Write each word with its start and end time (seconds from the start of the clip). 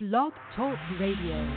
Blog 0.00 0.32
Talk 0.56 0.78
Radio. 0.98 1.56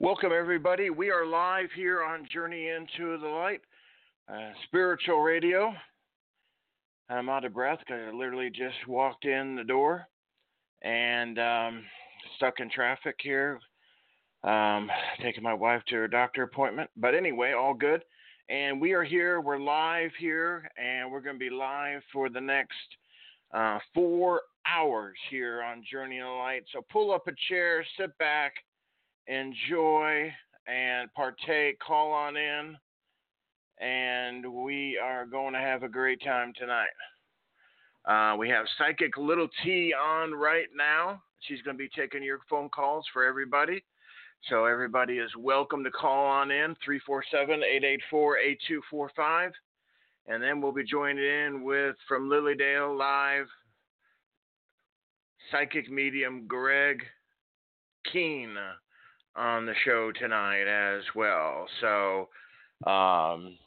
Welcome, 0.00 0.30
everybody. 0.32 0.88
We 0.88 1.10
are 1.10 1.26
live 1.26 1.68
here 1.76 2.02
on 2.02 2.26
Journey 2.32 2.68
into 2.68 3.18
the 3.18 3.28
Light, 3.28 3.60
uh, 4.32 4.52
spiritual 4.64 5.20
radio. 5.20 5.74
I'm 7.10 7.28
out 7.28 7.44
of 7.44 7.52
breath 7.52 7.80
because 7.80 8.00
I 8.08 8.16
literally 8.16 8.48
just 8.48 8.88
walked 8.88 9.26
in 9.26 9.56
the 9.56 9.64
door 9.64 10.06
and 10.80 11.38
um, 11.38 11.84
stuck 12.36 12.60
in 12.60 12.70
traffic 12.70 13.16
here, 13.22 13.60
um, 14.42 14.88
taking 15.22 15.42
my 15.42 15.52
wife 15.52 15.82
to 15.88 15.96
her 15.96 16.08
doctor 16.08 16.44
appointment. 16.44 16.88
But 16.96 17.14
anyway, 17.14 17.52
all 17.52 17.74
good. 17.74 18.00
And 18.50 18.80
we 18.80 18.92
are 18.92 19.04
here. 19.04 19.40
We're 19.40 19.58
live 19.58 20.10
here, 20.18 20.68
and 20.76 21.10
we're 21.10 21.20
going 21.20 21.36
to 21.36 21.40
be 21.40 21.50
live 21.50 22.02
for 22.12 22.28
the 22.28 22.40
next 22.40 22.74
uh, 23.54 23.78
four 23.94 24.42
hours 24.66 25.14
here 25.30 25.62
on 25.62 25.84
Journey 25.88 26.18
of 26.18 26.26
Light. 26.26 26.64
So 26.72 26.84
pull 26.90 27.12
up 27.12 27.28
a 27.28 27.32
chair, 27.48 27.84
sit 27.96 28.16
back 28.18 28.52
enjoy 29.30 30.32
and 30.66 31.12
partake, 31.14 31.78
call 31.78 32.12
on 32.12 32.36
in, 32.36 32.76
and 33.78 34.44
we 34.52 34.98
are 35.02 35.24
going 35.24 35.54
to 35.54 35.60
have 35.60 35.82
a 35.82 35.88
great 35.88 36.22
time 36.22 36.52
tonight. 36.58 36.88
Uh, 38.04 38.36
we 38.36 38.48
have 38.48 38.66
Psychic 38.76 39.16
Little 39.16 39.48
T 39.62 39.94
on 39.94 40.32
right 40.32 40.66
now. 40.76 41.22
She's 41.40 41.62
going 41.62 41.76
to 41.76 41.82
be 41.82 41.90
taking 41.96 42.22
your 42.22 42.40
phone 42.48 42.68
calls 42.68 43.04
for 43.12 43.24
everybody. 43.24 43.82
So 44.48 44.64
everybody 44.64 45.18
is 45.18 45.30
welcome 45.38 45.84
to 45.84 45.90
call 45.90 46.26
on 46.26 46.50
in 46.50 46.74
347-884-8245. 48.12 49.50
And 50.26 50.42
then 50.42 50.62
we'll 50.62 50.72
be 50.72 50.82
joined 50.82 51.18
in 51.18 51.62
with 51.62 51.94
from 52.08 52.30
Lily 52.30 52.54
Dale 52.54 52.96
live 52.96 53.46
psychic 55.50 55.90
medium 55.90 56.46
Greg 56.46 57.02
Keen 58.10 58.56
on 59.36 59.66
the 59.66 59.74
show 59.84 60.10
tonight 60.18 60.66
as 60.66 61.02
well. 61.14 61.66
So 61.82 62.28
um, 62.90 63.58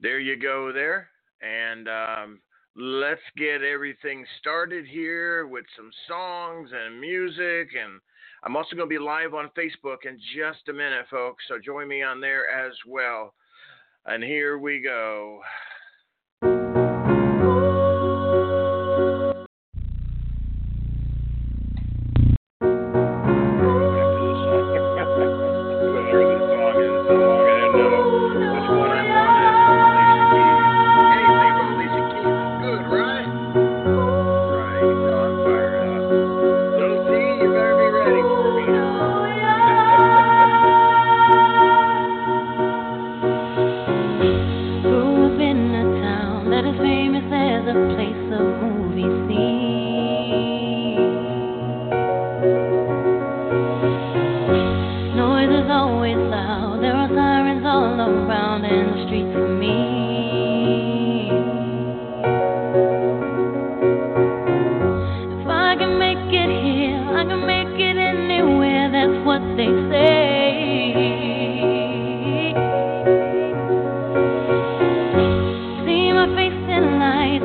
there 0.00 0.18
you 0.18 0.36
go 0.36 0.72
there. 0.72 1.10
And 1.42 1.88
um, 1.88 2.40
let's 2.74 3.20
get 3.36 3.62
everything 3.62 4.24
started 4.40 4.86
here 4.86 5.46
with 5.46 5.66
some 5.76 5.90
songs 6.08 6.70
and 6.72 6.98
music. 6.98 7.68
And 7.78 8.00
I'm 8.42 8.56
also 8.56 8.74
going 8.74 8.88
to 8.88 8.94
be 8.94 8.98
live 8.98 9.34
on 9.34 9.50
Facebook 9.56 10.06
in 10.06 10.18
just 10.34 10.68
a 10.68 10.72
minute, 10.72 11.06
folks. 11.10 11.44
So 11.48 11.58
join 11.58 11.88
me 11.88 12.02
on 12.02 12.20
there 12.20 12.48
as 12.48 12.72
well. 12.86 13.34
And 14.06 14.24
here 14.24 14.58
we 14.58 14.80
go. 14.80 15.40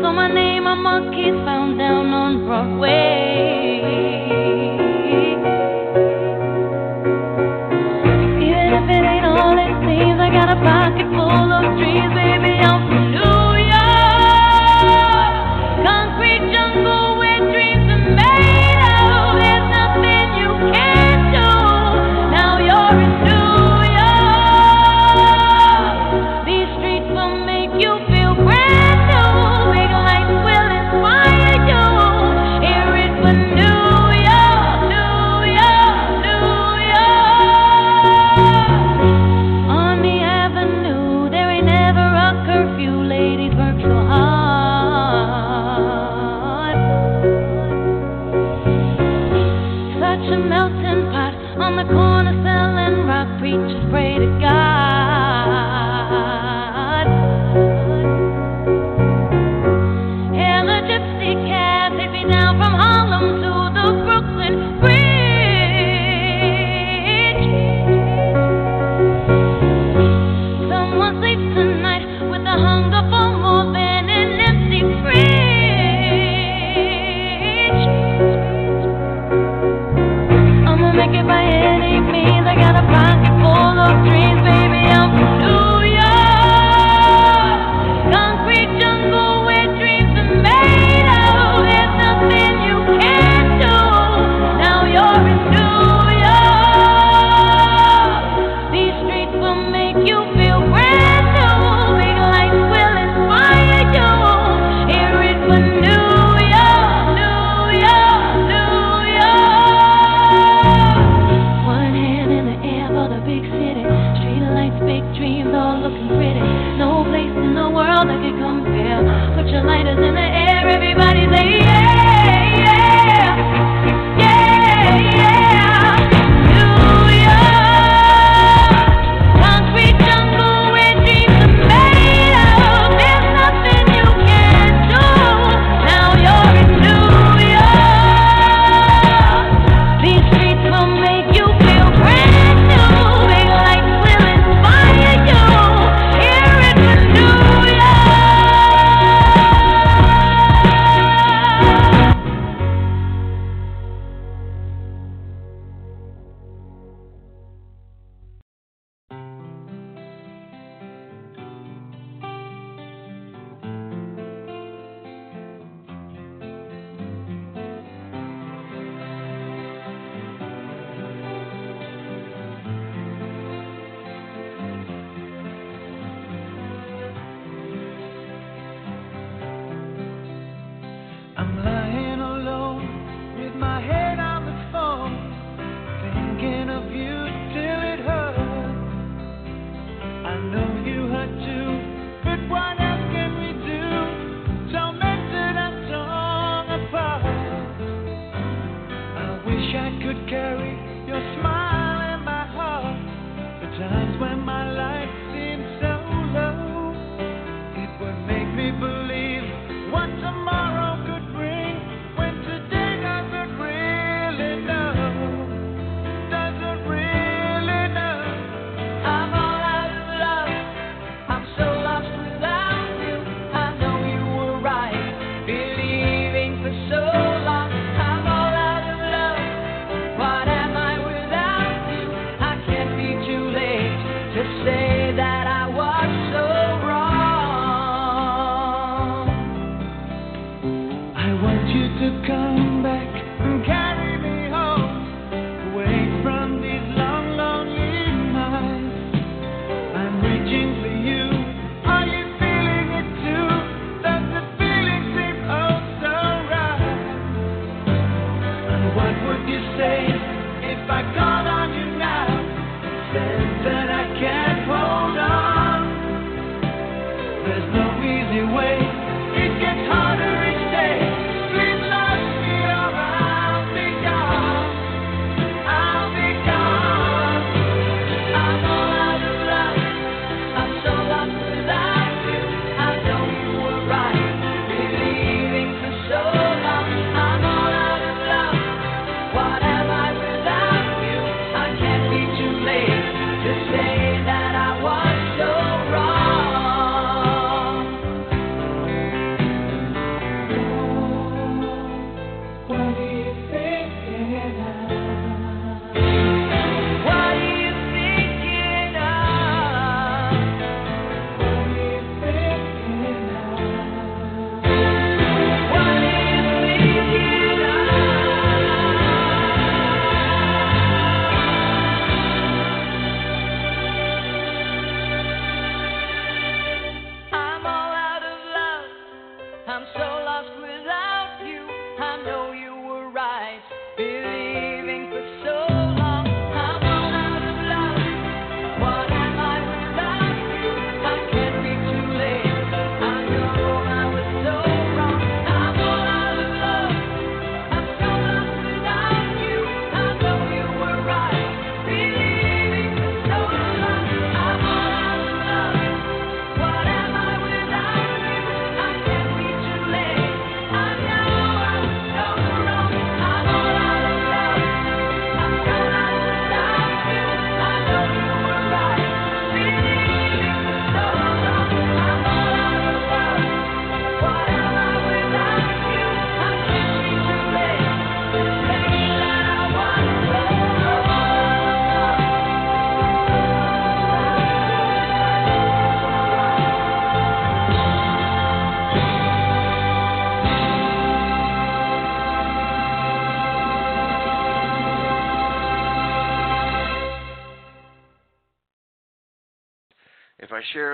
New 0.08 0.14
York. 2.48 3.34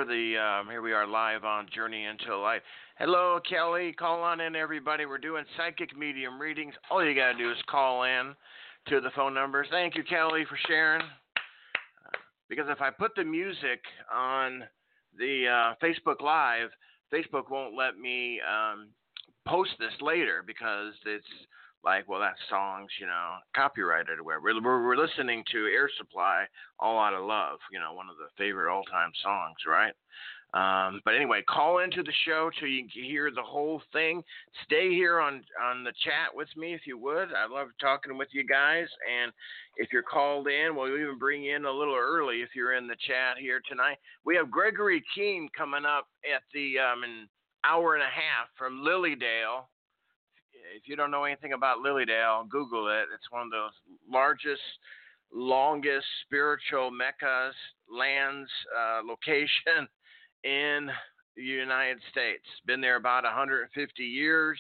Share 0.02 0.06
the. 0.06 0.38
Um, 0.38 0.70
here 0.70 0.82
we 0.82 0.94
are 0.94 1.08
live 1.08 1.44
on 1.44 1.68
Journey 1.74 2.06
into 2.06 2.38
Light. 2.38 2.62
Hello, 2.98 3.40
Kelly. 3.48 3.94
Call 3.94 4.22
on 4.22 4.40
in, 4.40 4.56
everybody. 4.56 5.06
We're 5.06 5.18
doing 5.18 5.44
psychic 5.58 5.98
medium 5.98 6.40
readings. 6.40 6.74
All 6.90 7.06
you 7.06 7.16
got 7.16 7.34
to 7.34 7.38
do 7.38 7.52
is 7.52 7.58
call 7.70 8.04
in 8.04 8.34
to 8.88 9.02
the 9.02 9.10
phone 9.16 9.34
numbers. 9.34 9.68
Thank 9.70 9.96
you, 9.96 10.04
Kelly, 10.04 10.46
for 10.48 10.58
sharing. 10.68 11.04
Because 12.50 12.66
if 12.70 12.82
I 12.82 12.90
put 12.90 13.12
the 13.16 13.24
music 13.24 13.82
on 14.14 14.64
the 15.18 15.46
uh, 15.48 15.74
Facebook 15.84 16.22
Live, 16.22 16.70
Facebook 17.14 17.50
won't 17.50 17.76
let 17.76 17.98
me 17.98 18.40
um, 18.42 18.90
post 19.48 19.72
this 19.80 19.94
later 20.02 20.44
because 20.46 20.94
it's 21.06 21.26
like, 21.84 22.08
well, 22.08 22.20
that 22.20 22.36
song's, 22.50 22.92
you 23.00 23.08
know, 23.08 23.36
copyrighted 23.56 24.20
or 24.20 24.24
whatever. 24.24 24.62
We're, 24.62 24.86
we're 24.86 24.98
listening 24.98 25.44
to 25.52 25.66
Air 25.66 25.90
Supply, 25.98 26.46
All 26.80 27.00
Out 27.00 27.14
of 27.14 27.26
Love, 27.26 27.60
you 27.72 27.80
know, 27.80 27.94
one 27.94 28.08
of 28.10 28.18
the 28.18 28.30
favorite 28.38 28.72
all 28.72 28.84
time 28.84 29.12
songs, 29.24 29.58
right? 29.68 29.94
Um, 30.54 31.00
but 31.06 31.16
anyway, 31.16 31.42
call 31.48 31.80
into 31.80 32.04
the 32.04 32.12
show 32.26 32.52
so 32.60 32.66
you 32.66 32.82
can 32.82 33.04
hear 33.04 33.32
the 33.32 33.42
whole 33.42 33.82
thing. 33.94 34.22
Stay 34.66 34.90
here 34.90 35.22
on, 35.22 35.42
on 35.64 35.86
the 35.86 35.94
chat 36.04 36.36
with 36.36 36.50
me 36.58 36.74
if 36.74 36.82
you 36.86 36.98
would. 36.98 37.30
I 37.32 37.48
love 37.50 37.70
talking 37.80 38.18
with 38.18 38.28
you 38.32 38.46
guys. 38.46 38.88
And 39.08 39.32
if 39.78 39.94
you're 39.94 40.04
called 40.04 40.48
in, 40.50 40.76
we'll 40.76 40.94
even 40.94 41.18
bring 41.18 41.44
you 41.44 41.56
in 41.56 41.64
a 41.64 41.72
little 41.72 41.96
early 41.96 42.42
if 42.42 42.50
you're 42.54 42.74
in 42.74 42.86
the 42.86 42.98
chat 43.08 43.38
here 43.40 43.62
tonight. 43.70 43.96
We 44.26 44.36
have 44.36 44.52
Gregory 44.52 45.02
King 45.16 45.48
coming 45.58 45.86
up 45.86 46.08
at 46.28 46.42
the 46.54 46.80
um, 46.80 47.04
an 47.04 47.30
hour 47.64 47.94
and 47.94 48.04
a 48.04 48.06
half 48.06 48.50
from 48.58 48.84
Lily 48.84 49.16
Dale 49.16 49.70
if 50.76 50.88
you 50.88 50.96
don't 50.96 51.12
know 51.12 51.24
anything 51.24 51.54
about 51.54 51.80
Lily 51.80 52.06
Dale, 52.06 52.46
Google 52.50 52.88
it. 52.88 53.06
It's 53.14 53.32
one 53.32 53.44
of 53.44 53.50
the 53.50 53.68
largest, 54.10 54.62
longest 55.34 56.06
spiritual 56.26 56.92
meccas, 56.92 57.56
lands, 57.90 58.50
uh, 58.78 59.02
location 59.06 59.88
in 60.44 60.90
the 61.36 61.44
United 61.44 61.98
States. 62.12 62.44
Been 62.66 62.82
there 62.82 62.98
about 62.98 63.24
150 63.24 64.04
years. 64.04 64.60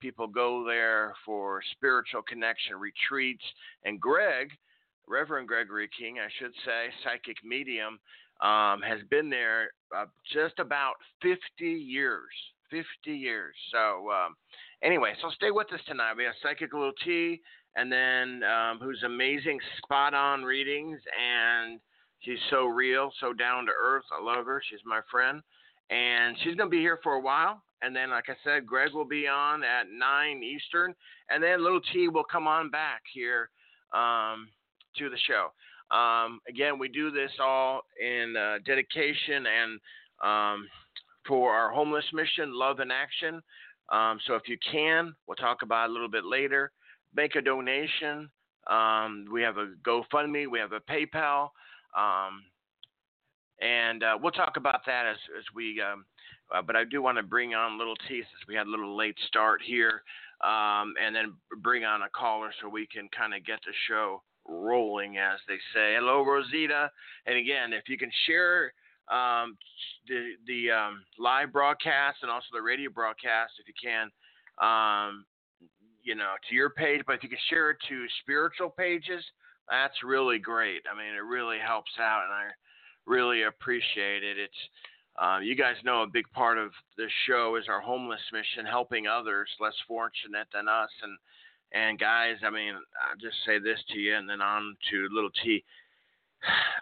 People 0.00 0.26
go 0.26 0.64
there 0.64 1.14
for 1.24 1.60
spiritual 1.72 2.22
connection 2.22 2.76
retreats. 2.76 3.44
And 3.84 4.00
Greg, 4.00 4.50
Reverend 5.06 5.48
Gregory 5.48 5.88
King, 5.98 6.18
I 6.18 6.28
should 6.38 6.52
say, 6.64 6.88
psychic 7.04 7.36
medium, 7.44 7.98
um, 8.40 8.80
has 8.80 9.00
been 9.10 9.28
there 9.28 9.72
uh, 9.94 10.06
just 10.32 10.58
about 10.58 10.94
50 11.22 11.38
years. 11.64 12.30
50 12.70 12.86
years. 13.12 13.54
So 13.72 14.10
um, 14.10 14.36
anyway, 14.82 15.12
so 15.20 15.30
stay 15.30 15.50
with 15.50 15.72
us 15.72 15.80
tonight. 15.86 16.14
We 16.16 16.24
have 16.24 16.34
Psychic 16.42 16.72
Little 16.72 16.92
T, 17.04 17.40
and 17.76 17.90
then 17.90 18.42
um, 18.42 18.78
who's 18.80 19.02
amazing, 19.04 19.58
spot 19.78 20.14
on 20.14 20.42
readings, 20.42 21.00
and 21.20 21.80
she's 22.20 22.38
so 22.50 22.66
real, 22.66 23.10
so 23.20 23.32
down 23.32 23.66
to 23.66 23.72
earth. 23.72 24.04
I 24.12 24.22
love 24.22 24.46
her. 24.46 24.62
She's 24.68 24.80
my 24.84 25.00
friend, 25.10 25.42
and 25.90 26.36
she's 26.42 26.54
gonna 26.54 26.70
be 26.70 26.80
here 26.80 26.98
for 27.02 27.14
a 27.14 27.20
while. 27.20 27.62
And 27.82 27.96
then, 27.96 28.10
like 28.10 28.28
I 28.28 28.34
said, 28.44 28.66
Greg 28.66 28.92
will 28.92 29.06
be 29.06 29.26
on 29.26 29.62
at 29.62 29.86
nine 29.90 30.42
Eastern, 30.42 30.94
and 31.30 31.42
then 31.42 31.62
Little 31.62 31.80
T 31.92 32.08
will 32.08 32.24
come 32.24 32.46
on 32.46 32.70
back 32.70 33.02
here 33.12 33.48
um, 33.94 34.48
to 34.98 35.08
the 35.08 35.16
show. 35.26 35.48
Um, 35.94 36.40
again, 36.48 36.78
we 36.78 36.88
do 36.88 37.10
this 37.10 37.30
all 37.40 37.82
in 38.00 38.36
uh, 38.36 38.58
dedication 38.64 39.46
and 39.46 39.80
um, 40.22 40.68
for 41.26 41.52
our 41.52 41.70
homeless 41.70 42.04
mission, 42.12 42.52
Love 42.54 42.80
in 42.80 42.90
Action. 42.90 43.42
Um, 43.90 44.18
so 44.26 44.34
if 44.34 44.42
you 44.46 44.56
can, 44.70 45.14
we'll 45.26 45.36
talk 45.36 45.62
about 45.62 45.90
a 45.90 45.92
little 45.92 46.08
bit 46.08 46.24
later. 46.24 46.72
Make 47.14 47.34
a 47.34 47.42
donation. 47.42 48.30
Um, 48.68 49.26
we 49.32 49.42
have 49.42 49.56
a 49.56 49.72
GoFundMe, 49.86 50.46
we 50.46 50.58
have 50.58 50.72
a 50.72 50.80
PayPal, 50.80 51.48
um, 51.96 52.44
and 53.60 54.02
uh, 54.02 54.18
we'll 54.20 54.32
talk 54.32 54.56
about 54.56 54.80
that 54.86 55.06
as, 55.06 55.16
as 55.36 55.44
we. 55.54 55.80
Um, 55.80 56.04
uh, 56.54 56.62
but 56.62 56.76
I 56.76 56.84
do 56.84 57.00
want 57.00 57.16
to 57.16 57.22
bring 57.22 57.54
on 57.54 57.78
Little 57.78 57.96
T 58.08 58.18
since 58.18 58.46
we 58.48 58.54
had 58.54 58.66
a 58.66 58.70
little 58.70 58.96
late 58.96 59.16
start 59.28 59.60
here, 59.64 60.02
um, 60.44 60.94
and 61.02 61.14
then 61.14 61.32
bring 61.62 61.84
on 61.84 62.02
a 62.02 62.08
caller 62.10 62.50
so 62.60 62.68
we 62.68 62.86
can 62.86 63.08
kind 63.16 63.34
of 63.34 63.44
get 63.44 63.60
the 63.64 63.72
show 63.88 64.22
rolling, 64.46 65.16
as 65.18 65.38
they 65.48 65.58
say. 65.74 65.94
Hello, 65.94 66.24
Rosita. 66.24 66.90
And 67.26 67.36
again, 67.36 67.72
if 67.72 67.88
you 67.88 67.96
can 67.96 68.10
share 68.26 68.72
um, 69.10 69.56
the 70.08 70.32
the 70.46 70.70
um, 70.70 71.02
live 71.18 71.52
broadcast 71.52 72.18
and 72.22 72.30
also 72.30 72.46
the 72.52 72.62
radio 72.62 72.90
broadcast, 72.90 73.52
if 73.58 73.66
you 73.66 73.74
can, 73.82 74.10
um, 74.60 75.24
you 76.02 76.14
know, 76.14 76.34
to 76.48 76.54
your 76.54 76.70
page. 76.70 77.02
But 77.06 77.16
if 77.16 77.22
you 77.22 77.28
can 77.28 77.38
share 77.48 77.70
it 77.70 77.78
to 77.88 78.06
spiritual 78.22 78.70
pages, 78.70 79.24
that's 79.68 80.02
really 80.04 80.38
great. 80.38 80.82
I 80.90 80.96
mean, 80.96 81.14
it 81.14 81.24
really 81.24 81.58
helps 81.58 81.92
out, 82.00 82.24
and 82.24 82.32
I 82.32 82.46
really 83.06 83.42
appreciate 83.44 84.22
it. 84.22 84.38
It's 84.38 84.62
uh, 85.20 85.38
you 85.42 85.56
guys 85.56 85.76
know 85.84 86.02
a 86.02 86.06
big 86.06 86.30
part 86.32 86.58
of 86.58 86.70
this 86.96 87.10
show 87.26 87.56
is 87.56 87.64
our 87.68 87.80
homeless 87.80 88.22
mission, 88.32 88.64
helping 88.64 89.06
others 89.06 89.48
less 89.60 89.76
fortunate 89.88 90.46
than 90.52 90.68
us, 90.68 90.90
and 91.02 91.18
and 91.72 91.98
guys, 91.98 92.36
I 92.44 92.50
mean, 92.50 92.74
I'll 92.74 93.16
just 93.20 93.36
say 93.46 93.58
this 93.58 93.78
to 93.90 93.98
you 93.98 94.16
and 94.16 94.28
then 94.28 94.40
on 94.40 94.76
to 94.90 95.08
little 95.12 95.30
T. 95.42 95.64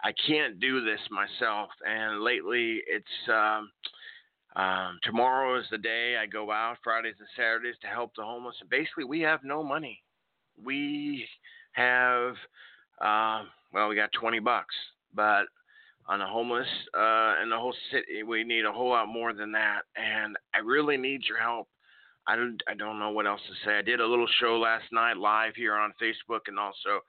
I 0.03 0.13
can't 0.27 0.59
do 0.59 0.83
this 0.83 0.99
myself. 1.11 1.69
And 1.85 2.21
lately, 2.21 2.81
it's 2.87 3.05
um, 3.31 3.71
um, 4.55 4.99
tomorrow 5.03 5.59
is 5.59 5.65
the 5.71 5.77
day 5.77 6.15
I 6.21 6.25
go 6.25 6.51
out, 6.51 6.77
Fridays 6.83 7.15
and 7.19 7.27
Saturdays, 7.35 7.75
to 7.81 7.87
help 7.87 8.11
the 8.15 8.23
homeless. 8.23 8.55
And 8.61 8.69
basically, 8.69 9.05
we 9.05 9.21
have 9.21 9.43
no 9.43 9.63
money. 9.63 10.01
We 10.61 11.27
have, 11.73 12.33
uh, 13.01 13.43
well, 13.73 13.87
we 13.87 13.95
got 13.95 14.09
20 14.19 14.39
bucks, 14.39 14.75
but 15.13 15.45
on 16.07 16.19
the 16.19 16.25
homeless 16.25 16.67
uh, 16.97 17.35
in 17.43 17.49
the 17.49 17.57
whole 17.57 17.75
city, 17.91 18.23
we 18.23 18.43
need 18.43 18.65
a 18.65 18.71
whole 18.71 18.89
lot 18.89 19.07
more 19.07 19.31
than 19.31 19.51
that. 19.51 19.81
And 19.95 20.35
I 20.55 20.59
really 20.59 20.97
need 20.97 21.21
your 21.27 21.37
help. 21.37 21.67
I 22.27 22.35
don't 22.35 22.61
I 22.67 22.73
don't 22.75 22.99
know 22.99 23.09
what 23.11 23.25
else 23.25 23.41
to 23.47 23.67
say. 23.67 23.77
I 23.77 23.81
did 23.81 23.99
a 23.99 24.05
little 24.05 24.27
show 24.39 24.57
last 24.57 24.85
night 24.91 25.17
live 25.17 25.55
here 25.55 25.73
on 25.73 25.93
Facebook 26.01 26.41
and 26.47 26.59
also 26.59 27.01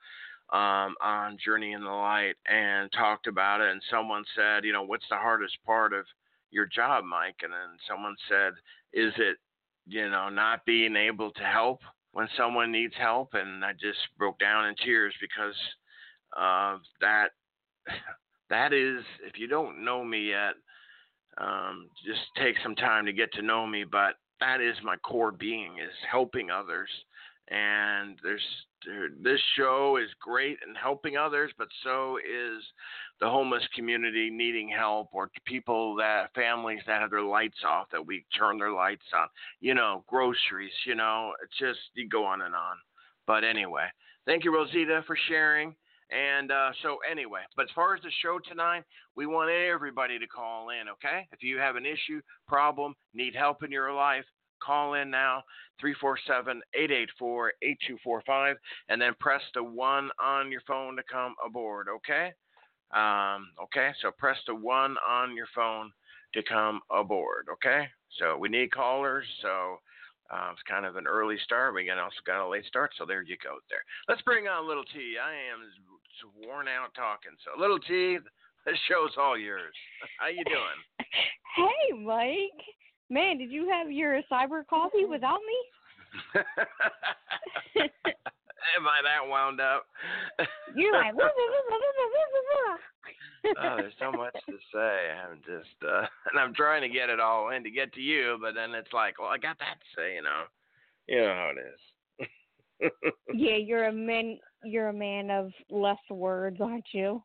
um, 0.51 0.95
on 1.01 1.37
Journey 1.43 1.73
in 1.73 1.83
the 1.83 1.89
Light 1.89 2.35
and 2.45 2.91
talked 2.91 3.27
about 3.27 3.61
it. 3.61 3.71
And 3.71 3.81
someone 3.89 4.23
said, 4.35 4.65
you 4.65 4.73
know, 4.73 4.83
what's 4.83 5.07
the 5.09 5.15
hardest 5.15 5.57
part 5.65 5.93
of 5.93 6.05
your 6.51 6.65
job, 6.65 7.03
Mike? 7.05 7.37
And 7.43 7.53
then 7.53 7.77
someone 7.89 8.15
said, 8.27 8.53
is 8.93 9.13
it, 9.17 9.37
you 9.87 10.09
know, 10.09 10.29
not 10.29 10.65
being 10.65 10.95
able 10.95 11.31
to 11.31 11.43
help 11.43 11.79
when 12.11 12.27
someone 12.37 12.71
needs 12.71 12.93
help? 12.99 13.29
And 13.33 13.63
I 13.63 13.71
just 13.73 13.99
broke 14.17 14.39
down 14.39 14.65
in 14.65 14.75
tears 14.83 15.13
because 15.21 15.55
that 16.99 17.29
that 18.49 18.73
is, 18.73 19.03
if 19.25 19.39
you 19.39 19.47
don't 19.47 19.85
know 19.85 20.03
me 20.03 20.29
yet, 20.29 20.53
um, 21.37 21.87
just 22.05 22.19
take 22.37 22.55
some 22.61 22.75
time 22.75 23.05
to 23.05 23.13
get 23.13 23.31
to 23.33 23.41
know 23.41 23.65
me. 23.65 23.85
But 23.89 24.15
that 24.41 24.59
is 24.59 24.75
my 24.83 24.97
core 24.97 25.31
being 25.31 25.77
is 25.81 25.95
helping 26.11 26.49
others 26.51 26.89
and 27.51 28.17
there's 28.23 28.41
this 29.21 29.39
show 29.55 29.97
is 30.01 30.09
great 30.19 30.57
in 30.67 30.75
helping 30.75 31.17
others 31.17 31.51
but 31.57 31.67
so 31.83 32.17
is 32.17 32.63
the 33.19 33.29
homeless 33.29 33.63
community 33.75 34.29
needing 34.29 34.69
help 34.69 35.09
or 35.13 35.29
people 35.45 35.95
that 35.95 36.33
families 36.33 36.81
that 36.87 37.01
have 37.01 37.11
their 37.11 37.21
lights 37.21 37.57
off 37.65 37.87
that 37.91 38.05
we 38.05 38.25
turn 38.37 38.57
their 38.57 38.71
lights 38.71 39.05
on 39.15 39.27
you 39.59 39.73
know 39.73 40.03
groceries 40.07 40.71
you 40.85 40.95
know 40.95 41.31
it's 41.43 41.57
just 41.57 41.79
you 41.93 42.07
go 42.09 42.25
on 42.25 42.41
and 42.41 42.55
on 42.55 42.75
but 43.27 43.43
anyway 43.43 43.85
thank 44.25 44.43
you 44.43 44.53
rosita 44.53 45.03
for 45.05 45.17
sharing 45.27 45.75
and 46.11 46.51
uh, 46.51 46.71
so, 46.83 46.97
anyway, 47.09 47.39
but 47.55 47.63
as 47.63 47.69
far 47.73 47.95
as 47.95 48.01
the 48.01 48.11
show 48.21 48.37
tonight, 48.37 48.83
we 49.15 49.25
want 49.25 49.49
everybody 49.49 50.19
to 50.19 50.27
call 50.27 50.69
in, 50.69 50.89
okay? 50.89 51.25
If 51.31 51.41
you 51.41 51.57
have 51.57 51.77
an 51.77 51.85
issue, 51.85 52.21
problem, 52.49 52.95
need 53.13 53.33
help 53.33 53.63
in 53.63 53.71
your 53.71 53.93
life, 53.93 54.25
call 54.63 54.95
in 54.95 55.09
now 55.09 55.43
347 55.79 56.61
884 56.73 57.53
8245 57.61 58.57
and 58.89 59.01
then 59.01 59.13
press 59.19 59.41
the 59.53 59.63
one 59.63 60.09
on 60.21 60.51
your 60.51 60.61
phone 60.67 60.95
to 60.95 61.03
come 61.11 61.35
aboard, 61.45 61.87
okay? 61.89 62.33
Um, 62.91 63.49
okay, 63.63 63.91
so 64.01 64.11
press 64.11 64.37
the 64.47 64.55
one 64.55 64.95
on 65.07 65.35
your 65.35 65.47
phone 65.55 65.91
to 66.33 66.43
come 66.43 66.81
aboard, 66.91 67.47
okay? 67.51 67.87
So 68.19 68.37
we 68.37 68.49
need 68.49 68.71
callers, 68.71 69.25
so 69.41 69.77
uh, 70.31 70.49
it's 70.51 70.63
kind 70.63 70.85
of 70.85 70.95
an 70.95 71.07
early 71.07 71.37
start. 71.43 71.73
We 71.73 71.89
also 71.89 72.23
got 72.25 72.45
a 72.45 72.47
late 72.47 72.65
start, 72.65 72.91
so 72.97 73.05
there 73.05 73.21
you 73.21 73.35
go. 73.43 73.57
There. 73.69 73.83
Let's 74.07 74.21
bring 74.21 74.47
on 74.47 74.67
Little 74.67 74.85
T. 74.85 75.15
I 75.21 75.31
am 75.51 75.67
worn 76.45 76.67
out 76.67 76.93
talking. 76.95 77.31
So 77.43 77.59
Little 77.59 77.79
T, 77.79 78.17
the 78.65 78.71
show's 78.87 79.15
all 79.17 79.37
yours. 79.37 79.73
How 80.19 80.27
you 80.27 80.43
doing? 80.45 80.79
Hey, 81.57 81.97
Mike. 81.97 82.63
Man, 83.11 83.37
did 83.37 83.51
you 83.51 83.69
have 83.69 83.91
your 83.91 84.21
cyber 84.31 84.65
coffee 84.65 85.03
without 85.03 85.41
me? 85.45 85.57
Am 87.75 88.87
I 88.87 89.01
that 89.03 89.27
wound 89.27 89.59
up? 89.59 89.85
You're 90.73 90.93
like, 90.93 91.13
oh, 93.59 93.75
there's 93.77 93.93
so 93.99 94.13
much 94.13 94.33
to 94.45 94.53
say. 94.73 95.11
I'm 95.11 95.39
just, 95.39 95.75
uh, 95.85 96.07
and 96.31 96.39
I'm 96.39 96.53
trying 96.53 96.83
to 96.83 96.89
get 96.89 97.09
it 97.09 97.19
all 97.19 97.49
in 97.49 97.65
to 97.65 97.69
get 97.69 97.91
to 97.95 98.01
you, 98.01 98.37
but 98.41 98.55
then 98.55 98.73
it's 98.73 98.93
like, 98.93 99.19
well, 99.19 99.27
I 99.27 99.37
got 99.37 99.59
that 99.59 99.81
to 99.81 100.01
say, 100.01 100.15
you 100.15 100.21
know, 100.21 100.43
you 101.07 101.19
know 101.19 101.33
how 101.33 101.51
it 101.53 101.59
is. 101.59 101.81
yeah, 103.33 103.57
you're 103.57 103.87
a 103.87 103.91
man. 103.91 104.39
You're 104.63 104.87
a 104.87 104.93
man 104.93 105.29
of 105.29 105.51
less 105.69 105.99
words, 106.09 106.61
aren't 106.61 106.93
you? 106.93 107.21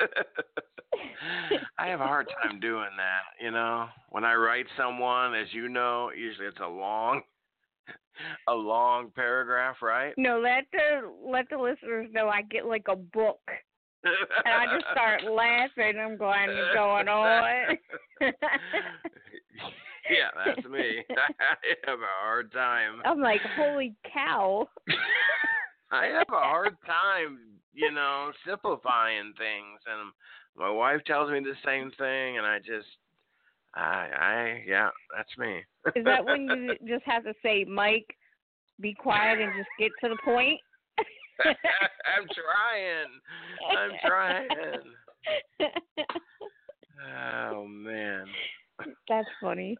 I 1.78 1.86
have 1.86 2.00
a 2.00 2.06
hard 2.06 2.28
time 2.42 2.60
doing 2.60 2.90
that, 2.96 3.44
you 3.44 3.50
know. 3.50 3.88
When 4.10 4.24
I 4.24 4.34
write 4.34 4.66
someone, 4.76 5.34
as 5.34 5.48
you 5.52 5.68
know, 5.68 6.10
usually 6.16 6.46
it's 6.46 6.60
a 6.60 6.68
long 6.68 7.22
a 8.48 8.54
long 8.54 9.10
paragraph, 9.14 9.76
right? 9.82 10.14
No, 10.16 10.40
let 10.40 10.64
the 10.72 11.10
let 11.24 11.48
the 11.50 11.58
listeners 11.58 12.08
know 12.12 12.28
I 12.28 12.42
get 12.42 12.66
like 12.66 12.86
a 12.88 12.96
book. 12.96 13.40
and 14.04 14.54
I 14.54 14.66
just 14.74 14.86
start 14.92 15.24
laughing. 15.24 15.98
I'm 16.00 16.16
going, 16.16 16.48
going 16.74 17.08
on. 17.08 17.76
yeah, 18.20 18.30
that's 20.44 20.66
me. 20.68 21.02
I 21.10 21.44
have 21.84 21.98
a 21.98 22.22
hard 22.22 22.52
time. 22.52 23.00
I'm 23.04 23.20
like, 23.20 23.40
holy 23.56 23.94
cow. 24.12 24.68
I 25.90 26.06
have 26.06 26.28
a 26.28 26.40
hard 26.40 26.76
time, 26.86 27.38
you 27.78 27.92
know, 27.92 28.32
simplifying 28.44 29.32
things, 29.38 29.80
and 29.86 30.12
my 30.56 30.68
wife 30.68 31.00
tells 31.06 31.30
me 31.30 31.38
the 31.40 31.54
same 31.64 31.92
thing, 31.96 32.36
and 32.36 32.44
I 32.44 32.58
just, 32.58 32.88
I, 33.74 34.08
I, 34.20 34.64
yeah, 34.66 34.88
that's 35.16 35.38
me. 35.38 35.60
Is 35.94 36.04
that 36.04 36.24
when 36.24 36.42
you 36.82 36.88
just 36.88 37.04
have 37.06 37.22
to 37.22 37.34
say, 37.40 37.64
Mike, 37.64 38.16
be 38.80 38.94
quiet 38.94 39.40
and 39.40 39.52
just 39.56 39.68
get 39.78 39.92
to 40.02 40.08
the 40.08 40.18
point? 40.24 40.60
I'm 41.44 42.26
trying. 42.34 43.06
I'm 43.78 43.92
trying. 44.04 44.48
Oh 47.52 47.64
man. 47.64 48.24
That's 49.08 49.28
funny. 49.40 49.76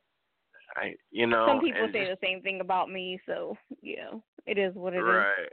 I, 0.76 0.94
you 1.10 1.26
know, 1.26 1.46
some 1.48 1.60
people 1.60 1.88
say 1.92 2.06
just, 2.06 2.20
the 2.20 2.26
same 2.26 2.42
thing 2.42 2.60
about 2.60 2.92
me, 2.92 3.18
so 3.26 3.56
you 3.82 3.96
know, 3.96 4.22
it 4.46 4.56
is 4.56 4.72
what 4.74 4.94
it 4.94 4.98
right. 4.98 5.16
is. 5.16 5.24
right. 5.38 5.52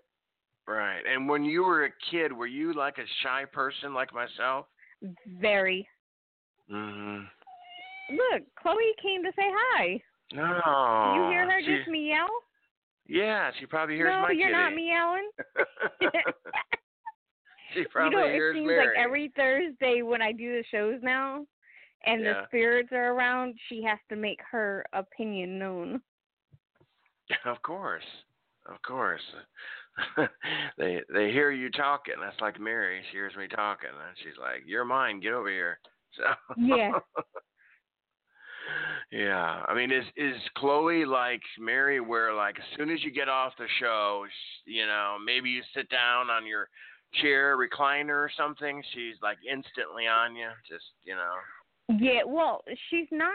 Right. 0.67 1.01
And 1.11 1.29
when 1.29 1.45
you 1.45 1.63
were 1.63 1.85
a 1.85 1.91
kid, 2.09 2.33
were 2.33 2.47
you 2.47 2.73
like 2.73 2.97
a 2.97 3.05
shy 3.21 3.45
person 3.45 3.93
like 3.93 4.13
myself? 4.13 4.65
Very. 5.39 5.87
Mhm. 6.71 7.27
Look, 8.09 8.43
Chloe 8.55 8.93
came 9.01 9.23
to 9.23 9.31
say 9.35 9.51
hi. 9.51 10.01
No. 10.33 10.43
you 11.15 11.29
hear 11.31 11.49
her 11.49 11.61
she, 11.61 11.77
just 11.77 11.89
meow? 11.89 12.27
Yeah, 13.07 13.51
she 13.59 13.65
probably 13.67 13.95
hears 13.95 14.09
no, 14.09 14.21
my 14.23 14.31
you're 14.31 14.47
kitty. 14.47 14.57
not 14.57 14.73
meowing. 14.73 15.29
she 17.73 17.85
probably 17.85 18.17
you 18.17 18.25
know, 18.25 18.31
hears 18.31 18.55
it 18.55 18.59
seems 18.59 18.67
Mary. 18.67 18.87
like 18.87 18.95
every 18.97 19.31
Thursday 19.35 20.01
when 20.01 20.21
I 20.21 20.31
do 20.31 20.53
the 20.53 20.63
shows 20.71 20.99
now, 21.03 21.45
and 22.05 22.23
yeah. 22.23 22.33
the 22.33 22.41
spirits 22.47 22.89
are 22.91 23.13
around, 23.13 23.55
she 23.69 23.83
has 23.83 23.99
to 24.09 24.15
make 24.15 24.39
her 24.51 24.85
opinion 24.93 25.59
known. 25.59 26.01
Of 27.45 27.61
course, 27.61 28.03
of 28.67 28.81
course. 28.81 29.21
they 30.77 31.01
they 31.13 31.31
hear 31.31 31.51
you 31.51 31.69
talking. 31.71 32.15
That's 32.21 32.39
like 32.41 32.59
Mary. 32.59 33.01
She 33.11 33.17
hears 33.17 33.35
me 33.35 33.47
talking, 33.47 33.89
and 33.89 34.17
she's 34.17 34.37
like, 34.39 34.63
"You're 34.65 34.85
mine. 34.85 35.19
Get 35.19 35.33
over 35.33 35.49
here." 35.49 35.79
So 36.15 36.23
Yeah. 36.55 36.91
yeah. 39.11 39.65
I 39.67 39.73
mean, 39.73 39.91
is 39.91 40.05
is 40.15 40.37
Chloe 40.57 41.03
like 41.03 41.41
Mary, 41.59 41.99
where 41.99 42.33
like 42.33 42.57
as 42.57 42.77
soon 42.77 42.89
as 42.89 43.03
you 43.03 43.11
get 43.11 43.27
off 43.27 43.51
the 43.57 43.67
show, 43.81 44.25
sh- 44.25 44.61
you 44.65 44.85
know, 44.85 45.17
maybe 45.23 45.49
you 45.49 45.61
sit 45.75 45.89
down 45.89 46.29
on 46.29 46.47
your 46.47 46.69
chair 47.21 47.57
recliner 47.57 48.15
or 48.15 48.31
something, 48.37 48.81
she's 48.93 49.15
like 49.21 49.37
instantly 49.45 50.07
on 50.07 50.37
you. 50.37 50.47
Just 50.69 50.85
you 51.03 51.15
know. 51.15 51.33
Yeah, 51.99 52.21
well, 52.25 52.63
she's 52.89 53.07
not 53.11 53.33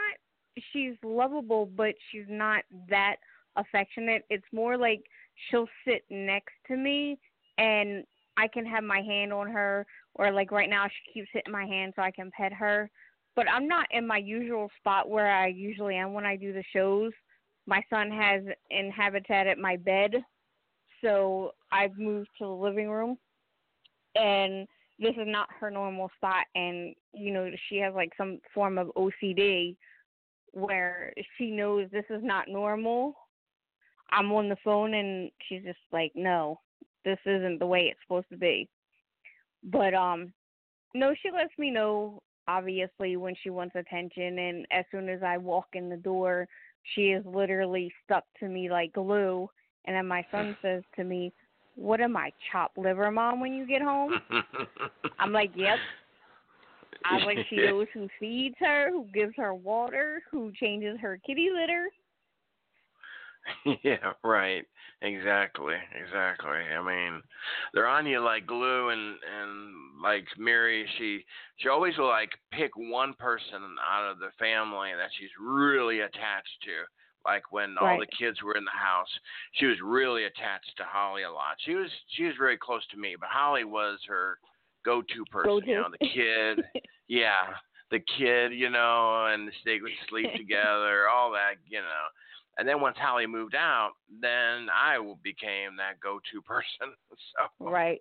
she's 0.73 0.95
lovable, 1.03 1.67
but 1.67 1.93
she's 2.11 2.25
not 2.27 2.63
that 2.89 3.17
affectionate. 3.55 4.23
It's 4.29 4.45
more 4.51 4.77
like 4.77 5.03
she'll 5.49 5.67
sit 5.85 6.03
next 6.09 6.53
to 6.67 6.77
me 6.77 7.17
and 7.57 8.03
I 8.37 8.47
can 8.47 8.65
have 8.65 8.83
my 8.83 9.01
hand 9.01 9.33
on 9.33 9.49
her 9.49 9.85
or 10.15 10.31
like 10.31 10.51
right 10.51 10.69
now 10.69 10.87
she 10.87 11.13
keeps 11.13 11.29
hitting 11.31 11.51
my 11.51 11.65
hand 11.65 11.93
so 11.95 12.01
I 12.01 12.11
can 12.11 12.31
pet 12.31 12.53
her. 12.53 12.89
But 13.35 13.49
I'm 13.49 13.67
not 13.67 13.87
in 13.91 14.05
my 14.05 14.17
usual 14.17 14.69
spot 14.79 15.09
where 15.09 15.31
I 15.31 15.47
usually 15.47 15.95
am 15.95 16.13
when 16.13 16.25
I 16.25 16.35
do 16.35 16.53
the 16.53 16.63
shows. 16.73 17.11
My 17.65 17.81
son 17.89 18.11
has 18.11 18.43
in 18.69 18.91
habitat 18.91 19.47
at 19.47 19.57
my 19.57 19.77
bed. 19.77 20.15
So 21.01 21.51
I've 21.71 21.97
moved 21.97 22.29
to 22.39 22.45
the 22.45 22.51
living 22.51 22.89
room 22.89 23.17
and 24.15 24.67
this 24.99 25.15
is 25.15 25.27
not 25.27 25.47
her 25.59 25.71
normal 25.71 26.11
spot 26.17 26.45
and 26.53 26.93
you 27.13 27.33
know 27.33 27.49
she 27.69 27.77
has 27.77 27.93
like 27.95 28.11
some 28.17 28.39
form 28.53 28.77
of 28.77 28.91
OCD 28.95 29.75
where 30.53 31.13
she 31.37 31.49
knows 31.49 31.87
this 31.91 32.05
is 32.09 32.21
not 32.23 32.47
normal. 32.47 33.15
I'm 34.11 34.31
on 34.31 34.49
the 34.49 34.57
phone 34.63 34.93
and 34.93 35.31
she's 35.47 35.63
just 35.63 35.79
like, 35.91 36.11
"No, 36.15 36.59
this 37.05 37.19
isn't 37.25 37.59
the 37.59 37.65
way 37.65 37.87
it's 37.91 37.99
supposed 38.03 38.29
to 38.29 38.37
be." 38.37 38.67
But 39.63 39.93
um 39.93 40.33
no, 40.93 41.13
she 41.21 41.31
lets 41.31 41.57
me 41.57 41.71
know 41.71 42.21
obviously 42.47 43.15
when 43.15 43.35
she 43.41 43.49
wants 43.49 43.75
attention 43.75 44.39
and 44.39 44.65
as 44.71 44.85
soon 44.91 45.07
as 45.07 45.23
I 45.23 45.37
walk 45.37 45.67
in 45.73 45.89
the 45.89 45.97
door, 45.97 46.47
she 46.95 47.11
is 47.11 47.25
literally 47.25 47.93
stuck 48.03 48.25
to 48.39 48.47
me 48.47 48.69
like 48.69 48.93
glue 48.93 49.49
and 49.85 49.95
then 49.95 50.07
my 50.07 50.25
son 50.31 50.57
says 50.61 50.83
to 50.95 51.03
me, 51.03 51.33
"What 51.75 52.01
am 52.01 52.17
I, 52.17 52.31
chopped 52.51 52.77
liver 52.77 53.09
mom 53.11 53.39
when 53.39 53.53
you 53.53 53.65
get 53.65 53.81
home?" 53.81 54.19
I'm 55.19 55.31
like, 55.31 55.51
"Yep." 55.55 55.77
I 57.03 57.15
was 57.15 57.23
like, 57.25 57.45
she 57.49 57.55
knows 57.55 57.87
who 57.93 58.07
feeds 58.19 58.55
her, 58.59 58.91
who 58.91 59.07
gives 59.13 59.33
her 59.37 59.53
water, 59.53 60.21
who 60.31 60.51
changes 60.51 60.99
her 61.01 61.19
kitty 61.25 61.49
litter. 61.53 61.89
yeah, 63.83 64.13
right. 64.23 64.65
Exactly. 65.01 65.75
Exactly. 65.95 66.51
I 66.51 66.81
mean, 66.81 67.21
they're 67.73 67.87
on 67.87 68.05
you 68.05 68.19
like 68.19 68.45
glue 68.45 68.89
and 68.89 69.15
and 69.41 69.73
like 70.03 70.25
Mary, 70.37 70.87
she 70.97 71.25
she 71.57 71.69
always 71.69 71.97
will 71.97 72.07
like 72.07 72.29
pick 72.51 72.71
one 72.75 73.13
person 73.15 73.61
out 73.81 74.09
of 74.11 74.19
the 74.19 74.29
family 74.37 74.91
that 74.95 75.09
she's 75.19 75.31
really 75.39 76.01
attached 76.01 76.57
to. 76.63 76.85
Like 77.25 77.51
when 77.51 77.75
all 77.79 77.99
the 77.99 78.07
kids 78.17 78.41
were 78.41 78.55
in 78.55 78.65
the 78.65 78.71
house, 78.71 79.09
she 79.53 79.65
was 79.65 79.77
really 79.83 80.25
attached 80.25 80.73
to 80.77 80.83
Holly 80.83 81.23
a 81.23 81.31
lot. 81.31 81.55
She 81.65 81.75
was 81.75 81.89
she 82.15 82.23
was 82.25 82.33
very 82.37 82.57
close 82.57 82.85
to 82.91 82.97
me, 82.97 83.15
but 83.19 83.29
Holly 83.29 83.63
was 83.63 83.99
her 84.07 84.37
go-to 84.83 85.25
person. 85.31 85.51
You 85.51 85.61
Go-to. 85.61 85.73
know, 85.73 85.87
the 85.99 86.07
kid. 86.07 86.65
yeah, 87.07 87.53
the 87.91 87.99
kid. 88.17 88.53
You 88.53 88.69
know, 88.69 89.27
and 89.27 89.51
they 89.65 89.79
would 89.81 89.91
sleep 90.09 90.33
together, 90.35 91.09
all 91.09 91.31
that. 91.31 91.55
You 91.67 91.79
know. 91.79 92.05
And 92.61 92.69
then 92.69 92.79
once 92.79 92.95
Holly 92.99 93.25
moved 93.25 93.55
out, 93.55 93.93
then 94.21 94.67
I 94.71 94.95
became 95.23 95.77
that 95.77 95.99
go-to 95.99 96.41
person. 96.45 96.93
So 97.09 97.47
Right. 97.59 97.99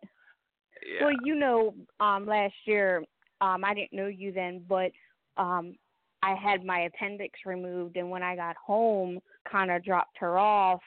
yeah, 0.87 1.03
Well, 1.07 1.17
you 1.25 1.35
know, 1.35 1.75
um 1.99 2.27
last 2.27 2.53
year, 2.67 3.03
um 3.41 3.65
I 3.65 3.73
didn't 3.73 3.95
know 3.95 4.09
you 4.09 4.33
then, 4.33 4.63
but 4.69 4.91
um 5.39 5.77
I 6.23 6.35
had 6.35 6.63
my 6.63 6.81
appendix 6.81 7.39
removed 7.47 7.97
and 7.97 8.11
when 8.11 8.23
I 8.23 8.37
got 8.37 8.55
home, 8.57 9.19
kind 9.51 9.71
of 9.71 9.83
dropped 9.83 10.19
her 10.19 10.39
off 10.39 10.83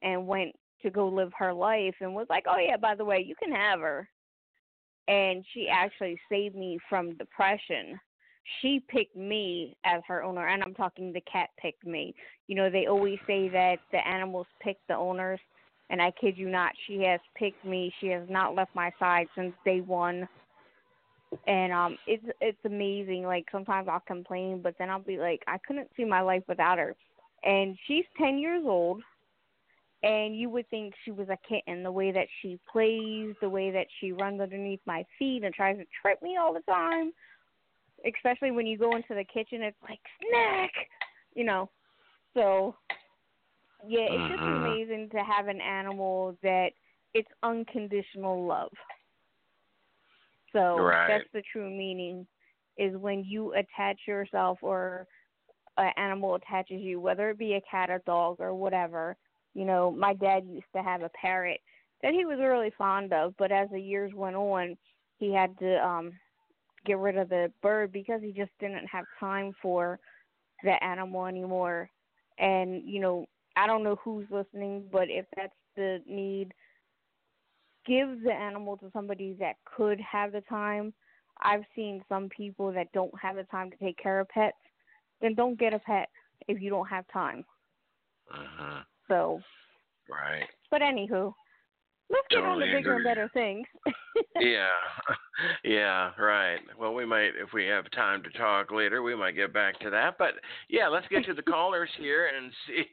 and 0.00 0.26
went 0.26 0.52
to 0.80 0.88
go 0.88 1.06
live 1.06 1.32
her 1.36 1.52
life 1.52 1.94
and 2.00 2.14
was 2.14 2.28
like, 2.30 2.44
"Oh 2.48 2.56
yeah, 2.58 2.78
by 2.78 2.94
the 2.94 3.04
way, 3.04 3.22
you 3.22 3.34
can 3.34 3.52
have 3.52 3.80
her." 3.80 4.08
And 5.06 5.44
she 5.52 5.68
actually 5.68 6.18
saved 6.30 6.56
me 6.56 6.78
from 6.88 7.14
depression. 7.18 8.00
She 8.60 8.82
picked 8.88 9.16
me 9.16 9.76
as 9.84 10.02
her 10.06 10.22
owner, 10.22 10.48
and 10.48 10.62
I'm 10.62 10.74
talking 10.74 11.12
the 11.12 11.22
cat 11.22 11.50
picked 11.60 11.86
me. 11.86 12.14
You 12.48 12.56
know, 12.56 12.70
they 12.70 12.86
always 12.86 13.18
say 13.26 13.48
that 13.48 13.76
the 13.92 14.06
animals 14.06 14.46
pick 14.60 14.78
the 14.88 14.96
owners, 14.96 15.40
and 15.90 16.02
I 16.02 16.10
kid 16.12 16.36
you 16.36 16.48
not, 16.48 16.72
she 16.86 17.02
has 17.02 17.20
picked 17.36 17.64
me. 17.64 17.92
She 18.00 18.08
has 18.08 18.28
not 18.28 18.54
left 18.54 18.74
my 18.74 18.90
side 18.98 19.28
since 19.36 19.54
day 19.64 19.80
one. 19.80 20.28
And 21.46 21.72
um 21.72 21.96
it's 22.06 22.24
it's 22.42 22.58
amazing. 22.66 23.24
Like 23.24 23.46
sometimes 23.50 23.88
I'll 23.88 24.00
complain, 24.00 24.60
but 24.62 24.74
then 24.78 24.90
I'll 24.90 25.00
be 25.00 25.16
like, 25.16 25.42
I 25.46 25.56
couldn't 25.66 25.88
see 25.96 26.04
my 26.04 26.20
life 26.20 26.42
without 26.46 26.78
her. 26.78 26.94
And 27.42 27.76
she's 27.86 28.04
ten 28.18 28.38
years 28.38 28.64
old 28.66 29.02
and 30.02 30.36
you 30.36 30.50
would 30.50 30.68
think 30.68 30.94
she 31.04 31.10
was 31.10 31.28
a 31.28 31.38
kitten, 31.48 31.82
the 31.82 31.92
way 31.92 32.10
that 32.10 32.26
she 32.40 32.58
plays, 32.70 33.34
the 33.40 33.48
way 33.48 33.70
that 33.70 33.86
she 34.00 34.12
runs 34.12 34.40
underneath 34.40 34.80
my 34.84 35.04
feet 35.18 35.44
and 35.44 35.54
tries 35.54 35.76
to 35.76 35.84
trip 36.00 36.20
me 36.22 36.36
all 36.36 36.52
the 36.52 36.60
time. 36.62 37.12
Especially 38.06 38.50
when 38.50 38.66
you 38.66 38.78
go 38.78 38.96
into 38.96 39.14
the 39.14 39.24
kitchen, 39.24 39.62
it's 39.62 39.76
like 39.82 40.00
snack, 40.28 40.70
you 41.34 41.44
know. 41.44 41.70
So, 42.34 42.74
yeah, 43.86 44.06
it's 44.10 44.28
just 44.28 44.42
Mhm. 44.42 44.58
amazing 44.60 45.10
to 45.10 45.18
have 45.18 45.48
an 45.48 45.60
animal 45.60 46.36
that 46.42 46.72
it's 47.14 47.28
unconditional 47.42 48.46
love. 48.46 48.72
So 50.52 50.76
Right. 50.78 51.08
that's 51.08 51.30
the 51.32 51.42
true 51.42 51.70
meaning 51.70 52.26
is 52.76 52.96
when 52.96 53.24
you 53.24 53.54
attach 53.54 53.98
yourself 54.06 54.58
or 54.62 55.06
an 55.78 55.92
animal 55.96 56.34
attaches 56.34 56.80
you, 56.80 57.00
whether 57.00 57.30
it 57.30 57.38
be 57.38 57.54
a 57.54 57.60
cat 57.70 57.90
or 57.90 58.02
dog 58.06 58.36
or 58.40 58.54
whatever. 58.54 59.16
You 59.54 59.64
know, 59.64 59.90
my 59.90 60.14
dad 60.14 60.46
used 60.46 60.66
to 60.74 60.82
have 60.82 61.02
a 61.02 61.10
parrot 61.10 61.60
that 62.02 62.14
he 62.14 62.24
was 62.24 62.38
really 62.38 62.72
fond 62.76 63.12
of, 63.12 63.34
but 63.38 63.52
as 63.52 63.68
the 63.70 63.80
years 63.80 64.12
went 64.14 64.36
on, 64.36 64.76
he 65.18 65.32
had 65.32 65.56
to 65.58 65.76
um 65.84 66.12
get 66.84 66.98
rid 66.98 67.16
of 67.16 67.28
the 67.28 67.52
bird 67.62 67.92
because 67.92 68.20
he 68.22 68.32
just 68.32 68.50
didn't 68.60 68.86
have 68.86 69.04
time 69.18 69.52
for 69.60 69.98
the 70.62 70.82
animal 70.82 71.26
anymore. 71.26 71.90
And, 72.38 72.82
you 72.84 73.00
know, 73.00 73.26
I 73.56 73.66
don't 73.66 73.82
know 73.82 73.96
who's 74.02 74.26
listening, 74.30 74.84
but 74.90 75.08
if 75.08 75.26
that's 75.36 75.52
the 75.76 76.00
need, 76.06 76.52
give 77.86 78.22
the 78.22 78.32
animal 78.32 78.76
to 78.78 78.90
somebody 78.92 79.36
that 79.40 79.56
could 79.64 80.00
have 80.00 80.32
the 80.32 80.40
time. 80.42 80.92
I've 81.40 81.64
seen 81.74 82.04
some 82.08 82.28
people 82.28 82.72
that 82.72 82.92
don't 82.92 83.12
have 83.20 83.36
the 83.36 83.44
time 83.44 83.70
to 83.70 83.76
take 83.76 83.98
care 83.98 84.20
of 84.20 84.28
pets. 84.28 84.56
Then 85.20 85.34
don't 85.34 85.58
get 85.58 85.74
a 85.74 85.78
pet 85.78 86.08
if 86.48 86.60
you 86.60 86.70
don't 86.70 86.88
have 86.88 87.04
time. 87.12 87.44
Uh-huh. 88.32 88.82
So, 89.08 89.40
right. 90.08 90.46
but 90.70 90.80
anywho, 90.80 91.34
let's 92.10 92.26
get 92.30 92.44
on 92.44 92.58
to 92.58 92.66
bigger 92.66 92.96
and 92.96 93.04
better 93.04 93.30
things. 93.32 93.66
yeah, 94.40 94.68
yeah, 95.64 96.10
right. 96.18 96.58
Well, 96.78 96.94
we 96.94 97.04
might, 97.04 97.30
if 97.40 97.52
we 97.52 97.64
have 97.66 97.90
time 97.90 98.22
to 98.22 98.38
talk 98.38 98.70
later, 98.70 99.02
we 99.02 99.14
might 99.14 99.32
get 99.32 99.52
back 99.52 99.78
to 99.80 99.90
that. 99.90 100.16
But 100.18 100.34
yeah, 100.68 100.88
let's 100.88 101.08
get 101.08 101.24
to 101.26 101.34
the 101.34 101.42
callers 101.42 101.90
here 101.98 102.30
and 102.36 102.52
see 102.66 102.84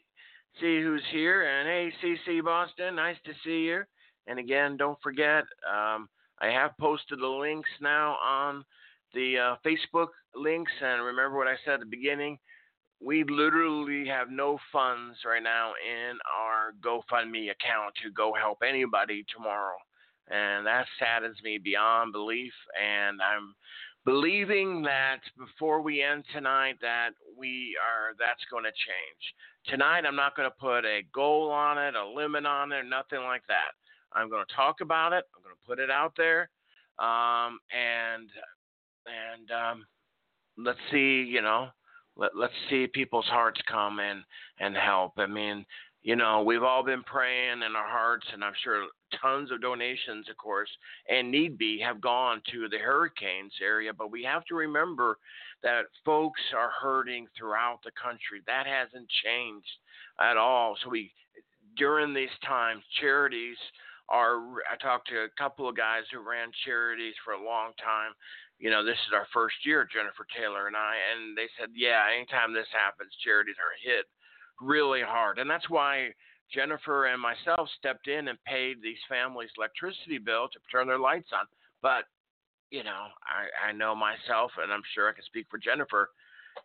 see 0.59 0.81
who's 0.81 1.03
here. 1.11 1.43
And 1.43 1.67
hey, 1.67 1.93
CC 2.03 2.43
Boston, 2.43 2.95
nice 2.95 3.17
to 3.25 3.33
see 3.43 3.65
you. 3.67 3.83
And 4.27 4.39
again, 4.39 4.77
don't 4.77 4.97
forget, 5.01 5.43
um, 5.67 6.07
I 6.41 6.47
have 6.47 6.77
posted 6.79 7.19
the 7.19 7.27
links 7.27 7.69
now 7.81 8.15
on 8.23 8.63
the 9.13 9.37
uh, 9.37 9.55
Facebook 9.65 10.07
links. 10.35 10.71
And 10.81 11.03
remember 11.03 11.37
what 11.37 11.47
I 11.47 11.55
said 11.65 11.75
at 11.75 11.79
the 11.81 11.85
beginning. 11.85 12.37
We 13.01 13.23
literally 13.23 14.07
have 14.07 14.29
no 14.29 14.59
funds 14.71 15.17
right 15.25 15.43
now 15.43 15.71
in 15.85 16.17
our 16.37 16.73
GoFundMe 16.81 17.51
account 17.51 17.95
to 18.03 18.11
go 18.11 18.33
help 18.33 18.59
anybody 18.67 19.25
tomorrow 19.33 19.77
and 20.29 20.65
that 20.65 20.85
saddens 20.99 21.37
me 21.43 21.57
beyond 21.57 22.11
belief. 22.11 22.53
And 22.79 23.19
I'm 23.21 23.55
believing 24.05 24.81
that 24.83 25.19
before 25.37 25.81
we 25.81 26.03
end 26.03 26.23
tonight, 26.33 26.75
that 26.81 27.11
we 27.37 27.75
are 27.81 28.13
that's 28.19 28.45
going 28.49 28.63
to 28.63 28.71
change. 28.71 29.33
Tonight, 29.67 30.05
I'm 30.05 30.15
not 30.15 30.35
going 30.35 30.49
to 30.49 30.55
put 30.59 30.85
a 30.85 31.01
goal 31.13 31.51
on 31.51 31.77
it, 31.77 31.95
a 31.95 32.07
limit 32.07 32.45
on 32.45 32.71
it, 32.71 32.85
nothing 32.85 33.23
like 33.25 33.43
that. 33.47 33.73
I'm 34.13 34.29
going 34.29 34.45
to 34.47 34.55
talk 34.55 34.81
about 34.81 35.13
it. 35.13 35.25
I'm 35.35 35.43
going 35.43 35.55
to 35.55 35.67
put 35.67 35.79
it 35.79 35.91
out 35.91 36.13
there, 36.17 36.49
um, 36.97 37.59
and 37.71 38.29
and 39.05 39.51
um, 39.51 39.85
let's 40.57 40.79
see, 40.91 41.23
you 41.27 41.41
know. 41.41 41.67
Let, 42.19 42.35
let's 42.35 42.53
see 42.69 42.85
people's 42.85 43.25
hearts 43.25 43.61
come 43.67 43.99
and 43.99 44.23
and 44.59 44.75
help. 44.75 45.13
I 45.17 45.25
mean, 45.25 45.65
you 46.01 46.15
know, 46.15 46.43
we've 46.43 46.63
all 46.63 46.83
been 46.83 47.03
praying 47.03 47.61
in 47.61 47.75
our 47.75 47.87
hearts, 47.87 48.25
and 48.31 48.43
I'm 48.43 48.53
sure 48.63 48.85
tons 49.21 49.51
of 49.51 49.61
donations, 49.61 50.27
of 50.29 50.37
course, 50.37 50.69
and 51.09 51.31
need 51.31 51.57
be 51.57 51.79
have 51.79 51.99
gone 51.99 52.41
to 52.51 52.69
the 52.69 52.77
hurricanes 52.77 53.53
area. 53.61 53.91
But 53.93 54.11
we 54.11 54.23
have 54.23 54.45
to 54.45 54.55
remember 54.55 55.17
that 55.63 55.83
folks 56.05 56.41
are 56.55 56.71
hurting 56.81 57.27
throughout 57.37 57.79
the 57.83 57.91
country. 58.01 58.41
That 58.47 58.65
hasn't 58.65 59.09
changed 59.23 59.67
at 60.21 60.37
all. 60.37 60.77
So 60.83 60.89
we, 60.89 61.11
during 61.77 62.13
these 62.13 62.29
times, 62.45 62.83
charities 63.01 63.57
are. 64.09 64.37
I 64.71 64.77
talked 64.81 65.09
to 65.09 65.23
a 65.23 65.29
couple 65.37 65.67
of 65.67 65.75
guys 65.75 66.03
who 66.11 66.19
ran 66.19 66.49
charities 66.65 67.15
for 67.25 67.33
a 67.33 67.43
long 67.43 67.71
time. 67.77 68.13
You 68.59 68.69
know, 68.69 68.83
this 68.83 68.99
is 69.07 69.13
our 69.13 69.25
first 69.33 69.55
year, 69.65 69.87
Jennifer 69.87 70.27
Taylor 70.35 70.67
and 70.67 70.75
I, 70.75 70.95
and 71.15 71.35
they 71.37 71.47
said, 71.57 71.69
yeah, 71.73 72.03
anytime 72.13 72.53
this 72.53 72.67
happens, 72.75 73.11
charities 73.23 73.55
are 73.55 73.71
hit 73.79 74.05
really 74.59 75.01
hard. 75.01 75.39
And 75.39 75.49
that's 75.49 75.69
why 75.69 76.09
Jennifer 76.53 77.05
and 77.05 77.21
myself 77.21 77.69
stepped 77.77 78.07
in 78.07 78.27
and 78.27 78.37
paid 78.43 78.81
these 78.81 78.99
families' 79.07 79.49
electricity 79.57 80.17
bill 80.17 80.49
to 80.51 80.59
turn 80.69 80.87
their 80.87 80.99
lights 80.99 81.29
on. 81.31 81.45
But, 81.81 82.03
you 82.69 82.83
know, 82.83 83.07
I, 83.23 83.69
I 83.69 83.71
know 83.71 83.95
myself, 83.95 84.51
and 84.61 84.73
I'm 84.73 84.83
sure 84.93 85.07
I 85.07 85.13
can 85.13 85.23
speak 85.23 85.47
for 85.49 85.57
Jennifer. 85.57 86.09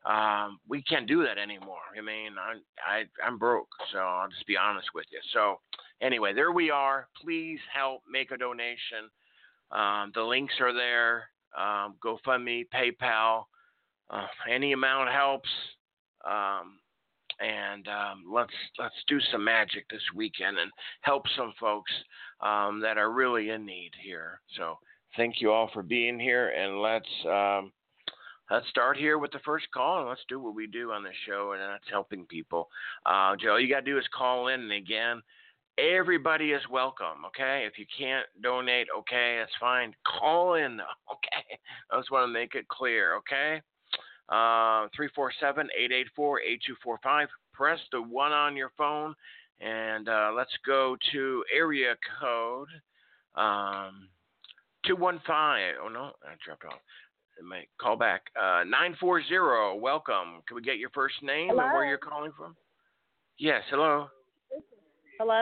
Um, 0.04 0.58
we 0.68 0.82
can't 0.82 1.06
do 1.06 1.22
that 1.22 1.38
anymore. 1.38 1.86
I 1.96 2.00
mean, 2.00 2.32
I, 2.34 2.58
I, 2.84 3.04
I'm 3.24 3.38
broke, 3.38 3.68
so 3.92 3.98
I'll 3.98 4.28
just 4.28 4.46
be 4.46 4.56
honest 4.56 4.88
with 4.94 5.06
you. 5.12 5.20
So, 5.32 5.60
anyway, 6.02 6.34
there 6.34 6.50
we 6.50 6.70
are. 6.70 7.06
Please 7.22 7.60
help 7.72 8.02
make 8.10 8.32
a 8.32 8.36
donation. 8.36 9.06
Um, 9.70 10.10
the 10.14 10.22
links 10.22 10.54
are 10.60 10.72
there. 10.74 11.28
Um, 11.58 11.94
GoFundMe, 12.04 12.66
PayPal, 12.74 13.44
uh, 14.10 14.26
any 14.50 14.72
amount 14.72 15.10
helps. 15.10 15.48
Um, 16.28 16.78
and 17.40 17.88
um, 17.88 18.24
let's 18.32 18.52
let's 18.78 18.94
do 19.08 19.18
some 19.32 19.44
magic 19.44 19.88
this 19.90 20.02
weekend 20.14 20.58
and 20.58 20.70
help 21.00 21.24
some 21.36 21.52
folks 21.58 21.90
um, 22.40 22.80
that 22.80 22.98
are 22.98 23.12
really 23.12 23.50
in 23.50 23.66
need 23.66 23.90
here. 24.02 24.40
So 24.56 24.78
thank 25.16 25.40
you 25.40 25.50
all 25.50 25.70
for 25.72 25.82
being 25.82 26.18
here, 26.18 26.50
and 26.50 26.80
let's 26.80 27.08
um, 27.28 27.72
let's 28.50 28.68
start 28.68 28.96
here 28.96 29.18
with 29.18 29.32
the 29.32 29.40
first 29.44 29.66
call, 29.72 30.00
and 30.00 30.08
let's 30.08 30.24
do 30.28 30.38
what 30.38 30.54
we 30.54 30.66
do 30.66 30.92
on 30.92 31.02
the 31.02 31.10
show, 31.26 31.52
and 31.52 31.60
that's 31.60 31.90
helping 31.90 32.24
people. 32.26 32.68
Uh, 33.04 33.34
Joe, 33.36 33.56
you 33.56 33.68
got 33.68 33.80
to 33.84 33.90
do 33.90 33.98
is 33.98 34.04
call 34.16 34.48
in, 34.48 34.60
and 34.60 34.72
again. 34.72 35.22
Everybody 35.76 36.52
is 36.52 36.62
welcome, 36.70 37.24
okay? 37.26 37.66
If 37.66 37.78
you 37.78 37.86
can't 37.98 38.26
donate, 38.40 38.86
okay, 38.96 39.38
that's 39.40 39.52
fine. 39.58 39.92
Call 40.20 40.54
in, 40.54 40.80
okay? 41.12 41.58
I 41.90 41.98
just 41.98 42.12
want 42.12 42.28
to 42.28 42.32
make 42.32 42.54
it 42.54 42.68
clear, 42.68 43.16
okay? 43.16 43.60
Uh, 44.28 44.86
347 44.94 45.68
884 45.76 46.40
8245. 46.40 47.28
Press 47.52 47.78
the 47.90 48.00
one 48.00 48.32
on 48.32 48.56
your 48.56 48.70
phone. 48.78 49.14
And 49.60 50.08
uh, 50.08 50.30
let's 50.36 50.50
go 50.66 50.96
to 51.12 51.44
area 51.54 51.94
code 52.20 52.68
um, 53.34 54.08
215. 54.86 55.26
Oh, 55.82 55.88
no, 55.88 56.12
I 56.24 56.34
dropped 56.44 56.64
off. 56.64 56.80
My 57.42 57.64
call 57.80 57.96
back. 57.96 58.22
Uh, 58.38 58.62
940. 58.64 59.80
Welcome. 59.80 60.42
Can 60.46 60.54
we 60.54 60.62
get 60.62 60.78
your 60.78 60.90
first 60.90 61.16
name 61.22 61.48
hello? 61.48 61.64
and 61.64 61.72
where 61.72 61.84
you're 61.84 61.98
calling 61.98 62.32
from? 62.36 62.54
Yes, 63.38 63.62
hello. 63.70 64.06
Hello? 65.18 65.40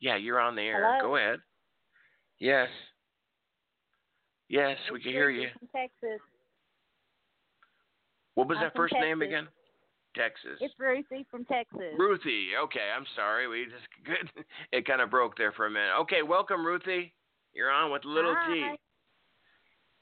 Yeah, 0.00 0.16
you're 0.16 0.40
on 0.40 0.54
the 0.54 0.62
air. 0.62 0.98
Hello? 0.98 1.10
Go 1.10 1.16
ahead. 1.16 1.40
Yes. 2.38 2.68
Yes, 4.48 4.78
we 4.92 5.00
can 5.00 5.12
hear 5.12 5.30
you. 5.30 5.48
From 5.58 5.68
Texas. 5.68 6.20
What 8.34 8.48
was 8.48 8.58
I'm 8.58 8.64
that 8.64 8.72
from 8.72 8.82
first 8.82 8.94
name 9.00 9.22
again? 9.22 9.48
Texas. 10.16 10.58
It's 10.60 10.74
Ruthie 10.78 11.26
from 11.30 11.44
Texas. 11.44 11.94
Ruthie. 11.98 12.50
Okay, 12.64 12.90
I'm 12.96 13.04
sorry. 13.14 13.46
We 13.48 13.66
just 13.66 13.86
good. 14.04 14.30
It 14.72 14.86
kind 14.86 15.00
of 15.00 15.10
broke 15.10 15.36
there 15.36 15.52
for 15.52 15.66
a 15.66 15.70
minute. 15.70 15.92
Okay, 16.00 16.22
welcome, 16.22 16.64
Ruthie. 16.64 17.12
You're 17.52 17.70
on 17.70 17.92
with 17.92 18.04
Little 18.04 18.34
Hi. 18.36 18.52
T. 18.52 18.60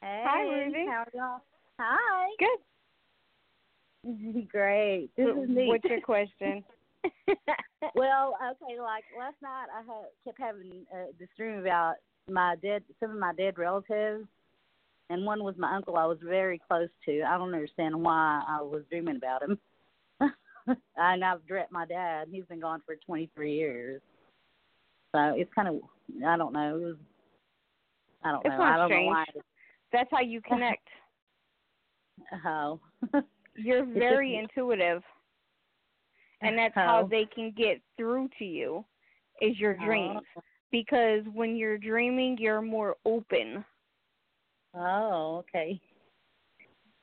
Hey, 0.03 0.25
Hi, 0.27 0.43
Ruthie. 0.43 0.87
How 0.87 1.05
are 1.05 1.13
y'all? 1.15 1.41
Hi. 1.81 2.29
Good. 2.39 2.59
Great. 4.53 5.11
This 5.17 5.27
is 5.27 5.49
neat. 5.49 5.69
What's 5.69 5.85
your 5.85 6.01
question? 6.01 6.65
well, 8.17 8.37
okay, 8.51 8.81
like 8.81 9.05
last 9.19 9.37
night 9.43 9.67
I 9.75 9.81
had, 9.81 10.07
kept 10.25 10.41
having 10.41 10.87
uh, 10.93 11.13
this 11.19 11.29
dream 11.37 11.59
about 11.59 11.95
my 12.29 12.57
dead, 12.63 12.83
some 13.01 13.11
of 13.11 13.19
my 13.19 13.33
dead 13.35 13.59
relatives, 13.59 14.27
and 15.11 15.25
one 15.25 15.45
was 15.45 15.55
my 15.59 15.75
uncle 15.75 15.97
I 15.97 16.07
was 16.07 16.19
very 16.23 16.61
close 16.67 16.89
to. 17.05 17.23
I 17.23 17.37
don't 17.39 17.55
understand 17.55 17.95
why 17.95 18.43
I 18.47 18.63
was 18.63 18.83
dreaming 18.91 19.17
about 19.17 19.43
him. 19.43 19.59
and 20.97 21.25
I've 21.25 21.47
dreamt 21.47 21.71
my 21.71 21.87
dad. 21.87 22.29
He's 22.31 22.45
been 22.47 22.61
gone 22.61 22.83
for 22.85 22.97
23 23.07 23.55
years. 23.55 24.01
So 25.15 25.35
it's 25.37 25.53
kind 25.55 25.69
of, 25.69 25.77
I 26.27 26.37
don't 26.37 26.53
know. 26.53 26.77
It 26.77 26.81
was, 26.81 26.97
I 28.25 28.33
don't 28.33 28.47
It's 28.47 28.53
know. 28.53 28.59
not 28.59 28.75
I 28.75 28.77
don't 28.79 28.89
strange. 28.89 29.07
know 29.07 29.13
why. 29.13 29.25
That's 29.93 30.11
how 30.11 30.21
you 30.21 30.41
connect. 30.41 30.87
Oh. 32.47 32.81
You're 33.57 33.85
very 33.85 34.39
intuitive, 34.39 35.03
and 36.43 36.59
that's 36.59 36.77
uh-huh. 36.77 36.87
how 36.87 37.03
Oh. 37.05 37.09
they 37.09 37.27
can 37.27 37.53
get 37.57 37.81
through 37.97 38.29
to 38.39 38.45
you. 38.45 38.85
Is 39.41 39.59
your 39.59 39.77
oh. 39.81 39.85
dreams 39.85 40.21
because 40.71 41.23
when 41.33 41.57
you're 41.57 41.79
dreaming, 41.79 42.37
you're 42.39 42.63
more 42.63 42.97
open. 43.05 43.65
Oh, 44.75 45.37
okay. 45.39 45.81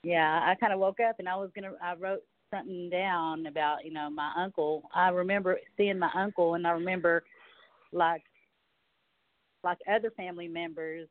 Yeah, 0.04 0.42
I 0.44 0.56
kind 0.56 0.74
of 0.74 0.80
woke 0.80 1.00
up 1.00 1.18
and 1.20 1.30
I 1.30 1.36
was 1.36 1.50
gonna. 1.56 1.72
I 1.82 1.96
wrote 1.96 2.24
something 2.52 2.90
down 2.90 3.48
about 3.48 3.86
you 3.86 3.92
know 3.92 4.10
my 4.10 4.32
uncle. 4.38 4.84
I 4.94 5.10
remember 5.10 5.60
seeing 5.78 5.98
my 6.00 6.12
uncle, 6.16 6.56
and 6.56 6.68
I 6.68 6.72
remember 6.72 7.24
like 7.92 8.24
like 9.64 9.78
other 9.90 10.12
family 10.12 10.48
members 10.48 11.08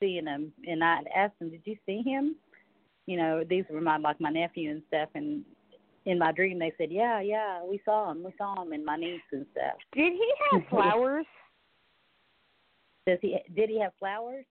seeing 0.00 0.26
him, 0.26 0.52
and 0.66 0.82
I 0.82 0.98
asked 1.14 1.38
them, 1.38 1.50
"Did 1.50 1.62
you 1.64 1.76
see 1.86 2.02
him?" 2.02 2.36
You 3.06 3.16
know, 3.16 3.44
these 3.44 3.64
were 3.70 3.80
my 3.80 3.98
like 3.98 4.20
my 4.20 4.30
nephew 4.30 4.70
and 4.70 4.82
stuff, 4.88 5.08
and 5.14 5.44
in 6.06 6.18
my 6.18 6.32
dream 6.32 6.58
they 6.58 6.72
said, 6.78 6.90
"Yeah, 6.90 7.20
yeah, 7.20 7.62
we 7.64 7.80
saw 7.84 8.10
him, 8.10 8.22
we 8.24 8.32
saw 8.36 8.60
him," 8.62 8.72
and 8.72 8.84
my 8.84 8.96
niece 8.96 9.20
and 9.32 9.46
stuff. 9.52 9.78
Did 9.94 10.12
he 10.12 10.32
have 10.50 10.62
flowers? 10.70 11.26
Does 13.06 13.18
he? 13.20 13.38
Did 13.54 13.68
he 13.68 13.80
have 13.80 13.92
flowers? 13.98 14.44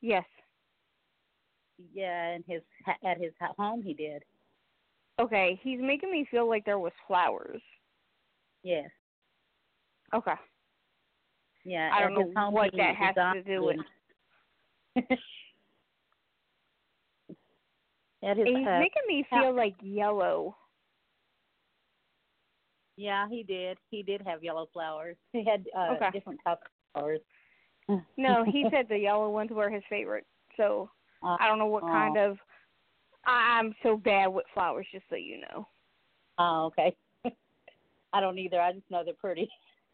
yes. 0.00 0.24
Yeah, 1.94 2.34
in 2.34 2.44
his 2.46 2.62
at 3.04 3.18
his 3.18 3.32
home 3.56 3.82
he 3.82 3.94
did. 3.94 4.24
Okay, 5.20 5.58
he's 5.62 5.80
making 5.80 6.10
me 6.10 6.26
feel 6.30 6.48
like 6.48 6.64
there 6.64 6.78
was 6.78 6.92
flowers. 7.06 7.62
Yes. 8.62 8.90
Okay. 10.14 10.34
Yeah, 11.64 11.90
I 11.92 12.00
don't 12.00 12.14
know 12.14 12.50
what 12.50 12.70
that 12.76 12.96
has 12.96 13.14
to 13.14 13.42
do 13.42 13.64
with. 13.64 13.76
at 18.24 18.36
his, 18.36 18.46
he's 18.46 18.66
uh, 18.66 18.78
making 18.78 19.02
me 19.06 19.24
feel 19.30 19.54
like 19.54 19.74
yellow. 19.82 20.56
Yeah, 22.98 23.28
he 23.30 23.44
did. 23.44 23.78
He 23.90 24.02
did 24.02 24.20
have 24.26 24.42
yellow 24.42 24.68
flowers. 24.72 25.16
He 25.32 25.44
had 25.44 25.64
uh, 25.74 25.94
Okay. 25.94 26.10
different 26.12 26.40
types 26.44 26.62
of 26.64 27.00
flowers. 27.00 27.20
No, 28.18 28.44
he 28.44 28.66
said 28.70 28.86
the 28.90 28.98
yellow 28.98 29.30
ones 29.30 29.50
were 29.50 29.70
his 29.70 29.82
favorite. 29.88 30.26
So 30.58 30.90
Uh, 31.22 31.36
I 31.40 31.46
don't 31.48 31.58
know 31.58 31.66
what 31.66 31.84
oh. 31.84 31.86
kind 31.86 32.18
of. 32.18 32.36
I- 33.24 33.58
I'm 33.58 33.74
so 33.82 33.96
bad 33.96 34.26
with 34.26 34.44
flowers, 34.52 34.86
just 34.92 35.06
so 35.08 35.16
you 35.16 35.40
know. 35.40 35.66
Oh, 36.38 36.66
okay. 36.66 36.94
I 38.12 38.20
don't 38.20 38.38
either. 38.38 38.60
I 38.60 38.72
just 38.72 38.90
know 38.90 39.02
they're 39.04 39.14
pretty. 39.14 39.48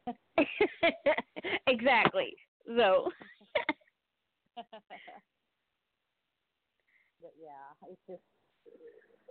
exactly. 1.69 2.35
So. 2.77 3.11
but 7.21 7.33
yeah, 7.40 7.88
it's 7.88 8.01
just 8.09 8.23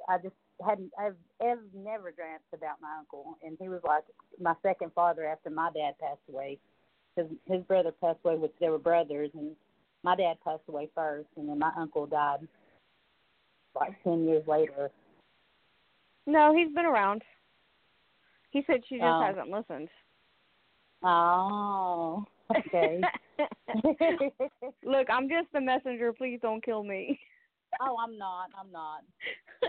I 0.09 0.17
just 0.19 0.35
hadn't 0.65 0.91
I've, 0.99 1.15
I've 1.41 1.59
never 1.73 2.11
dreamt 2.11 2.41
about 2.53 2.81
my 2.81 2.95
uncle, 2.99 3.37
and 3.43 3.57
he 3.59 3.69
was 3.69 3.81
like 3.83 4.03
my 4.39 4.53
second 4.61 4.91
father 4.93 5.25
after 5.25 5.49
my 5.49 5.69
dad 5.73 5.93
passed 5.99 6.19
away. 6.29 6.59
His 7.15 7.27
his 7.45 7.61
brother 7.63 7.91
passed 7.91 8.19
away, 8.23 8.35
which 8.35 8.53
they 8.59 8.69
were 8.69 8.77
brothers, 8.79 9.29
and 9.33 9.55
my 10.03 10.15
dad 10.15 10.37
passed 10.43 10.63
away 10.67 10.89
first, 10.95 11.27
and 11.37 11.47
then 11.49 11.59
my 11.59 11.71
uncle 11.77 12.05
died 12.05 12.47
like 13.75 14.01
ten 14.03 14.25
years 14.25 14.47
later. 14.47 14.91
No, 16.25 16.55
he's 16.55 16.73
been 16.73 16.85
around. 16.85 17.23
He 18.51 18.63
said 18.67 18.81
she 18.87 18.95
just 18.95 19.05
Oh. 19.05 19.21
hasn't 19.21 19.49
listened. 19.49 19.89
Oh, 21.03 22.25
okay. 22.55 23.01
Look, 24.83 25.07
I'm 25.09 25.27
just 25.27 25.51
the 25.51 25.59
messenger. 25.59 26.13
Please 26.13 26.39
don't 26.41 26.63
kill 26.63 26.83
me. 26.83 27.19
Oh, 27.81 27.97
I'm 28.03 28.17
not. 28.17 28.49
I'm 28.59 28.71
not. 28.71 29.03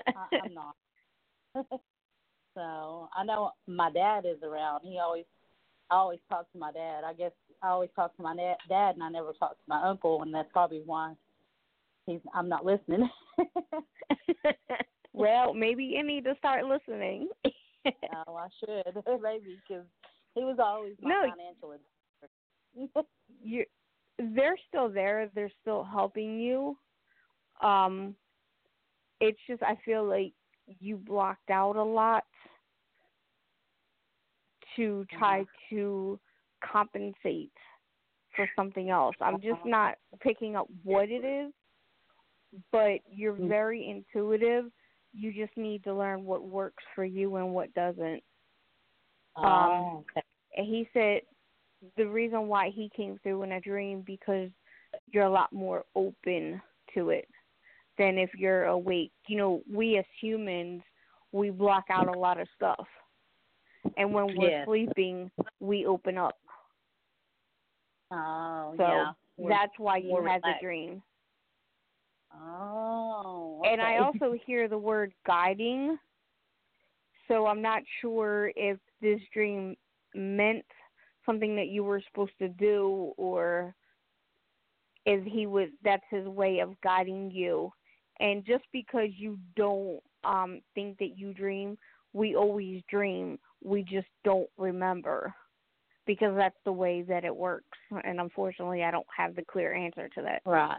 I, 0.07 0.38
I'm 0.45 0.55
not. 0.55 0.77
so 2.55 3.09
I 3.17 3.25
know 3.25 3.53
my 3.67 3.90
dad 3.90 4.25
is 4.27 4.43
around. 4.43 4.83
He 4.85 4.99
always, 4.99 5.25
I 5.90 5.97
always 5.97 6.21
talk 6.29 6.51
to 6.53 6.59
my 6.59 6.73
dad. 6.73 7.05
I 7.05 7.12
guess 7.12 7.33
I 7.62 7.69
always 7.69 7.90
talk 7.95 8.17
to 8.17 8.23
my 8.23 8.35
na- 8.35 8.55
dad, 8.69 8.95
and 8.95 9.03
I 9.03 9.09
never 9.09 9.33
talk 9.33 9.53
to 9.53 9.62
my 9.69 9.83
uncle, 9.83 10.23
and 10.23 10.33
that's 10.35 10.51
probably 10.53 10.83
why 10.85 11.14
he's. 12.07 12.21
I'm 12.35 12.49
not 12.49 12.64
listening. 12.64 13.09
well, 15.12 15.55
maybe 15.55 15.85
you 15.85 16.03
need 16.05 16.25
to 16.25 16.35
start 16.38 16.64
listening. 16.64 17.29
oh, 18.27 18.37
I 18.37 18.49
should 18.61 18.95
maybe 19.23 19.59
because 19.69 19.85
he 20.35 20.43
was 20.43 20.57
always 20.59 20.95
my 21.01 21.11
No. 21.11 21.21
financial 21.31 21.73
advisor. 21.73 23.09
you 23.43 23.64
they're 24.19 24.57
still 24.69 24.88
there 24.88 25.29
they're 25.35 25.51
still 25.61 25.83
helping 25.85 26.38
you 26.38 26.77
um 27.64 28.14
it's 29.20 29.38
just 29.48 29.62
i 29.62 29.77
feel 29.85 30.05
like 30.05 30.33
you 30.81 30.96
blocked 30.96 31.50
out 31.50 31.77
a 31.77 31.83
lot 31.83 32.24
to 34.77 35.05
try 35.18 35.44
to 35.70 36.18
compensate 36.62 37.53
for 38.37 38.48
something 38.57 38.90
else 38.90 39.16
i'm 39.20 39.40
just 39.40 39.53
Uh-huh. 39.55 39.68
not 39.68 39.94
picking 40.20 40.57
up 40.57 40.68
what 40.83 41.09
it 41.11 41.24
is 41.24 41.53
but 42.72 43.00
you're 43.11 43.35
Mm. 43.35 43.48
very 43.48 43.88
intuitive 43.88 44.70
you 45.12 45.33
just 45.33 45.57
need 45.57 45.83
to 45.85 45.94
learn 45.94 46.24
what 46.24 46.44
works 46.48 46.85
for 46.94 47.05
you 47.05 47.37
and 47.37 47.53
what 47.55 47.72
doesn't 47.74 48.22
oh, 49.37 50.05
okay. 50.11 50.22
and 50.57 50.66
he 50.66 50.88
said 50.92 51.20
the 51.96 52.07
reason 52.07 52.46
why 52.48 52.70
he 52.70 52.88
came 52.96 53.18
through 53.22 53.42
in 53.42 53.53
a 53.53 53.61
dream 53.61 54.03
because 54.07 54.50
you're 55.12 55.24
a 55.24 55.31
lot 55.31 55.53
more 55.53 55.85
open 55.94 56.61
to 56.94 57.11
it 57.11 57.29
than 57.99 58.19
if 58.19 58.31
you're 58.35 58.65
awake. 58.65 59.13
You 59.29 59.37
know, 59.37 59.63
we 59.73 59.99
as 59.99 60.05
humans 60.21 60.83
we 61.33 61.51
block 61.51 61.85
out 61.91 62.07
a 62.15 62.19
lot 62.19 62.41
of 62.41 62.47
stuff. 62.55 62.87
And 63.97 64.15
when 64.15 64.37
we're 64.37 64.51
Yeah. 64.51 64.65
sleeping, 64.67 65.31
we 65.59 65.85
open 65.85 66.17
up. 66.17 66.39
Oh, 68.13 68.75
So 68.77 68.83
yeah. 68.87 69.13
We're- 69.37 69.53
that's 69.53 69.77
why 69.79 69.97
you 69.97 70.15
had 70.23 70.43
the 70.43 70.55
dream. 70.61 71.03
Oh. 72.33 73.63
And 73.65 73.81
I 73.83 73.99
also 73.99 74.33
hear 74.47 74.69
the 74.69 74.79
word 74.79 75.13
guiding. 75.27 75.99
So 77.29 77.47
I'm 77.47 77.63
not 77.63 77.83
sure 78.01 78.53
if 78.55 78.79
this 79.01 79.21
dream 79.33 79.77
meant 80.15 80.65
something 81.27 81.57
that 81.57 81.69
you 81.69 81.83
were 81.83 82.01
supposed 82.03 82.37
to 82.39 82.49
do 82.49 83.13
or 83.17 83.75
if 85.07 85.25
he 85.25 85.47
was 85.47 85.69
that's 85.83 86.05
his 86.11 86.27
way 86.29 86.61
of 86.61 86.81
guiding 86.83 87.31
you. 87.31 87.73
And 88.20 88.44
just 88.44 88.64
because 88.72 89.09
you 89.16 89.38
don't 89.57 90.00
um 90.24 90.61
think 90.74 90.98
that 90.98 91.16
you 91.18 91.35
dream, 91.35 91.77
we 92.12 92.35
always 92.37 92.83
dream. 92.90 93.38
We 93.62 93.83
just 93.83 94.07
don't 94.24 94.48
remember 94.57 95.35
because 96.07 96.35
that's 96.37 96.57
the 96.64 96.72
way 96.72 97.03
that 97.03 97.24
it 97.24 97.35
works. 97.35 97.79
And 98.05 98.20
unfortunately, 98.20 98.83
I 98.85 98.90
don't 98.90 99.07
have 99.16 99.35
the 99.35 99.42
clear 99.44 99.74
answer 99.74 100.09
to 100.11 100.22
that 100.22 100.42
right. 100.44 100.79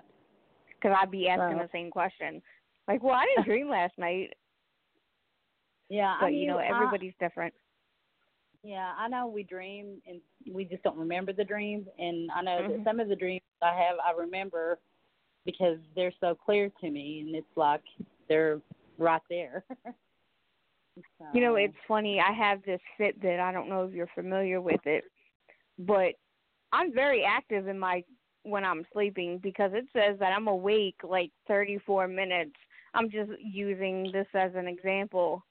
because 0.69 0.95
I'd 0.99 1.11
be 1.11 1.27
asking 1.27 1.57
Well- 1.57 1.65
the 1.67 1.71
same 1.71 1.89
question. 1.91 2.41
Like, 2.87 3.01
well, 3.03 3.15
I 3.15 3.25
didn't 3.25 3.45
dream 3.51 3.67
last 3.69 3.97
night, 3.97 4.33
Yeah, 5.89 6.15
but 6.19 6.27
I 6.27 6.29
you 6.29 6.47
know, 6.47 6.57
knew- 6.57 6.63
I- 6.63 6.67
everybody's 6.75 7.13
different. 7.19 7.53
Yeah, 8.63 8.93
I 8.97 9.07
know 9.07 9.27
we 9.27 9.43
dream 9.43 10.01
and 10.07 10.19
we 10.51 10.65
just 10.65 10.81
don't 10.83 10.97
remember 10.97 11.33
the 11.33 11.43
dreams. 11.43 11.87
And 11.99 12.31
I 12.31 12.41
know 12.41 12.61
Mhm. 12.63 12.67
that 12.77 12.83
some 12.83 12.99
of 12.99 13.07
the 13.09 13.15
dreams 13.15 13.43
I 13.61 13.75
have, 13.75 13.97
I 14.03 14.11
remember 14.11 14.79
because 15.45 15.77
they're 15.95 16.13
so 16.19 16.35
clear 16.35 16.71
to 16.81 16.89
me, 16.89 17.23
and 17.25 17.35
it's 17.35 17.45
like 17.55 17.83
they're 18.27 18.59
right 18.97 19.21
there. 19.29 19.63
You 21.33 21.41
know, 21.41 21.55
it's 21.55 21.75
funny. 21.87 22.21
I 22.21 22.31
have 22.31 22.63
this 22.63 22.79
Fitbit. 22.97 23.39
I 23.39 23.51
don't 23.51 23.67
know 23.67 23.83
if 23.83 23.93
you're 23.93 24.07
familiar 24.15 24.61
with 24.61 24.79
it, 24.85 25.03
but 25.77 26.13
I'm 26.71 26.93
very 26.93 27.23
active 27.25 27.67
in 27.67 27.77
my 27.77 28.03
when 28.43 28.63
I'm 28.63 28.85
sleeping 28.93 29.39
because 29.41 29.71
it 29.73 29.85
says 29.91 30.17
that 30.19 30.31
I'm 30.31 30.47
awake 30.47 30.95
like 31.03 31.31
34 31.47 32.07
minutes. 32.07 32.55
I'm 32.93 33.09
just 33.09 33.31
using 33.41 34.09
this 34.13 34.27
as 34.33 34.51
an 34.55 34.67
example. 34.67 35.43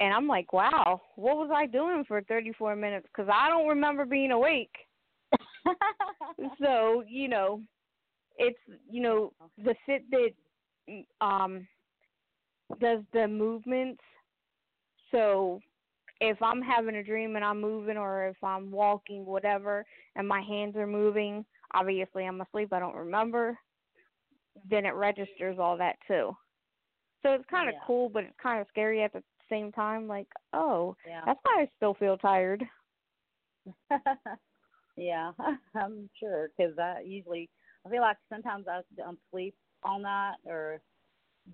And 0.00 0.14
I'm 0.14 0.28
like, 0.28 0.52
wow, 0.52 1.02
what 1.16 1.36
was 1.36 1.50
I 1.52 1.66
doing 1.66 2.04
for 2.06 2.22
34 2.22 2.76
minutes? 2.76 3.06
Because 3.12 3.30
I 3.30 3.48
don't 3.50 3.68
remember 3.68 4.06
being 4.06 4.30
awake. 4.30 4.74
so 6.62 7.02
you 7.06 7.28
know 7.28 7.60
it's 8.38 8.58
you 8.90 9.02
know 9.02 9.32
the 9.58 9.74
fitbit 9.88 10.34
um 11.20 11.66
does 12.80 13.00
the 13.12 13.26
movements 13.26 14.00
so 15.10 15.60
if 16.20 16.40
i'm 16.42 16.62
having 16.62 16.96
a 16.96 17.02
dream 17.02 17.36
and 17.36 17.44
i'm 17.44 17.60
moving 17.60 17.96
or 17.96 18.28
if 18.28 18.36
i'm 18.42 18.70
walking 18.70 19.24
whatever 19.24 19.84
and 20.16 20.26
my 20.26 20.40
hands 20.40 20.76
are 20.76 20.86
moving 20.86 21.44
obviously 21.74 22.24
i'm 22.24 22.40
asleep 22.40 22.72
i 22.72 22.78
don't 22.78 22.94
remember 22.94 23.58
then 24.70 24.84
it 24.84 24.94
registers 24.94 25.58
all 25.58 25.76
that 25.76 25.96
too 26.06 26.36
so 27.22 27.32
it's 27.32 27.44
kind 27.50 27.68
of 27.68 27.74
Yeah. 27.74 27.80
cool 27.86 28.08
but 28.08 28.24
it's 28.24 28.36
kind 28.42 28.60
of 28.60 28.66
scary 28.68 29.02
at 29.02 29.12
the 29.12 29.22
same 29.48 29.72
time 29.72 30.06
like 30.06 30.28
oh 30.52 30.96
yeah. 31.06 31.22
that's 31.26 31.40
why 31.42 31.62
i 31.62 31.70
still 31.76 31.94
feel 31.94 32.16
tired 32.16 32.64
yeah, 34.96 35.32
I'm 35.74 36.08
sure 36.18 36.50
because 36.56 36.78
I 36.78 37.02
usually 37.04 37.48
I 37.88 37.90
feel 37.90 38.02
like 38.02 38.18
sometimes 38.28 38.66
I 38.68 38.80
don't 38.96 39.18
sleep 39.30 39.54
all 39.82 39.98
night 39.98 40.34
or 40.44 40.80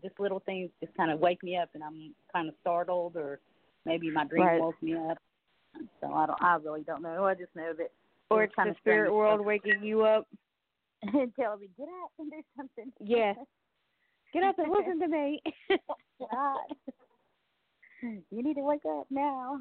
just 0.02 0.18
little 0.18 0.40
things 0.40 0.70
just 0.82 0.94
kind 0.96 1.12
of 1.12 1.20
wake 1.20 1.42
me 1.44 1.56
up 1.56 1.68
and 1.74 1.84
I'm 1.84 2.12
kind 2.32 2.48
of 2.48 2.54
startled 2.60 3.16
or 3.16 3.38
maybe 3.86 4.10
my 4.10 4.24
dream 4.24 4.44
Right. 4.46 4.60
woke 4.60 4.82
me 4.82 4.94
up. 4.94 5.18
So 6.00 6.12
I 6.12 6.26
don't. 6.26 6.42
I 6.42 6.56
really 6.56 6.82
don't 6.82 7.02
know. 7.02 7.24
I 7.24 7.34
just 7.34 7.54
know 7.54 7.72
that. 7.78 7.90
or 8.30 8.44
it's 8.44 8.54
the 8.56 8.74
spirit 8.80 9.12
world 9.12 9.44
waking 9.44 9.82
you 9.82 10.02
up 10.02 10.26
and 11.02 11.32
tell 11.38 11.56
me 11.56 11.68
get 11.76 11.88
up 12.02 12.10
and 12.18 12.30
do 12.30 12.42
something. 12.56 12.92
Yeah. 13.00 13.34
Get 14.32 14.42
up 14.42 14.58
and 14.58 14.72
listen 14.72 14.98
to 15.00 15.08
me. 15.08 15.40
God. 16.20 16.58
you 18.02 18.42
need 18.42 18.54
to 18.54 18.62
wake 18.62 18.84
up 18.88 19.06
now. 19.10 19.60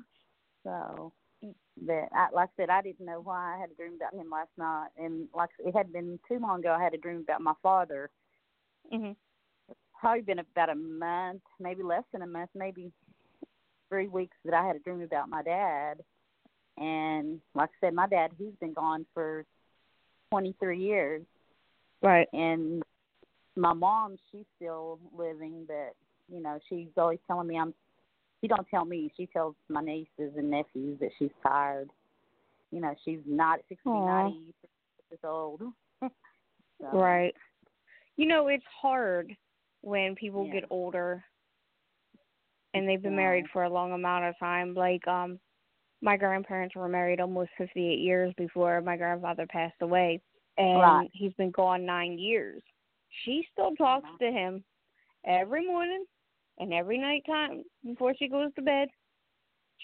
So 0.64 1.14
that 1.86 2.10
I 2.14 2.28
like 2.34 2.50
I 2.50 2.62
said, 2.62 2.70
I 2.70 2.82
didn't 2.82 3.06
know 3.06 3.22
why 3.22 3.56
I 3.56 3.60
had 3.60 3.72
a 3.72 3.76
dream 3.76 3.94
about 3.96 4.14
him 4.14 4.30
last 4.30 4.52
night 4.58 4.90
and 4.98 5.28
like 5.36 5.50
it 5.60 5.76
had 5.76 5.92
been 5.92 6.20
too 6.28 6.40
long 6.40 6.60
ago 6.60 6.76
I 6.78 6.84
had 6.84 6.94
a 6.94 6.98
dream 6.98 7.18
about 7.22 7.42
my 7.42 7.54
father. 7.62 8.10
mhm. 8.92 9.16
Probably 10.00 10.22
been 10.22 10.40
about 10.40 10.70
a 10.70 10.76
month, 10.76 11.42
maybe 11.60 11.82
less 11.84 12.04
than 12.12 12.22
a 12.22 12.28
month, 12.28 12.50
maybe 12.56 12.92
three 13.90 14.08
weeks 14.08 14.36
that 14.46 14.54
I 14.54 14.66
had 14.66 14.76
a 14.76 14.80
dream 14.80 15.02
about 15.02 15.30
my 15.30 15.42
dad. 15.44 16.00
And 16.78 17.40
like 17.56 17.70
I 17.70 17.88
said, 17.88 17.94
my 17.94 18.08
dad 18.08 18.32
he's 18.38 18.54
been 18.60 18.74
gone 18.74 19.06
for 19.14 19.46
twenty 20.32 20.56
three 20.60 20.80
years 20.80 21.24
Right. 22.02 22.28
and 22.34 22.84
my 23.56 23.74
mom 23.74 24.18
she's 24.32 24.46
still 24.56 25.00
living 25.16 25.66
but 25.68 25.96
you 26.34 26.42
know 26.42 26.60
she's 26.70 26.88
always 26.98 27.20
telling 27.28 27.48
me 27.48 27.58
i'm 27.58 27.74
she 28.44 28.48
don't 28.50 28.68
tell 28.68 28.84
me 28.84 29.10
she 29.16 29.26
tells 29.28 29.56
my 29.70 29.82
nieces 29.82 30.34
and 30.36 30.52
nephews 30.52 31.00
that 31.00 31.10
she's 31.18 31.32
tired 31.42 31.90
you 32.72 32.82
know 32.82 32.94
she's 33.06 33.20
not 33.26 33.60
sixty 33.70 33.90
Aw. 33.90 34.06
ninety 34.06 34.54
years 35.10 35.20
old 35.24 35.62
so, 36.02 36.10
Right. 36.92 37.34
You 38.18 38.28
know, 38.28 38.48
it's 38.48 38.64
hard 38.82 39.36
when 39.82 40.16
people 40.16 40.46
Yeah. 40.46 40.52
get 40.60 40.66
older 40.70 41.24
and 42.74 42.88
they've 42.88 43.02
been 43.02 43.12
Yeah. 43.14 43.18
married 43.18 43.50
for 43.50 43.64
a 43.64 43.70
long 43.70 43.94
amount 43.94 44.26
of 44.26 44.38
time. 44.38 44.74
Like, 44.74 45.08
um 45.08 45.40
my 46.02 46.18
grandparents 46.18 46.76
were 46.76 46.90
married 46.90 47.22
almost 47.22 47.52
fifty 47.58 47.88
eight 47.88 48.00
years 48.00 48.34
before 48.36 48.82
my 48.82 48.98
grandfather 48.98 49.48
passed 49.48 49.82
away. 49.82 50.22
And 50.58 50.82
Right. 50.82 51.10
he's 51.14 51.34
been 51.34 51.52
gone 51.52 51.86
nine 51.86 52.20
years. 52.20 52.62
She 53.24 53.48
still 53.52 53.76
talks 53.76 54.10
Mhm. 54.10 54.18
to 54.20 54.32
him 54.32 54.64
every 55.26 55.66
morning 55.66 56.06
and 56.60 56.74
every 56.74 56.98
night 56.98 57.24
time 57.26 57.64
before 57.86 58.14
she 58.18 58.28
goes 58.28 58.54
to 58.56 58.62
bed. 58.62 58.90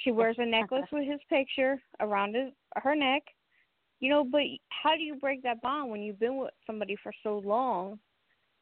She 0.04 0.12
wears 0.12 0.38
a 0.40 0.46
necklace 0.46 0.86
with 0.92 1.08
his 1.08 1.20
picture 1.30 1.82
around 2.00 2.36
his, 2.36 2.52
her 2.76 2.96
neck. 2.96 3.24
You 4.00 4.10
know, 4.10 4.24
but 4.24 4.42
how 4.70 4.96
do 4.96 5.02
you 5.02 5.16
break 5.16 5.44
that 5.44 5.62
bond 5.62 5.92
when 5.92 6.02
you've 6.02 6.20
been 6.20 6.38
with 6.38 6.54
somebody 6.66 6.96
for 7.04 7.12
so 7.22 7.42
long? 7.44 8.00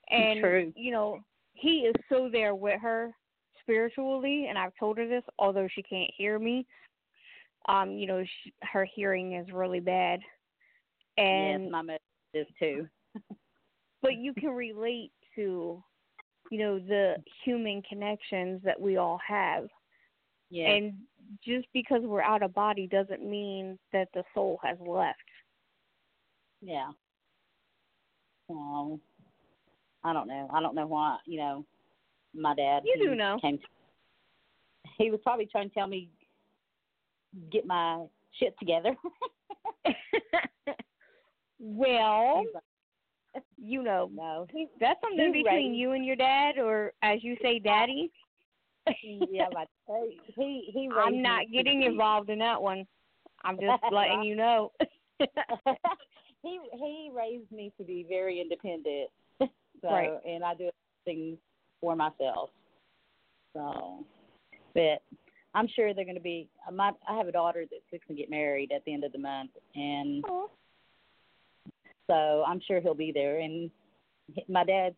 And 0.10 0.40
True. 0.40 0.74
you 0.76 0.92
know, 0.92 1.20
he 1.54 1.82
is 1.82 1.96
so 2.10 2.30
there 2.32 2.56
with 2.56 2.82
her 2.82 3.12
spiritually, 3.62 4.48
and 4.50 4.58
I've 4.58 4.74
told 4.80 4.98
her 4.98 5.08
this, 5.08 5.24
although 5.38 5.68
she 5.74 5.84
can't 5.84 6.10
hear 6.18 6.40
me. 6.40 6.66
Um, 7.70 7.92
you 7.92 8.08
know, 8.08 8.24
she, 8.24 8.54
her 8.64 8.88
hearing 8.96 9.34
is 9.34 9.52
really 9.52 9.82
bad, 9.82 10.22
and 11.18 11.64
yes 11.64 11.72
my 11.72 11.82
mother 11.82 12.00
is 12.34 12.48
too 12.60 12.88
but 14.02 14.16
you 14.16 14.34
can 14.34 14.50
relate 14.50 15.12
to, 15.36 15.84
you 16.52 16.60
know, 16.60 16.80
the 16.80 17.16
human 17.44 17.82
connections 17.84 18.62
that 18.64 18.80
we 18.80 18.98
all 18.98 19.20
have. 19.28 19.68
yeah 20.50 20.70
And 20.70 20.94
just 21.46 21.68
because 21.74 22.02
we're 22.04 22.22
out 22.22 22.42
of 22.44 22.54
body 22.54 22.88
doesn't 22.88 23.24
mean 23.28 23.78
that 23.92 24.08
the 24.14 24.24
soul 24.34 24.60
has 24.64 24.78
left. 24.80 25.18
yeah 26.62 26.90
so 28.48 29.00
i 30.04 30.14
don't 30.14 30.28
know 30.28 30.50
i 30.54 30.62
don't 30.62 30.74
know 30.74 30.88
why 30.88 31.18
you 31.26 31.38
know 31.38 31.66
my 32.34 32.56
dad 32.56 32.82
You 32.86 32.96
he 32.98 33.06
do 33.08 33.16
know. 33.16 33.38
came 33.42 33.60
he 34.98 35.12
was 35.12 35.20
probably 35.24 35.46
trying 35.48 35.68
to 35.70 35.74
tell 35.76 35.88
me 35.88 36.10
get 37.52 37.66
my 37.66 38.06
shit 38.40 38.56
together 38.58 38.96
well, 41.60 42.44
you 43.58 43.84
know, 43.84 44.10
no 44.14 44.48
that's 44.80 45.00
something 45.02 45.32
between 45.32 45.46
ready. 45.46 45.78
you 45.78 45.94
and 45.94 46.06
your 46.06 46.16
dad, 46.16 46.58
or 46.58 46.94
as 47.02 47.24
you 47.24 47.36
say, 47.42 47.60
daddy. 47.60 48.12
yeah, 49.04 49.46
uh, 49.56 49.66
he 50.36 50.70
he. 50.74 50.88
raised 50.88 50.98
I'm 50.98 51.22
not 51.22 51.46
getting 51.52 51.84
involved 51.84 52.30
in 52.30 52.40
that 52.40 52.62
one. 52.62 52.86
I'm 53.44 53.56
just 53.56 53.84
letting 53.92 54.24
you 54.24 54.36
know. 54.36 54.72
he 55.20 56.60
he 56.74 57.12
raised 57.16 57.52
me 57.52 57.72
to 57.78 57.84
be 57.84 58.06
very 58.08 58.40
independent. 58.40 59.10
so 59.40 59.90
Right. 59.90 60.12
and 60.26 60.44
I 60.44 60.54
do 60.54 60.70
things 61.06 61.38
for 61.82 61.96
myself. 61.96 62.50
So, 63.54 64.06
but 64.74 65.02
I'm 65.54 65.68
sure 65.76 65.94
they're 65.94 66.06
going 66.06 66.16
to 66.16 66.22
be. 66.22 66.48
My 66.72 66.92
I 67.08 67.18
have 67.18 67.28
a 67.28 67.32
daughter 67.32 67.66
that's 67.70 67.84
fixing 67.90 68.16
to 68.16 68.22
get 68.22 68.30
married 68.30 68.72
at 68.72 68.86
the 68.86 68.94
end 68.94 69.04
of 69.04 69.12
the 69.12 69.20
month, 69.20 69.52
and 69.76 70.24
so 72.08 72.44
I'm 72.48 72.62
sure 72.66 72.82
he'll 72.82 72.94
be 72.94 73.12
there. 73.12 73.40
And 73.40 73.70
my 74.48 74.64
dad's 74.64 74.96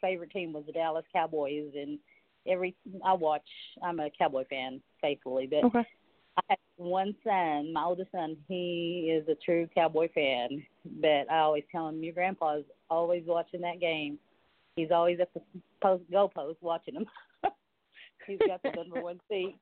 favorite 0.00 0.30
team 0.30 0.52
was 0.52 0.64
the 0.66 0.72
Dallas 0.72 1.04
Cowboys, 1.12 1.72
and 1.74 1.98
every 2.46 2.74
I 3.04 3.14
watch. 3.14 3.46
I'm 3.82 4.00
a 4.00 4.10
Cowboy 4.10 4.44
fan 4.48 4.80
faithfully, 5.00 5.46
but 5.46 5.64
Okay. 5.64 5.86
I 6.36 6.42
have 6.48 6.58
one 6.76 7.14
son, 7.24 7.72
my 7.74 7.84
oldest 7.84 8.10
son. 8.10 8.36
He 8.48 9.12
is 9.14 9.28
a 9.28 9.34
true 9.44 9.68
Cowboy 9.74 10.08
fan, 10.14 10.64
but 11.00 11.30
I 11.30 11.40
always 11.40 11.64
tell 11.70 11.88
him, 11.88 12.02
"Your 12.02 12.14
grandpa's 12.14 12.64
always 12.90 13.24
watching 13.26 13.60
that 13.60 13.80
game. 13.80 14.18
He's 14.76 14.90
always 14.90 15.20
at 15.20 15.32
the 15.34 15.42
post 15.82 16.04
goalpost 16.10 16.56
watching 16.60 16.94
them. 16.94 17.06
He's 18.26 18.38
got 18.46 18.62
the 18.62 18.72
number 18.72 19.02
one 19.02 19.20
seat." 19.28 19.58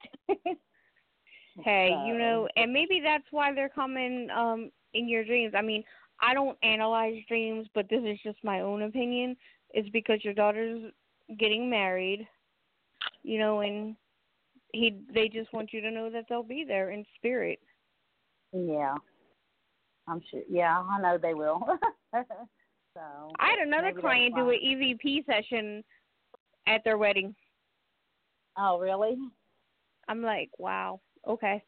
Hey, 1.65 1.91
you 2.07 2.17
know, 2.17 2.49
and 2.57 2.73
maybe 2.73 3.01
that's 3.03 3.27
why 3.33 3.53
they're 3.53 3.69
coming 3.69 4.29
um 4.31 4.71
in 4.95 5.09
your 5.09 5.25
dreams. 5.25 5.55
I 5.57 5.63
mean, 5.63 5.83
I 6.21 6.35
don't 6.35 6.59
analyze 6.63 7.23
dreams, 7.29 7.67
but 7.75 7.89
this 7.89 8.03
is 8.05 8.19
just 8.23 8.39
my 8.45 8.61
own 8.61 8.83
opinion. 8.83 9.37
It's 9.71 9.89
because 9.91 10.25
your 10.25 10.35
daughter's 10.35 10.93
getting 11.39 11.71
married, 11.71 12.27
you 13.23 13.39
know, 13.39 13.61
and 13.61 13.97
he 14.73 14.99
they 15.13 15.29
just 15.29 15.53
want 15.53 15.73
you 15.73 15.81
to 15.81 15.91
know 15.91 16.11
that 16.11 16.27
they'll 16.29 16.43
be 16.43 16.65
there 16.67 16.91
in 16.91 17.05
spirit. 17.17 17.59
Yeah, 18.53 18.95
I'm 20.09 20.21
sure. 20.31 20.43
Yeah, 20.49 20.79
I 20.79 21.01
know 21.01 21.19
they 21.19 21.35
will. 21.35 21.61
so 22.15 23.01
I 23.39 23.51
had 23.51 23.67
another 23.67 23.93
client 23.93 24.35
do 24.35 24.51
an 24.51 24.59
EVP 24.65 25.25
session 25.27 25.85
at 26.67 26.83
their 26.85 26.99
wedding. 26.99 27.35
Oh, 28.59 28.79
really? 28.79 29.17
I'm 30.09 30.23
like, 30.23 30.51
wow, 30.59 31.01
okay. 31.27 31.63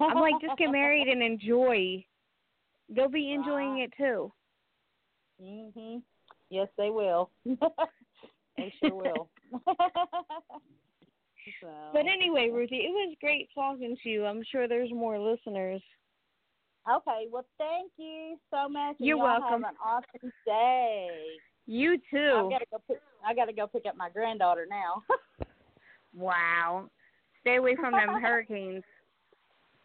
I'm 0.00 0.20
like, 0.20 0.34
just 0.40 0.58
get 0.58 0.70
married 0.70 1.08
and 1.08 1.22
enjoy. 1.22 2.04
They'll 2.88 3.08
be 3.08 3.32
enjoying 3.32 3.78
it 3.78 3.92
too. 3.96 4.32
Mhm. 5.40 6.02
Yes, 6.50 6.68
they 6.76 6.90
will. 6.90 7.30
they 8.56 8.72
sure 8.80 8.94
will. 8.94 9.30
so. 11.60 11.68
But 11.92 12.06
anyway, 12.06 12.50
Ruthie, 12.50 12.76
it 12.76 12.90
was 12.90 13.16
great 13.20 13.48
talking 13.54 13.96
to 14.02 14.08
you. 14.08 14.26
I'm 14.26 14.42
sure 14.50 14.68
there's 14.68 14.92
more 14.92 15.18
listeners. 15.18 15.82
Okay, 16.90 17.26
well, 17.30 17.46
thank 17.58 17.92
you 17.96 18.36
so 18.50 18.68
much. 18.68 18.96
You're 18.98 19.16
welcome. 19.16 19.62
Have 19.62 19.72
an 19.72 19.76
awesome 19.84 20.32
day. 20.44 21.08
You 21.66 21.96
too. 22.10 22.48
I 22.48 22.50
gotta 22.50 22.66
go. 22.70 22.78
Pick, 22.88 23.00
I 23.24 23.34
gotta 23.34 23.52
go 23.52 23.66
pick 23.68 23.86
up 23.86 23.96
my 23.96 24.10
granddaughter 24.10 24.66
now. 24.68 25.02
Wow. 26.14 26.90
Stay 27.40 27.56
away 27.56 27.76
from 27.76 27.92
them 27.92 28.20
hurricanes. 28.20 28.82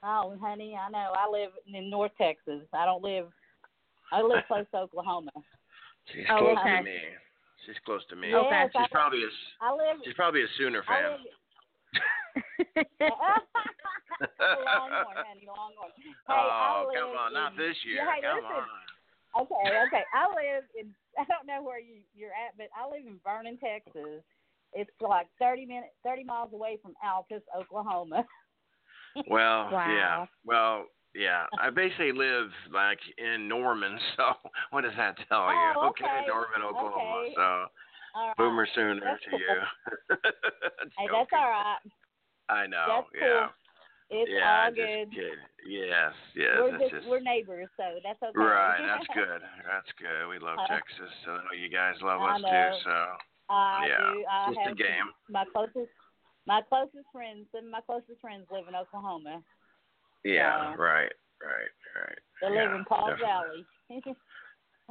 Oh, 0.03 0.37
honey, 0.41 0.75
I 0.75 0.89
know. 0.89 1.13
I 1.15 1.29
live 1.29 1.51
in 1.71 1.89
North 1.89 2.11
Texas. 2.19 2.61
I 2.73 2.85
don't 2.85 3.03
live. 3.03 3.27
I 4.11 4.21
live 4.21 4.43
close 4.47 4.65
to 4.71 4.77
Oklahoma. 4.77 5.31
She's 6.13 6.25
Oh, 6.29 6.39
close 6.39 6.57
okay. 6.61 6.77
to 6.77 6.83
me. 6.83 6.97
She's 7.65 7.75
close 7.85 8.01
to 8.09 8.15
me. 8.15 8.33
Okay. 8.33 8.63
She's 8.71 8.81
I, 8.81 8.87
probably 8.91 9.23
a 9.23 9.29
I 9.61 9.71
live. 9.73 9.97
she's 10.05 10.13
probably 10.15 10.41
a 10.43 10.47
Sooner 10.57 10.83
I 10.87 10.93
fan. 10.93 11.11
live 11.11 11.19
Longhorn, 14.39 15.17
honey, 15.27 15.47
Longhorn. 15.47 15.91
Hey, 15.97 16.33
oh, 16.33 16.91
come 16.93 17.17
on, 17.17 17.33
not 17.33 17.55
this 17.57 17.75
year. 17.85 18.03
Yeah, 18.03 18.11
hey, 18.15 18.21
come 18.21 18.39
listen. 18.43 18.63
on. 18.63 19.43
Okay, 19.43 19.67
okay. 19.87 20.03
I 20.15 20.25
live 20.31 20.63
in. 20.79 20.93
I 21.19 21.23
don't 21.25 21.45
know 21.45 21.61
where 21.61 21.79
you 21.79 22.01
you're 22.15 22.31
at, 22.33 22.57
but 22.57 22.67
I 22.73 22.87
live 22.89 23.05
in 23.05 23.19
Vernon, 23.23 23.57
Texas. 23.59 24.23
It's 24.73 24.89
like 25.01 25.27
thirty 25.39 25.65
minutes, 25.65 25.93
thirty 26.03 26.23
miles 26.23 26.53
away 26.53 26.77
from 26.81 26.93
Altus, 27.03 27.41
Oklahoma. 27.55 28.25
Well, 29.27 29.69
Wow. 29.71 29.87
yeah. 29.89 30.25
Well, 30.45 30.85
yeah. 31.15 31.45
I 31.59 31.69
basically 31.69 32.11
live 32.11 32.49
like 32.71 32.99
in 33.17 33.47
Norman, 33.47 33.97
so 34.15 34.33
what 34.71 34.81
does 34.81 34.93
that 34.97 35.15
tell 35.27 35.49
you? 35.49 35.73
Oh, 35.75 35.89
okay. 35.89 36.25
Norman, 36.27 36.61
Oklahoma. 36.63 37.23
Okay. 37.25 37.33
So 37.35 37.41
right. 38.15 38.33
boomer 38.37 38.67
sooner 38.75 38.99
That's 39.03 39.23
to 39.23 39.29
cool. 39.31 39.39
you. 39.39 40.15
Hey, 40.97 41.05
that's 41.11 41.29
all 41.33 41.49
right. 41.49 41.77
I 42.49 42.65
know. 42.67 42.85
That's 42.87 43.07
yeah. 43.13 43.27
cool. 43.27 43.49
It's 44.09 44.31
yeah, 44.31 44.63
all 44.63 44.71
good. 44.71 45.11
Yes, 45.67 46.13
yes. 46.33 46.55
we're 46.63 46.79
just, 46.79 46.91
just 46.95 47.07
we're 47.09 47.19
neighbors, 47.19 47.67
so 47.75 47.83
that's 48.01 48.21
okay. 48.23 48.39
right. 48.39 48.79
That's 48.79 49.05
good. 49.13 49.41
That's 49.67 49.91
good. 49.99 50.29
We 50.31 50.39
love 50.39 50.57
Uh, 50.63 50.67
Texas, 50.67 51.11
so 51.25 51.31
I 51.31 51.43
know 51.43 51.51
you 51.59 51.67
guys 51.67 51.95
love 52.01 52.21
I 52.21 52.35
us 52.35 52.41
know. 52.41 52.47
too. 52.47 52.77
So 52.87 52.95
I 53.49 53.85
Yeah, 53.89 53.97
do. 53.99 54.25
I 54.31 54.53
just 54.53 54.71
a 54.71 54.75
game. 54.75 55.11
my 55.29 55.43
closest, 55.51 55.91
my 56.47 56.61
closest 56.67 57.05
friends. 57.11 57.45
Some 57.53 57.65
of 57.65 57.71
my 57.71 57.81
closest 57.81 58.19
friends 58.21 58.47
live 58.49 58.67
in 58.67 58.75
Oklahoma. 58.75 59.43
yeah, 60.23 60.71
Yeah. 60.71 60.75
right, 60.75 61.11
right, 61.43 61.71
right. 61.95 62.19
They 62.41 62.47
yeah, 62.55 62.63
live 62.63 62.73
in 62.79 62.85
Paul 62.85 63.07
definitely. 63.11 63.67
Valley. 63.91 64.15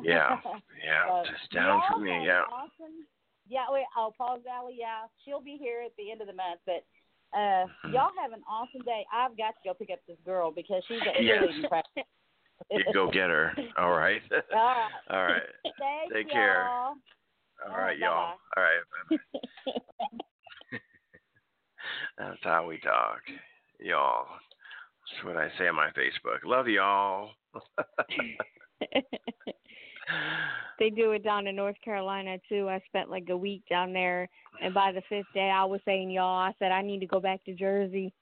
Yeah, 0.02 0.36
yeah. 0.84 1.08
So, 1.24 1.30
just 1.30 1.50
down 1.52 1.80
from 1.90 2.04
me. 2.04 2.26
Yeah. 2.26 2.42
Awesome. 2.52 3.08
Yeah. 3.48 3.64
Wait. 3.70 3.86
Oh, 3.96 4.12
Paul 4.18 4.38
Valley. 4.44 4.76
Yeah. 4.78 5.06
She'll 5.24 5.40
be 5.40 5.56
here 5.58 5.80
at 5.86 5.92
the 5.96 6.10
end 6.12 6.20
of 6.20 6.26
the 6.26 6.34
month, 6.34 6.60
but. 6.66 6.84
Uh, 7.34 7.66
Mhm. 7.84 7.92
y'all 7.92 8.12
have 8.20 8.32
an 8.32 8.42
awesome 8.48 8.82
day. 8.82 9.04
I've 9.12 9.36
got 9.36 9.50
to 9.56 9.60
go 9.64 9.74
pick 9.74 9.90
up 9.90 9.98
this 10.06 10.16
girl 10.24 10.50
because 10.52 10.82
she's 10.86 11.00
at 11.02 11.22
Yes. 11.22 11.48
practice. 11.68 12.04
You 12.70 12.84
go 12.92 13.10
get 13.10 13.28
her. 13.30 13.52
All 13.76 13.90
right. 13.92 14.22
All 14.52 14.58
right. 14.58 14.90
All 15.10 15.24
right. 15.24 15.42
Take 16.12 16.30
care. 16.30 16.64
y'all. 16.64 16.94
All 17.64 17.70
right, 17.72 17.78
right, 17.78 17.98
y'all. 17.98 18.34
All 18.56 18.62
right. 18.62 19.18
That's 22.18 22.38
how 22.42 22.66
we 22.66 22.78
talk. 22.78 23.20
Y'all. 23.78 24.26
That's 24.26 25.24
what 25.24 25.36
I 25.36 25.48
say 25.58 25.68
on 25.68 25.76
my 25.76 25.90
Facebook. 25.90 26.44
Love 26.44 26.68
y'all. 26.68 27.30
they 30.78 30.90
do 30.90 31.12
it 31.12 31.24
down 31.24 31.46
in 31.46 31.56
North 31.56 31.76
Carolina 31.84 32.38
too. 32.48 32.68
I 32.68 32.80
spent 32.86 33.10
like 33.10 33.28
a 33.30 33.36
week 33.36 33.62
down 33.68 33.92
there, 33.92 34.28
and 34.62 34.74
by 34.74 34.92
the 34.92 35.02
fifth 35.08 35.26
day, 35.34 35.50
I 35.50 35.64
was 35.64 35.80
saying, 35.84 36.10
"Y'all," 36.10 36.38
I 36.38 36.52
said, 36.58 36.72
"I 36.72 36.82
need 36.82 37.00
to 37.00 37.06
go 37.06 37.20
back 37.20 37.44
to 37.44 37.54
Jersey," 37.54 38.12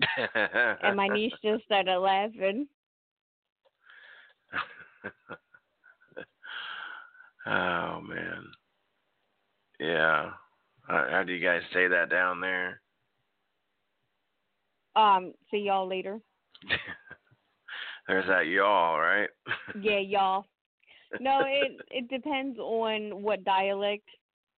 and 0.82 0.96
my 0.96 1.08
niece 1.08 1.32
just 1.42 1.64
started 1.64 1.98
laughing. 1.98 2.66
oh 7.46 8.00
man. 8.00 8.44
Yeah. 9.80 10.30
How, 10.86 11.06
how 11.10 11.22
do 11.22 11.32
you 11.32 11.44
guys 11.44 11.62
say 11.72 11.88
that 11.88 12.10
down 12.10 12.40
there? 12.40 12.80
Um, 14.96 15.32
see 15.50 15.58
y'all 15.58 15.88
later. 15.88 16.20
There's 18.08 18.26
that 18.26 18.46
y'all, 18.46 18.98
right? 18.98 19.28
Yeah, 19.80 19.98
y'all. 19.98 20.44
No, 21.20 21.42
it 21.46 21.80
it 21.90 22.08
depends 22.08 22.58
on 22.58 23.22
what 23.22 23.44
dialect 23.44 24.08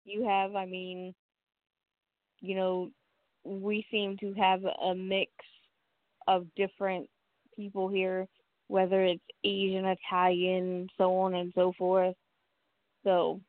you 0.04 0.24
have. 0.24 0.56
I 0.56 0.66
mean, 0.66 1.14
you 2.40 2.56
know, 2.56 2.90
we 3.44 3.86
seem 3.90 4.16
to 4.18 4.32
have 4.34 4.62
a 4.64 4.94
mix 4.94 5.30
of 6.28 6.46
different 6.56 7.08
people 7.54 7.88
here, 7.88 8.26
whether 8.68 9.04
it's 9.04 9.22
Asian, 9.44 9.84
Italian, 9.84 10.88
so 10.98 11.14
on 11.16 11.34
and 11.34 11.52
so 11.54 11.72
forth. 11.78 12.14
So, 13.04 13.40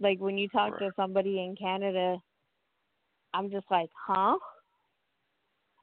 like 0.00 0.18
when 0.18 0.38
you 0.38 0.48
talk 0.48 0.78
to 0.78 0.90
somebody 0.96 1.40
in 1.40 1.56
Canada, 1.56 2.16
I'm 3.34 3.50
just 3.50 3.66
like, 3.70 3.90
huh? 4.06 4.36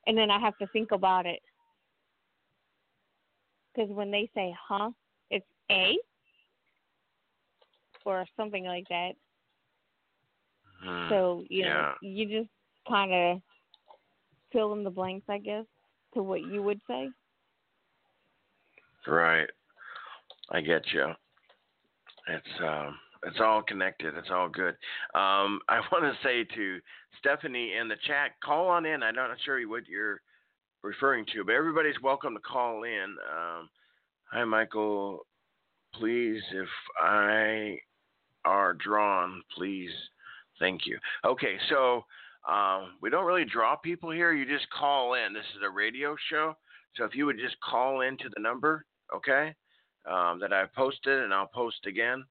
And 0.10 0.18
then 0.18 0.32
I 0.32 0.39
have 0.39 0.57
to 0.57 0.66
think 0.74 0.91
about 0.91 1.28
it. 1.28 1.39
Because 3.72 3.91
when 3.91 4.10
they 4.10 4.28
say 4.34 4.51
huh, 4.60 4.89
it's 5.30 5.45
A 5.70 5.99
or 8.05 8.26
something 8.36 8.66
like 8.66 8.88
that. 8.89 9.12
Hmm. 10.84 11.10
So, 11.10 11.43
you 11.47 11.66
know, 11.66 11.93
you 12.01 12.26
just 12.26 12.49
kind 12.88 13.14
of 13.14 13.41
fill 14.51 14.74
in 14.74 14.84
the 14.84 14.89
blanks, 14.89 15.28
I 15.30 15.38
guess, 15.38 15.66
to 16.16 16.24
what 16.24 16.41
you 16.41 16.64
would 16.64 16.82
say. 16.88 17.10
Right. 19.05 19.47
I 20.49 20.62
get 20.62 20.82
you. 20.91 21.05
It's 22.30 22.62
um 22.64 22.95
it's 23.24 23.39
all 23.39 23.61
connected. 23.61 24.15
It's 24.17 24.30
all 24.32 24.49
good. 24.49 24.76
Um 25.15 25.59
I 25.70 25.82
want 25.91 26.03
to 26.03 26.13
say 26.24 26.43
to 26.55 26.80
Stephanie 27.20 27.74
in 27.80 27.88
the 27.88 27.97
chat, 28.07 28.32
call 28.43 28.67
on 28.67 28.86
in. 28.86 29.03
I'm 29.03 29.15
not 29.15 29.38
sure 29.45 29.67
what 29.67 29.88
you're 29.88 30.22
referring 30.82 31.26
to, 31.34 31.43
but 31.43 31.55
everybody's 31.55 32.01
welcome 32.01 32.34
to 32.34 32.41
call 32.41 32.84
in. 32.84 33.15
Um 33.34 33.70
hi 34.32 34.43
Michael, 34.43 35.26
please 35.95 36.41
if 36.51 36.70
I 37.01 37.80
are 38.45 38.74
drawn, 38.74 39.41
please 39.55 39.91
Thank 40.59 40.86
you. 40.86 40.99
Okay, 41.26 41.57
so 41.70 42.03
um, 42.47 42.91
we 43.01 43.09
don't 43.09 43.26
really 43.26 43.45
draw 43.45 43.76
people 43.78 44.11
here. 44.11 44.34
You 44.34 44.45
just 44.45 44.70
call 44.72 45.13
in. 45.13 45.34
This 45.34 45.45
is 45.55 45.61
a 45.65 45.70
radio 45.70 46.15
show. 46.30 46.55
So 46.95 47.05
if 47.05 47.15
you 47.15 47.26
would 47.26 47.39
just 47.39 47.55
call 47.61 48.01
in 48.01 48.17
to 48.17 48.30
the 48.36 48.41
number, 48.41 48.86
okay, 49.15 49.55
um, 50.05 50.39
that 50.39 50.51
I 50.51 50.65
posted 50.76 51.24
and 51.24 51.34
I'll 51.34 51.47
post 51.47 51.86
again, 51.88 52.26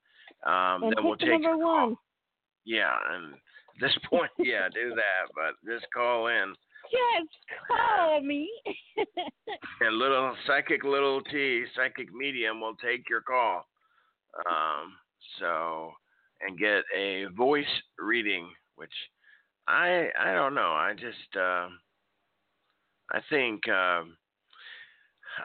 um, 0.45 0.85
and 0.85 0.95
then 0.97 1.05
we'll 1.05 1.17
take 1.17 1.41
number 1.41 1.57
one. 1.57 1.97
Yeah, 2.65 2.95
and 3.13 3.35
at 3.35 3.81
this 3.81 3.97
point, 4.11 4.31
yeah, 4.39 4.69
do 4.73 4.91
that, 4.91 5.33
but 5.35 5.55
just 5.71 5.87
call 5.93 6.29
in. 6.29 6.55
Just 6.91 7.31
call 7.69 8.21
me. 8.21 8.51
And 9.81 9.97
little 9.97 10.35
psychic 10.47 10.83
little 10.83 11.21
T, 11.23 11.65
psychic 11.77 12.13
medium 12.13 12.61
will 12.61 12.75
take 12.75 13.09
your 13.09 13.21
call. 13.21 13.65
Um, 14.47 14.93
so 15.39 15.93
and 16.41 16.59
get 16.59 16.83
a 16.97 17.27
voice 17.37 17.65
reading, 17.99 18.49
which 18.77 18.93
I 19.67 20.09
I 20.19 20.33
don't 20.35 20.55
know. 20.55 20.73
I 20.73 20.95
just 20.95 21.37
uh, 21.37 21.69
I 23.13 23.21
think 23.31 23.69
um, 23.69 24.17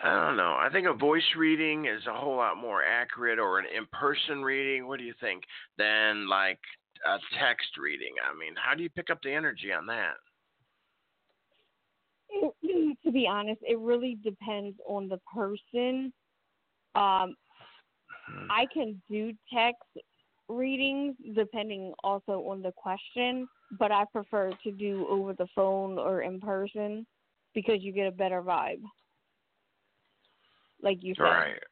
I 0.01 0.27
don't 0.27 0.37
know. 0.37 0.55
I 0.59 0.69
think 0.71 0.87
a 0.87 0.93
voice 0.93 1.23
reading 1.37 1.85
is 1.85 2.05
a 2.07 2.13
whole 2.13 2.35
lot 2.37 2.57
more 2.57 2.83
accurate, 2.83 3.39
or 3.39 3.59
an 3.59 3.65
in-person 3.75 4.41
reading. 4.41 4.87
What 4.87 4.99
do 4.99 5.05
you 5.05 5.13
think? 5.19 5.43
Than 5.77 6.27
like 6.29 6.59
a 7.05 7.17
text 7.39 7.77
reading. 7.77 8.13
I 8.23 8.37
mean, 8.37 8.53
how 8.55 8.75
do 8.75 8.83
you 8.83 8.89
pick 8.89 9.09
up 9.09 9.19
the 9.23 9.33
energy 9.33 9.71
on 9.71 9.85
that? 9.87 10.15
It- 12.29 12.97
to 13.03 13.11
be 13.11 13.27
honest, 13.27 13.61
it 13.61 13.77
really 13.79 14.17
depends 14.23 14.77
on 14.87 15.09
the 15.09 15.19
person. 15.33 16.13
Um, 16.95 17.35
Hmm. 18.25 18.47
I 18.49 18.65
can 18.73 19.01
do 19.09 19.33
text 19.53 19.81
readings 20.47 21.15
depending 21.35 21.93
also 22.03 22.43
on 22.47 22.61
the 22.61 22.71
question, 22.71 23.47
but 23.77 23.91
I 23.91 24.05
prefer 24.05 24.51
to 24.63 24.71
do 24.71 25.05
over 25.09 25.33
the 25.33 25.47
phone 25.55 25.97
or 25.97 26.21
in 26.21 26.39
person 26.39 27.05
because 27.53 27.81
you 27.81 27.91
get 27.91 28.07
a 28.07 28.11
better 28.11 28.41
vibe. 28.41 28.81
Like 30.83 30.99
you 31.01 31.15
said. 31.15 31.23
Right. 31.23 31.63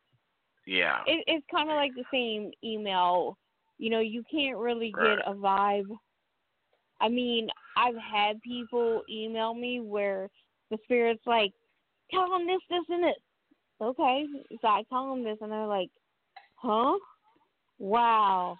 Yeah. 0.65 1.01
It, 1.05 1.23
it's 1.27 1.45
kind 1.53 1.69
of 1.69 1.75
like 1.75 1.91
the 1.95 2.05
same 2.11 2.51
email. 2.63 3.37
You 3.77 3.89
know, 3.89 3.99
you 3.99 4.23
can't 4.31 4.57
really 4.57 4.93
Right. 4.95 5.17
get 5.17 5.27
a 5.27 5.33
vibe. 5.33 5.97
I 7.01 7.09
mean, 7.09 7.49
I've 7.75 7.97
had 7.97 8.41
people 8.41 9.01
email 9.09 9.53
me 9.53 9.81
where 9.81 10.29
the 10.69 10.77
spirit's 10.85 11.25
like, 11.25 11.51
tell 12.11 12.29
them 12.29 12.47
this, 12.47 12.61
this, 12.69 12.85
and 12.89 13.03
this. 13.03 13.15
Okay. 13.81 14.25
So 14.61 14.67
I 14.67 14.83
tell 14.89 15.09
them 15.09 15.23
this, 15.23 15.37
and 15.41 15.51
they're 15.51 15.65
like, 15.65 15.89
huh? 16.55 16.93
Wow. 17.79 18.57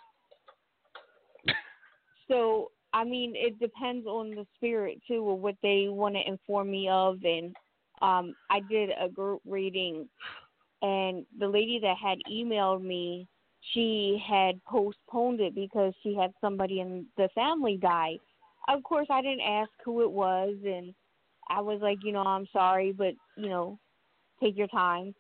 So, 2.28 2.72
I 2.94 3.04
mean, 3.04 3.34
it 3.36 3.60
depends 3.60 4.08
on 4.08 4.32
the 4.32 4.46
spirit, 4.56 5.00
too, 5.08 5.22
or 5.24 5.38
what 5.38 5.56
they 5.62 5.88
want 5.90 6.16
to 6.16 6.28
inform 6.28 6.72
me 6.72 6.90
of. 6.90 7.24
And 7.24 7.56
um, 8.02 8.34
I 8.50 8.62
did 8.62 8.90
a 9.00 9.08
group 9.08 9.42
reading 9.46 10.10
and 10.82 11.26
the 11.40 11.48
lady 11.48 11.80
that 11.82 11.98
had 11.98 12.18
emailed 12.32 12.84
me 12.84 13.28
she 13.74 14.22
had 14.28 14.64
postponed 14.66 15.40
it 15.40 15.54
because 15.54 15.94
she 16.02 16.16
had 16.16 16.32
somebody 16.42 16.80
in 16.80 17.06
the 17.16 17.30
family 17.36 17.78
die. 17.78 18.18
Of 18.68 18.84
course 18.84 19.08
i 19.10 19.22
didn't 19.22 19.42
ask 19.42 19.70
who 19.84 20.02
it 20.02 20.12
was 20.12 20.56
and 20.66 20.94
i 21.50 21.60
was 21.62 21.80
like 21.82 21.98
you 22.04 22.12
know 22.12 22.22
i'm 22.22 22.48
sorry 22.54 22.92
but 22.92 23.14
you 23.38 23.50
know 23.50 23.80
take 24.42 24.58
your 24.58 24.68
time. 24.68 25.14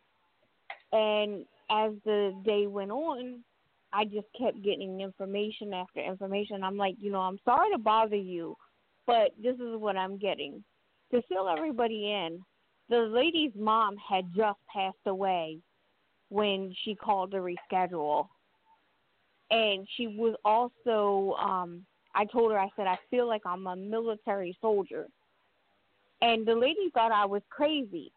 And 0.93 1.45
as 1.69 1.91
the 2.05 2.33
day 2.43 2.67
went 2.67 2.91
on 2.91 3.43
i 3.93 4.05
just 4.05 4.27
kept 4.39 4.63
getting 4.63 5.01
information 5.01 5.73
after 5.73 5.99
information. 5.99 6.63
I'm 6.63 6.77
like 6.77 6.95
you 6.99 7.11
know 7.11 7.19
i'm 7.21 7.39
sorry 7.45 7.71
to 7.71 7.77
bother 7.77 8.15
you 8.15 8.55
but 9.07 9.31
this 9.41 9.55
is 9.55 9.75
what 9.77 9.97
i'm 9.97 10.17
getting. 10.17 10.63
To 11.11 11.21
fill 11.27 11.49
everybody 11.49 12.11
in 12.11 12.39
the 12.91 12.97
lady's 12.97 13.53
mom 13.55 13.95
had 13.97 14.25
just 14.35 14.59
passed 14.71 14.97
away 15.07 15.57
when 16.29 16.75
she 16.83 16.93
called 16.93 17.31
to 17.31 17.37
reschedule. 17.37 18.27
And 19.49 19.87
she 19.95 20.07
was 20.07 20.35
also 20.45 21.35
um 21.41 21.85
I 22.13 22.25
told 22.25 22.51
her 22.51 22.59
I 22.59 22.69
said 22.75 22.87
I 22.87 22.99
feel 23.09 23.27
like 23.27 23.41
I'm 23.45 23.65
a 23.65 23.75
military 23.75 24.55
soldier. 24.61 25.07
And 26.21 26.45
the 26.45 26.53
lady 26.53 26.91
thought 26.93 27.11
I 27.11 27.25
was 27.25 27.41
crazy 27.49 28.11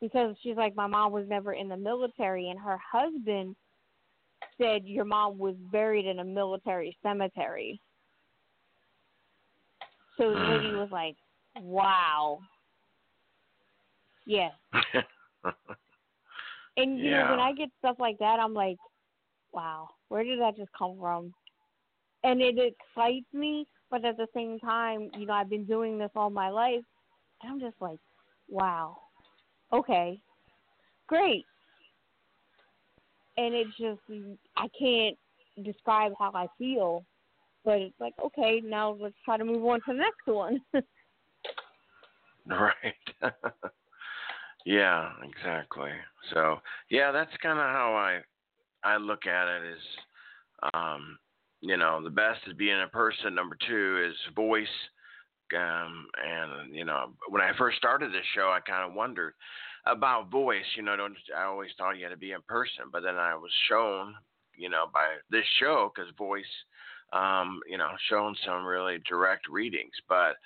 because 0.00 0.36
she's 0.42 0.56
like 0.56 0.76
my 0.76 0.86
mom 0.86 1.12
was 1.12 1.26
never 1.26 1.54
in 1.54 1.68
the 1.68 1.76
military 1.76 2.50
and 2.50 2.60
her 2.60 2.78
husband 2.78 3.56
said 4.60 4.82
your 4.84 5.06
mom 5.06 5.38
was 5.38 5.54
buried 5.72 6.04
in 6.04 6.18
a 6.18 6.24
military 6.24 6.96
cemetery. 7.02 7.80
So 10.18 10.30
the 10.30 10.38
lady 10.38 10.72
was 10.74 10.90
like, 10.92 11.16
"Wow." 11.62 12.40
Yeah. 14.26 14.50
And 16.76 16.98
you 16.98 17.10
know, 17.10 17.30
when 17.30 17.40
I 17.40 17.52
get 17.52 17.68
stuff 17.78 17.96
like 17.98 18.18
that, 18.18 18.38
I'm 18.40 18.54
like, 18.54 18.78
wow, 19.52 19.88
where 20.08 20.24
did 20.24 20.40
that 20.40 20.56
just 20.56 20.70
come 20.76 20.96
from? 20.98 21.32
And 22.24 22.40
it 22.40 22.56
excites 22.56 23.26
me, 23.32 23.66
but 23.90 24.04
at 24.04 24.16
the 24.16 24.28
same 24.34 24.58
time, 24.58 25.10
you 25.18 25.26
know, 25.26 25.34
I've 25.34 25.50
been 25.50 25.64
doing 25.64 25.98
this 25.98 26.10
all 26.16 26.30
my 26.30 26.48
life, 26.48 26.82
and 27.42 27.52
I'm 27.52 27.60
just 27.60 27.80
like, 27.80 27.98
wow, 28.48 28.96
okay, 29.72 30.20
great. 31.08 31.44
And 33.36 33.54
it's 33.54 33.76
just, 33.78 34.00
I 34.56 34.68
can't 34.78 35.16
describe 35.64 36.12
how 36.18 36.30
I 36.34 36.46
feel, 36.58 37.04
but 37.64 37.80
it's 37.80 38.00
like, 38.00 38.14
okay, 38.24 38.62
now 38.64 38.96
let's 38.98 39.14
try 39.24 39.36
to 39.36 39.44
move 39.44 39.64
on 39.64 39.80
to 39.80 39.84
the 39.88 39.94
next 39.94 40.26
one. 40.26 40.58
Right. 42.44 42.94
yeah, 44.64 45.10
exactly. 45.22 45.90
So 46.32 46.60
yeah, 46.90 47.12
that's 47.12 47.36
kind 47.42 47.58
of 47.58 47.64
how 47.64 47.94
I 47.94 48.20
I 48.88 48.96
look 48.96 49.26
at 49.26 49.48
it. 49.48 49.72
Is 49.72 49.82
um, 50.74 51.18
you 51.60 51.76
know 51.76 52.02
the 52.02 52.10
best 52.10 52.40
is 52.46 52.54
being 52.54 52.80
a 52.80 52.88
person. 52.88 53.34
Number 53.34 53.56
two 53.66 54.04
is 54.08 54.16
voice. 54.34 54.66
Um, 55.54 56.06
and 56.24 56.74
you 56.74 56.84
know 56.84 57.12
when 57.28 57.42
I 57.42 57.52
first 57.58 57.76
started 57.76 58.10
this 58.10 58.24
show, 58.34 58.50
I 58.50 58.60
kind 58.60 58.88
of 58.88 58.94
wondered 58.96 59.34
about 59.86 60.30
voice. 60.30 60.64
You 60.76 60.82
know, 60.82 60.96
don't 60.96 61.16
I 61.36 61.44
always 61.44 61.70
thought 61.76 61.98
you 61.98 62.04
had 62.04 62.10
to 62.10 62.16
be 62.16 62.32
in 62.32 62.40
person, 62.48 62.84
but 62.90 63.02
then 63.02 63.16
I 63.16 63.34
was 63.34 63.50
shown, 63.68 64.14
you 64.56 64.68
know, 64.68 64.86
by 64.92 65.16
this 65.30 65.44
show 65.60 65.92
because 65.94 66.10
voice, 66.16 66.44
um, 67.12 67.60
you 67.68 67.76
know, 67.76 67.90
shown 68.08 68.34
some 68.46 68.64
really 68.64 68.98
direct 69.08 69.48
readings, 69.48 69.92
but 70.08 70.36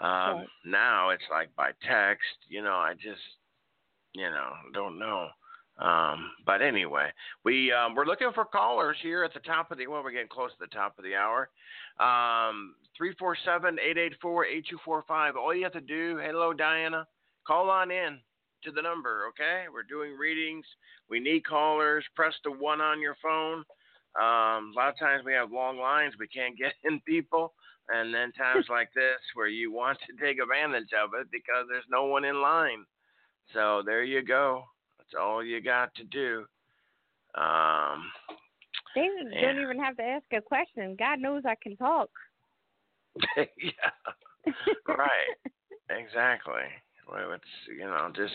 um, 0.00 0.38
Right. 0.38 0.46
now 0.64 1.10
it's 1.10 1.24
like 1.30 1.54
by 1.56 1.70
text. 1.86 2.26
You 2.48 2.62
know, 2.62 2.76
I 2.76 2.94
just, 2.94 3.20
you 4.16 4.30
know, 4.30 4.52
don't 4.72 4.98
know. 4.98 5.28
Um, 5.78 6.30
but 6.46 6.62
anyway, 6.62 7.10
we 7.44 7.70
um, 7.70 7.94
we're 7.94 8.06
looking 8.06 8.30
for 8.34 8.46
callers 8.46 8.96
here 9.02 9.24
at 9.24 9.34
the 9.34 9.40
top 9.40 9.70
of 9.70 9.76
the. 9.76 9.86
Well, 9.86 10.02
we're 10.02 10.10
getting 10.10 10.28
close 10.28 10.50
to 10.52 10.56
the 10.60 10.74
top 10.74 10.98
of 10.98 11.04
the 11.04 11.14
hour. 11.14 11.50
Um, 12.00 12.74
three 12.96 13.14
four 13.18 13.36
seven 13.44 13.76
eight 13.78 13.98
eight 13.98 14.14
four 14.22 14.46
eight 14.46 14.64
two 14.70 14.78
four 14.84 15.04
five. 15.06 15.36
All 15.36 15.54
you 15.54 15.64
have 15.64 15.74
to 15.74 15.82
do, 15.82 16.18
hello 16.22 16.54
Diana, 16.54 17.06
call 17.46 17.68
on 17.68 17.90
in 17.90 18.18
to 18.64 18.70
the 18.70 18.80
number. 18.80 19.26
Okay, 19.28 19.64
we're 19.70 19.82
doing 19.82 20.16
readings. 20.16 20.64
We 21.10 21.20
need 21.20 21.44
callers. 21.44 22.04
Press 22.14 22.34
the 22.42 22.52
one 22.52 22.80
on 22.80 23.00
your 23.02 23.16
phone. 23.22 23.62
Um, 24.18 24.72
a 24.72 24.76
lot 24.76 24.88
of 24.88 24.98
times 24.98 25.24
we 25.26 25.34
have 25.34 25.52
long 25.52 25.78
lines. 25.78 26.14
We 26.18 26.28
can't 26.28 26.56
get 26.56 26.72
in 26.84 27.00
people. 27.00 27.52
And 27.88 28.12
then 28.12 28.32
times 28.32 28.66
like 28.68 28.88
this 28.94 29.20
where 29.34 29.46
you 29.46 29.70
want 29.70 29.98
to 30.08 30.24
take 30.24 30.40
advantage 30.42 30.90
of 30.96 31.10
it 31.20 31.28
because 31.30 31.66
there's 31.68 31.86
no 31.88 32.06
one 32.06 32.24
in 32.24 32.42
line. 32.42 32.84
So 33.52 33.82
there 33.84 34.04
you 34.04 34.22
go. 34.22 34.64
That's 34.98 35.14
all 35.20 35.44
you 35.44 35.60
got 35.60 35.94
to 35.94 36.04
do. 36.04 36.44
Um, 37.34 38.10
they 38.94 39.08
Yeah. 39.30 39.52
don't 39.52 39.60
even 39.60 39.78
have 39.78 39.96
to 39.98 40.02
ask 40.02 40.24
a 40.32 40.40
question. 40.40 40.96
God 40.98 41.20
knows 41.20 41.44
I 41.44 41.54
can 41.62 41.76
talk. 41.76 42.10
yeah, 43.36 43.90
right. 44.86 45.36
Exactly. 45.90 46.64
Well, 47.10 47.32
it's 47.32 47.44
you 47.68 47.84
know 47.84 48.10
just 48.14 48.34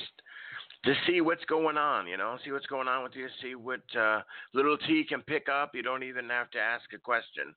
to 0.85 0.93
see 1.05 1.21
what's 1.21 1.45
going 1.45 1.77
on. 1.77 2.07
You 2.07 2.17
know, 2.17 2.37
see 2.43 2.51
what's 2.51 2.65
going 2.67 2.87
on 2.87 3.03
with 3.03 3.15
you. 3.15 3.27
See 3.41 3.55
what 3.55 3.81
uh, 3.97 4.21
little 4.53 4.77
T 4.77 5.03
can 5.07 5.21
pick 5.21 5.49
up. 5.49 5.71
You 5.73 5.83
don't 5.83 6.03
even 6.03 6.29
have 6.29 6.49
to 6.51 6.59
ask 6.59 6.85
a 6.93 6.97
question. 6.97 7.53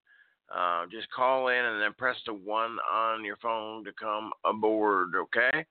Uh, 0.54 0.84
just 0.90 1.10
call 1.10 1.48
in 1.48 1.64
and 1.64 1.80
then 1.80 1.94
press 1.96 2.16
the 2.26 2.34
one 2.34 2.76
on 2.92 3.24
your 3.24 3.36
phone 3.38 3.84
to 3.84 3.92
come 3.92 4.30
aboard. 4.44 5.14
Okay. 5.16 5.64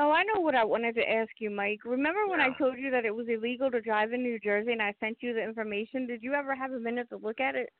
Oh, 0.00 0.10
I 0.12 0.22
know 0.24 0.40
what 0.40 0.54
I 0.54 0.64
wanted 0.64 0.94
to 0.94 1.08
ask 1.10 1.30
you, 1.38 1.50
Mike. 1.50 1.80
Remember 1.84 2.26
when 2.28 2.40
I 2.40 2.50
told 2.56 2.78
you 2.78 2.90
that 2.92 3.04
it 3.04 3.14
was 3.14 3.26
illegal 3.28 3.70
to 3.70 3.80
drive 3.80 4.12
in 4.12 4.22
New 4.22 4.38
Jersey 4.38 4.72
and 4.72 4.80
I 4.82 4.94
sent 5.00 5.16
you 5.20 5.34
the 5.34 5.42
information? 5.42 6.06
Did 6.06 6.22
you 6.22 6.34
ever 6.34 6.54
have 6.54 6.72
a 6.72 6.78
minute 6.78 7.08
to 7.10 7.16
look 7.16 7.40
at 7.40 7.56
it? 7.56 7.70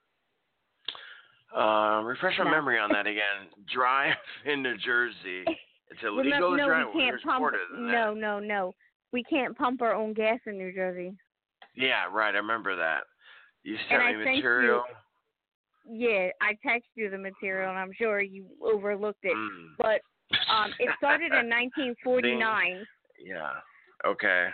Uh, 1.56 2.02
refresh 2.04 2.36
my 2.38 2.44
No. 2.44 2.50
memory 2.50 2.78
on 2.78 2.90
that 2.92 3.06
again. 3.06 3.48
Drive 3.74 4.14
in 4.44 4.62
New 4.62 4.76
Jersey. 4.78 5.44
It's 5.90 6.02
illegal 6.02 6.50
Remember, 6.50 6.50
to 6.50 6.56
no, 6.56 6.66
drive. 6.66 6.86
we 6.94 7.00
can't 7.00 7.22
pump. 7.22 7.38
Florida 7.38 7.58
than 7.72 7.86
that? 7.86 7.92
No, 7.92 8.14
no, 8.14 8.38
no. 8.38 8.74
We 9.12 9.22
can't 9.24 9.56
pump 9.56 9.80
our 9.80 9.94
own 9.94 10.12
gas 10.12 10.38
in 10.46 10.58
New 10.58 10.74
Jersey. 10.74 11.16
Yeah, 11.74 12.04
right. 12.12 12.34
I 12.34 12.38
remember 12.38 12.76
that. 12.76 13.04
You 13.62 13.76
And 13.76 13.82
sent 13.88 14.02
I 14.02 14.12
me 14.12 14.18
you- 14.18 14.24
material. 14.36 14.82
yeah, 15.88 16.28
I 16.42 16.52
texted 16.66 16.82
you 16.96 17.08
the 17.08 17.16
material, 17.16 17.70
and 17.70 17.78
I'm 17.78 17.92
sure 17.96 18.20
you 18.20 18.44
overlooked 18.62 19.24
it. 19.24 19.34
Mm. 19.34 19.68
But 19.78 20.02
um, 20.50 20.72
it 20.78 20.90
started 20.98 21.32
in 21.32 21.48
1949. 21.48 22.86
Yeah. 23.20 23.54
Okay. 24.06 24.46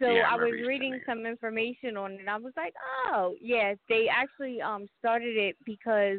So 0.00 0.06
Yeah, 0.06 0.26
I 0.28 0.34
I 0.34 0.36
was 0.36 0.52
reading 0.66 1.00
some 1.06 1.24
information 1.24 1.96
on 1.96 2.12
it. 2.12 2.28
I 2.28 2.36
was 2.36 2.52
like, 2.56 2.74
oh, 3.06 3.34
yes, 3.40 3.76
they 3.88 4.08
actually 4.08 4.60
um 4.60 4.86
started 4.98 5.36
it 5.36 5.56
because 5.64 6.18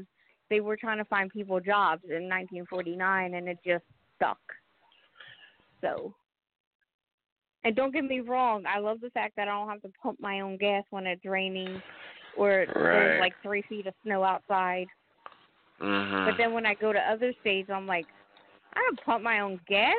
they 0.49 0.61
were 0.61 0.77
trying 0.77 0.97
to 0.97 1.05
find 1.05 1.29
people 1.29 1.59
jobs 1.59 2.03
in 2.05 2.27
1949, 2.29 3.33
and 3.33 3.47
it 3.47 3.57
just 3.65 3.83
stuck. 4.15 4.39
So, 5.81 6.13
and 7.63 7.75
don't 7.75 7.93
get 7.93 8.05
me 8.05 8.21
wrong, 8.21 8.63
I 8.65 8.79
love 8.79 9.01
the 9.01 9.09
fact 9.11 9.35
that 9.35 9.47
I 9.47 9.51
don't 9.51 9.69
have 9.69 9.81
to 9.81 9.91
pump 10.01 10.19
my 10.21 10.39
own 10.41 10.57
gas 10.57 10.83
when 10.89 11.05
it's 11.05 11.25
raining 11.25 11.81
or 12.37 12.65
Right. 12.75 12.91
there's 12.91 13.19
like 13.19 13.33
three 13.43 13.61
feet 13.63 13.87
of 13.87 13.93
snow 14.03 14.23
outside. 14.23 14.87
Mhm. 15.81 16.25
But 16.25 16.37
then 16.37 16.53
when 16.53 16.65
I 16.65 16.75
go 16.75 16.93
to 16.93 16.99
other 16.99 17.33
states, 17.41 17.69
I'm 17.69 17.87
like, 17.87 18.07
I 18.73 18.79
don't 18.79 19.01
pump 19.05 19.23
my 19.23 19.39
own 19.39 19.59
gas, 19.67 19.93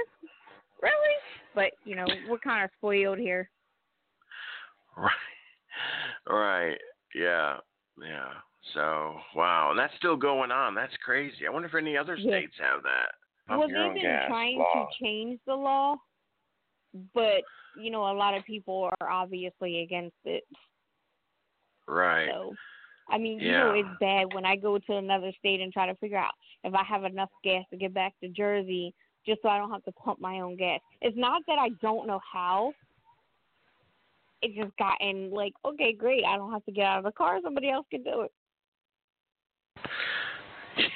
really? 0.82 1.14
But 1.54 1.72
you 1.84 1.96
know, 1.96 2.06
we're 2.28 2.38
kind 2.38 2.64
of 2.64 2.70
spoiled 2.78 3.18
here. 3.18 3.48
Right. 4.96 5.10
Right. 6.28 6.78
Yeah. 7.16 7.56
Yeah. 8.00 8.34
So 8.74 9.16
wow, 9.34 9.70
and 9.70 9.78
that's 9.78 9.94
still 9.96 10.16
going 10.16 10.52
on. 10.52 10.74
That's 10.74 10.92
crazy. 11.04 11.46
I 11.46 11.50
wonder 11.50 11.66
if 11.66 11.74
any 11.74 11.96
other 11.96 12.14
Yeah. 12.16 12.30
states 12.30 12.54
have 12.60 12.82
that. 12.84 13.12
Pump 13.48 13.58
well, 13.58 13.68
they've 13.68 13.94
been 13.94 14.02
gas 14.02 14.28
trying 14.28 14.58
law. 14.58 14.88
to 14.88 15.04
change 15.04 15.40
the 15.46 15.54
law, 15.54 15.96
but 17.12 17.42
you 17.76 17.90
know, 17.90 18.10
a 18.10 18.14
lot 18.14 18.36
of 18.36 18.44
people 18.44 18.90
are 19.00 19.10
obviously 19.10 19.80
against 19.80 20.16
it. 20.24 20.44
Right. 21.88 22.28
So, 22.28 22.54
I 23.08 23.18
mean, 23.18 23.40
you 23.40 23.52
know, 23.52 23.72
it's 23.74 23.88
bad 24.00 24.32
when 24.32 24.44
I 24.44 24.56
go 24.56 24.78
to 24.78 24.96
another 24.96 25.32
state 25.38 25.60
and 25.60 25.72
try 25.72 25.86
to 25.86 25.94
figure 25.96 26.18
out 26.18 26.32
if 26.64 26.74
I 26.74 26.84
have 26.84 27.04
enough 27.04 27.30
gas 27.44 27.64
to 27.70 27.76
get 27.76 27.92
back 27.92 28.14
to 28.20 28.28
Jersey, 28.28 28.94
just 29.26 29.42
so 29.42 29.48
I 29.48 29.58
don't 29.58 29.70
have 29.70 29.84
to 29.84 29.92
pump 29.92 30.20
my 30.20 30.40
own 30.40 30.56
gas. 30.56 30.80
It's 31.00 31.16
not 31.16 31.42
that 31.46 31.58
I 31.58 31.70
don't 31.80 32.06
know 32.06 32.20
how. 32.30 32.72
It's 34.40 34.56
just 34.56 34.76
gotten 34.76 35.30
like, 35.30 35.52
okay, 35.64 35.92
great, 35.92 36.24
I 36.24 36.36
don't 36.36 36.52
have 36.52 36.64
to 36.64 36.72
get 36.72 36.86
out 36.86 36.98
of 36.98 37.04
the 37.04 37.12
car. 37.12 37.38
Somebody 37.42 37.70
else 37.70 37.86
can 37.90 38.02
do 38.02 38.22
it. 38.22 38.32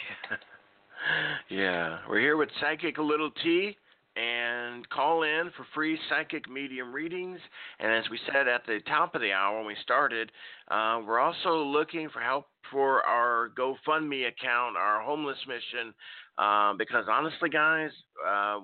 yeah. 1.48 1.98
We're 2.08 2.20
here 2.20 2.36
with 2.36 2.48
Psychic 2.60 2.98
a 2.98 3.02
Little 3.02 3.30
T 3.42 3.76
and 4.16 4.88
call 4.88 5.22
in 5.22 5.50
for 5.56 5.66
free 5.74 5.98
psychic 6.08 6.48
medium 6.50 6.92
readings. 6.92 7.38
And 7.78 7.92
as 7.92 8.04
we 8.10 8.18
said 8.32 8.48
at 8.48 8.64
the 8.66 8.80
top 8.88 9.14
of 9.14 9.20
the 9.20 9.32
hour 9.32 9.58
when 9.58 9.66
we 9.66 9.76
started, 9.82 10.32
uh, 10.70 11.00
we're 11.06 11.20
also 11.20 11.62
looking 11.62 12.08
for 12.08 12.20
help 12.20 12.46
for 12.70 13.02
our 13.02 13.50
GoFundMe 13.58 14.28
account, 14.28 14.76
our 14.76 15.02
homeless 15.02 15.38
mission, 15.46 15.94
uh, 16.38 16.72
because 16.78 17.04
honestly, 17.10 17.50
guys, 17.50 17.90
uh, 18.26 18.60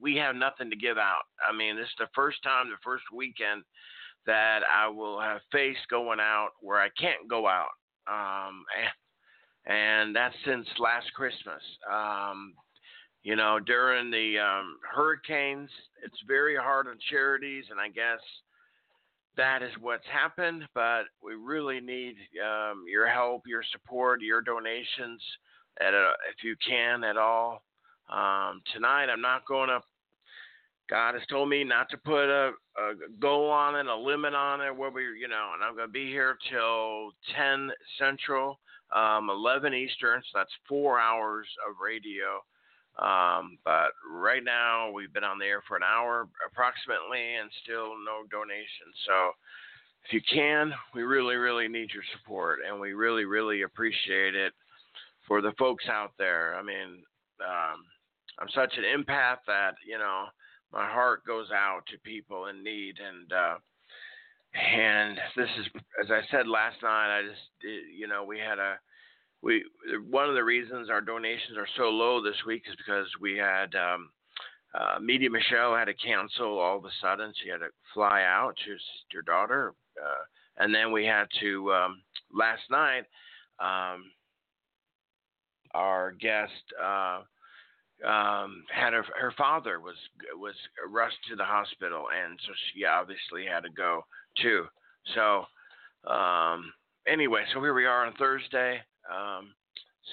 we 0.00 0.16
have 0.16 0.36
nothing 0.36 0.70
to 0.70 0.76
give 0.76 0.98
out. 0.98 1.22
I 1.46 1.56
mean, 1.56 1.76
this 1.76 1.86
is 1.86 1.94
the 1.98 2.08
first 2.14 2.42
time, 2.42 2.68
the 2.68 2.76
first 2.84 3.04
weekend 3.12 3.62
that 4.26 4.60
I 4.72 4.88
will 4.88 5.20
have 5.20 5.40
faced 5.52 5.88
going 5.90 6.20
out 6.20 6.50
where 6.60 6.80
I 6.80 6.88
can't 6.98 7.28
go 7.28 7.46
out. 7.46 7.70
Um, 8.08 8.64
and, 9.66 9.76
and 9.78 10.16
that's 10.16 10.34
since 10.44 10.66
last 10.78 11.12
Christmas. 11.14 11.62
Um, 11.90 12.54
you 13.26 13.34
know, 13.34 13.58
during 13.58 14.08
the 14.12 14.38
um, 14.38 14.76
hurricanes, 14.88 15.68
it's 16.04 16.22
very 16.28 16.54
hard 16.54 16.86
on 16.86 16.96
charities, 17.10 17.64
and 17.72 17.80
I 17.80 17.88
guess 17.88 18.20
that 19.36 19.64
is 19.64 19.72
what's 19.80 20.06
happened. 20.06 20.62
But 20.76 21.06
we 21.24 21.34
really 21.34 21.80
need 21.80 22.14
um, 22.40 22.84
your 22.88 23.08
help, 23.08 23.42
your 23.44 23.64
support, 23.72 24.22
your 24.22 24.42
donations, 24.42 25.20
at 25.80 25.92
a, 25.92 26.12
if 26.30 26.44
you 26.44 26.54
can 26.64 27.02
at 27.02 27.16
all. 27.16 27.64
Um, 28.08 28.62
tonight, 28.72 29.08
I'm 29.10 29.20
not 29.20 29.44
going 29.44 29.70
to. 29.70 29.80
God 30.88 31.14
has 31.14 31.26
told 31.28 31.48
me 31.48 31.64
not 31.64 31.90
to 31.90 31.96
put 31.96 32.26
a, 32.30 32.52
a 32.78 32.92
goal 33.18 33.50
on 33.50 33.74
it, 33.74 33.86
a 33.86 33.96
limit 33.96 34.34
on 34.34 34.60
it, 34.60 34.76
where 34.76 34.92
we, 34.92 35.02
you 35.18 35.26
know, 35.26 35.50
and 35.52 35.64
I'm 35.64 35.74
going 35.74 35.88
to 35.88 35.92
be 35.92 36.06
here 36.06 36.38
till 36.48 37.10
10 37.36 37.72
Central, 37.98 38.60
um, 38.94 39.30
11 39.30 39.74
Eastern, 39.74 40.22
so 40.22 40.38
that's 40.38 40.52
four 40.68 41.00
hours 41.00 41.48
of 41.68 41.74
radio. 41.82 42.40
Um, 42.98 43.58
but 43.64 43.92
right 44.10 44.42
now, 44.42 44.90
we've 44.90 45.12
been 45.12 45.24
on 45.24 45.38
the 45.38 45.44
air 45.44 45.62
for 45.68 45.76
an 45.76 45.82
hour 45.82 46.28
approximately, 46.46 47.34
and 47.36 47.50
still 47.62 47.92
no 48.04 48.24
donations. 48.30 48.96
So, 49.06 49.32
if 50.04 50.12
you 50.12 50.20
can, 50.32 50.72
we 50.94 51.02
really, 51.02 51.36
really 51.36 51.68
need 51.68 51.90
your 51.92 52.04
support, 52.16 52.60
and 52.66 52.80
we 52.80 52.92
really, 52.94 53.24
really 53.24 53.62
appreciate 53.62 54.34
it 54.34 54.52
for 55.26 55.42
the 55.42 55.52
folks 55.58 55.84
out 55.88 56.12
there. 56.18 56.54
I 56.56 56.62
mean, 56.62 57.02
um, 57.44 57.84
I'm 58.38 58.48
such 58.54 58.74
an 58.78 58.84
empath 58.84 59.38
that 59.46 59.74
you 59.86 59.98
know 59.98 60.26
my 60.72 60.88
heart 60.88 61.24
goes 61.26 61.50
out 61.50 61.82
to 61.88 61.98
people 61.98 62.46
in 62.46 62.62
need, 62.62 62.94
and 62.98 63.32
uh, 63.32 63.56
and 64.56 65.18
this 65.36 65.48
is, 65.60 65.66
as 66.02 66.10
I 66.10 66.20
said 66.30 66.48
last 66.48 66.82
night, 66.82 67.18
I 67.18 67.22
just, 67.22 67.42
you 67.96 68.06
know, 68.06 68.24
we 68.24 68.38
had 68.38 68.58
a 68.58 68.78
we 69.46 69.64
one 70.10 70.28
of 70.28 70.34
the 70.34 70.42
reasons 70.42 70.90
our 70.90 71.00
donations 71.00 71.56
are 71.56 71.68
so 71.76 71.84
low 71.84 72.20
this 72.20 72.44
week 72.46 72.64
is 72.68 72.74
because 72.76 73.06
we 73.20 73.36
had 73.36 73.74
um, 73.76 74.10
uh, 74.74 74.98
Media 75.00 75.30
Michelle 75.30 75.76
had 75.76 75.84
to 75.84 75.94
cancel 75.94 76.58
all 76.58 76.78
of 76.78 76.84
a 76.84 76.90
sudden. 77.00 77.32
She 77.42 77.48
had 77.48 77.58
to 77.58 77.68
fly 77.94 78.24
out 78.26 78.54
to 78.64 78.76
her 79.16 79.22
daughter, 79.22 79.72
uh, 80.04 80.62
and 80.62 80.74
then 80.74 80.90
we 80.90 81.06
had 81.06 81.26
to 81.40 81.72
um, 81.72 82.02
last 82.34 82.62
night. 82.70 83.04
Um, 83.60 84.10
our 85.74 86.12
guest 86.12 86.52
uh, 86.82 87.20
um, 88.06 88.64
had 88.74 88.94
her 88.94 89.04
her 89.18 89.32
father 89.38 89.78
was 89.78 89.96
was 90.34 90.54
rushed 90.90 91.18
to 91.28 91.36
the 91.36 91.44
hospital, 91.44 92.06
and 92.10 92.38
so 92.44 92.52
she 92.72 92.84
obviously 92.84 93.46
had 93.46 93.60
to 93.60 93.70
go 93.70 94.02
too. 94.42 94.64
So 95.14 95.44
um, 96.10 96.72
anyway, 97.06 97.44
so 97.54 97.60
here 97.60 97.74
we 97.74 97.86
are 97.86 98.06
on 98.06 98.14
Thursday. 98.14 98.80
Um, 99.10 99.54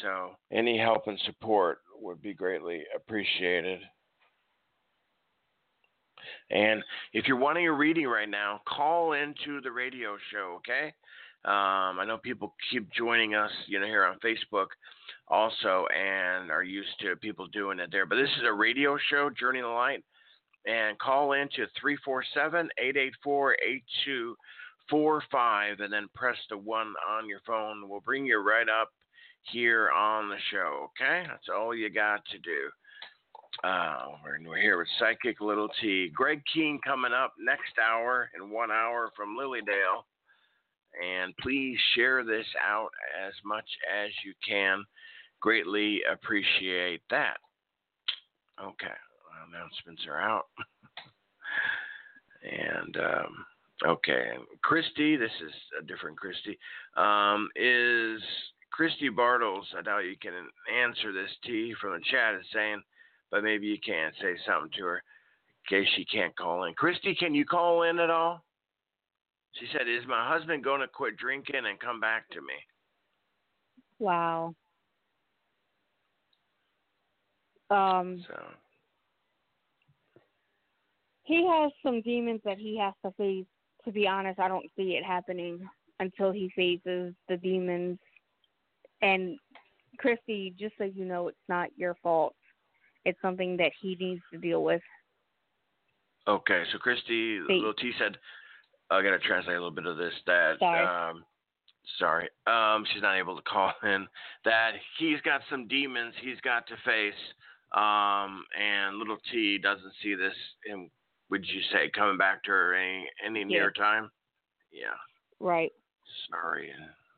so 0.02 0.32
any 0.52 0.78
help 0.78 1.08
and 1.08 1.20
support 1.26 1.80
would 2.00 2.22
be 2.22 2.34
greatly 2.34 2.84
appreciated. 2.96 3.80
And 6.50 6.84
if 7.14 7.28
you're 7.28 7.38
wanting 7.38 7.68
a 7.68 7.72
reading 7.72 8.08
right 8.08 8.30
now, 8.30 8.62
call 8.68 9.14
into 9.14 9.62
the 9.62 9.72
radio 9.72 10.18
show, 10.32 10.58
okay? 10.58 10.94
Um, 11.46 12.00
I 12.00 12.06
know 12.08 12.18
people 12.18 12.54
keep 12.72 12.89
joining 12.94 13.36
us, 13.36 13.52
you 13.68 13.80
know, 13.80 13.86
here 13.86 14.06
on 14.06 14.18
Facebook 14.20 14.68
also 15.28 15.86
and 15.94 16.52
are 16.52 16.64
used 16.64 16.98
to 17.02 17.16
people 17.18 17.48
doing 17.48 17.80
it 17.80 17.89
there. 17.91 18.06
But 18.06 18.16
this 18.16 18.30
is 18.38 18.44
a 18.48 18.54
radio 18.54 18.98
show, 19.10 19.30
Journey 19.30 19.60
of 19.60 19.66
the 19.66 19.70
Light. 19.70 20.04
And 20.66 20.98
call 21.00 21.34
in 21.34 21.50
to 21.50 21.68
347 21.82 22.70
884 22.78 23.58
8245 24.92 25.80
and 25.80 25.94
then 25.94 26.08
press 26.16 26.38
the 26.50 26.58
one 26.58 26.94
on 27.10 27.28
your 27.28 27.40
phone. 27.46 27.90
We'll 27.90 28.02
bring 28.02 28.26
you 28.26 28.40
right 28.40 28.68
up 28.70 28.90
here 29.52 29.90
on 29.92 30.30
the 30.30 30.38
show, 30.52 30.90
okay? 30.90 31.26
That's 31.28 31.50
all 31.56 31.76
you 31.76 31.90
got 31.90 32.22
to 32.32 32.38
do. 32.40 32.70
Uh, 33.64 34.08
we're, 34.24 34.50
we're 34.50 34.62
here 34.62 34.78
with 34.78 34.88
Psychic 35.00 35.40
Little 35.40 35.70
T. 35.82 36.12
Greg 36.14 36.42
Keen 36.54 36.80
coming 36.84 37.14
up 37.14 37.34
next 37.40 37.78
hour 37.82 38.30
in 38.36 38.50
one 38.50 38.72
hour 38.72 39.12
from 39.16 39.38
Lily 39.38 39.62
Dale. 39.66 40.06
And 41.04 41.34
please 41.38 41.78
share 41.96 42.24
this 42.24 42.46
out 42.64 42.90
as 43.26 43.34
much 43.46 43.66
as 44.04 44.12
you 44.24 44.34
can. 44.48 44.84
Greatly 45.40 46.02
appreciate 46.12 47.02
that. 47.10 47.38
Okay, 48.64 48.94
announcements 49.50 50.04
are 50.08 50.22
out. 50.22 50.46
and 52.44 52.98
um, 52.98 53.46
okay, 53.86 54.32
Christy, 54.62 55.16
this 55.16 55.32
is 55.46 55.54
a 55.82 55.86
different 55.86 56.18
Christy, 56.18 56.58
um, 56.96 57.50
is 57.56 58.22
Christy 58.72 59.10
Bartles. 59.10 59.64
I 59.78 59.82
doubt 59.82 60.00
you 60.00 60.16
can 60.22 60.34
answer 60.84 61.12
this 61.12 61.30
T 61.46 61.74
from 61.80 61.94
the 61.94 62.02
chat 62.12 62.36
is 62.36 62.46
saying, 62.54 62.82
but 63.32 63.44
maybe 63.44 63.68
you 63.68 63.78
can 63.86 64.12
say 64.22 64.36
something 64.46 64.72
to 64.78 64.86
her 64.86 65.04
in 65.70 65.84
case 65.84 65.90
she 65.96 66.06
can't 66.06 66.36
call 66.36 66.66
in. 66.66 66.74
Christy, 66.74 67.16
can 67.16 67.34
you 67.34 67.46
call 67.46 67.84
in 67.84 68.00
at 68.00 68.10
all? 68.10 68.44
She 69.60 69.68
said, 69.72 69.88
Is 69.88 70.08
my 70.08 70.28
husband 70.28 70.64
going 70.64 70.82
to 70.82 70.88
quit 70.88 71.18
drinking 71.18 71.66
and 71.68 71.80
come 71.80 72.00
back 72.00 72.28
to 72.30 72.42
me? 72.42 72.54
Wow. 74.00 74.56
Um, 77.70 78.24
So, 78.28 78.44
he 81.24 81.48
has 81.48 81.72
some 81.82 82.02
demons 82.02 82.42
that 82.44 82.58
he 82.58 82.78
has 82.78 82.94
to 83.06 83.12
face. 83.18 83.46
To 83.86 83.92
be 83.92 84.08
honest, 84.08 84.40
I 84.40 84.48
don't 84.48 84.70
see 84.76 84.96
it 84.96 85.04
happening 85.04 85.68
until 86.00 86.32
he 86.32 86.52
faces 86.56 87.14
the 87.28 87.38
demons. 87.38 88.00
And 89.02 89.38
Christy, 89.98 90.54
just 90.58 90.76
so 90.78 90.86
you 90.86 91.06
know, 91.06 91.28
it's 91.28 91.38
not 91.50 91.70
your 91.78 91.96
fault. 92.02 92.36
It's 93.06 93.20
something 93.22 93.58
that 93.58 93.72
he 93.82 93.98
needs 94.00 94.22
to 94.32 94.40
deal 94.40 94.64
with. 94.64 94.82
okay. 96.28 96.64
So, 96.72 96.78
Christy, 96.78 97.40
little 97.50 97.74
T 97.74 97.92
said, 98.00 98.18
I 98.90 99.02
got 99.02 99.12
to 99.12 99.20
translate 99.20 99.56
a 99.58 99.60
little 99.60 99.72
bit 99.72 99.86
of 99.86 99.98
this 99.98 100.14
that 100.26 100.54
Sorry. 100.60 100.86
um, 100.86 101.26
sorry, 102.00 102.30
um, 102.48 102.86
she's 102.92 103.02
not 103.02 103.18
able 103.18 103.36
to 103.36 103.42
call 103.48 103.74
in. 103.84 104.08
That 104.46 104.72
he's 105.00 105.20
got 105.22 105.42
some 105.50 105.68
demons 105.68 106.14
he's 106.22 106.40
got 106.42 106.68
to 106.68 106.76
face, 106.86 107.14
um, 107.76 108.44
and 108.60 108.98
little 108.98 109.18
T 109.32 109.58
doesn't 109.58 109.94
see 110.02 110.16
this. 110.16 110.34
In, 110.66 110.90
would 111.34 111.48
you 111.48 111.62
say 111.72 111.90
coming 111.90 112.16
back 112.16 112.44
to 112.44 112.52
her 112.52 112.76
any 112.76 113.10
any 113.26 113.40
Yeah. 113.40 113.46
near 113.46 113.72
time? 113.72 114.12
Yeah. 114.72 114.96
Right. 115.40 115.72
Sorry 116.30 116.72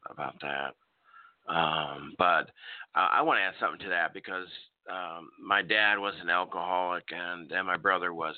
about 0.09 0.39
that. 0.39 0.74
Um, 1.53 2.16
but 2.18 2.49
uh, 2.95 3.09
I 3.11 3.22
want 3.22 3.39
to 3.39 3.43
add 3.43 3.55
something 3.59 3.82
to 3.82 3.89
that 3.89 4.13
because 4.13 4.47
um, 4.89 5.30
my 5.38 5.61
dad 5.61 5.99
was 5.99 6.13
an 6.22 6.30
alcoholic 6.30 7.03
and, 7.11 7.51
and 7.51 7.68
my 7.68 7.76
brother 7.76 8.13
was. 8.13 8.36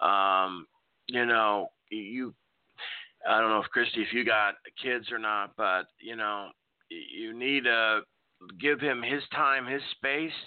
Um, 0.00 0.68
you 1.08 1.26
know, 1.26 1.72
you. 1.90 2.32
I 3.28 3.40
don't 3.40 3.50
know 3.50 3.60
if 3.60 3.70
Christy, 3.70 4.02
if 4.02 4.12
you 4.12 4.24
got 4.24 4.54
kids 4.80 5.10
or 5.10 5.18
not, 5.18 5.56
but 5.56 5.86
you 5.98 6.14
know, 6.14 6.50
you 6.88 7.36
need 7.36 7.64
to 7.64 8.02
give 8.60 8.78
him 8.78 9.02
his 9.02 9.22
time, 9.34 9.66
his 9.66 9.82
space, 9.96 10.38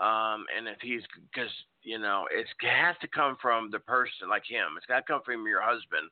um, 0.00 0.46
and 0.56 0.66
if 0.66 0.80
he's 0.80 1.02
because 1.30 1.50
you 1.84 1.98
know 1.98 2.26
it 2.32 2.46
has 2.66 2.96
to 3.00 3.08
come 3.08 3.36
from 3.40 3.70
the 3.70 3.80
person 3.80 4.28
like 4.28 4.44
him. 4.48 4.76
It's 4.76 4.86
got 4.86 5.06
to 5.06 5.12
come 5.12 5.20
from 5.24 5.46
your 5.46 5.62
husband. 5.62 6.10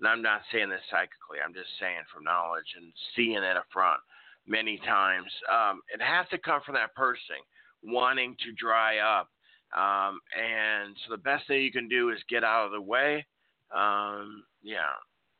And 0.00 0.08
I'm 0.08 0.22
not 0.22 0.42
saying 0.50 0.70
this 0.70 0.82
psychically. 0.90 1.38
I'm 1.44 1.54
just 1.54 1.70
saying 1.78 2.02
from 2.12 2.24
knowledge 2.24 2.66
and 2.76 2.92
seeing 3.14 3.38
it 3.38 3.56
up 3.56 3.66
front 3.72 4.00
many 4.46 4.78
times. 4.78 5.30
Um, 5.50 5.80
it 5.94 6.02
has 6.02 6.26
to 6.30 6.38
come 6.38 6.60
from 6.66 6.74
that 6.74 6.94
person 6.94 7.36
wanting 7.82 8.36
to 8.44 8.52
dry 8.52 8.98
up. 8.98 9.28
Um, 9.74 10.20
and 10.38 10.96
so 11.04 11.12
the 11.12 11.22
best 11.22 11.46
thing 11.46 11.62
you 11.62 11.72
can 11.72 11.88
do 11.88 12.10
is 12.10 12.18
get 12.28 12.44
out 12.44 12.66
of 12.66 12.72
the 12.72 12.80
way. 12.80 13.24
Um, 13.74 14.44
yeah, 14.62 14.94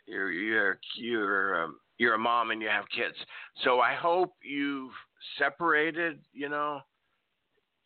you're 0.07 0.33
you're 0.33 0.79
you're 0.97 1.65
um, 1.65 1.79
you're 1.99 2.15
a 2.15 2.19
mom 2.19 2.51
and 2.51 2.61
you 2.61 2.69
have 2.69 2.85
kids. 2.95 3.17
So 3.63 3.81
I 3.81 3.95
hope 3.95 4.33
you've 4.43 4.93
separated, 5.39 6.19
you 6.33 6.49
know, 6.49 6.81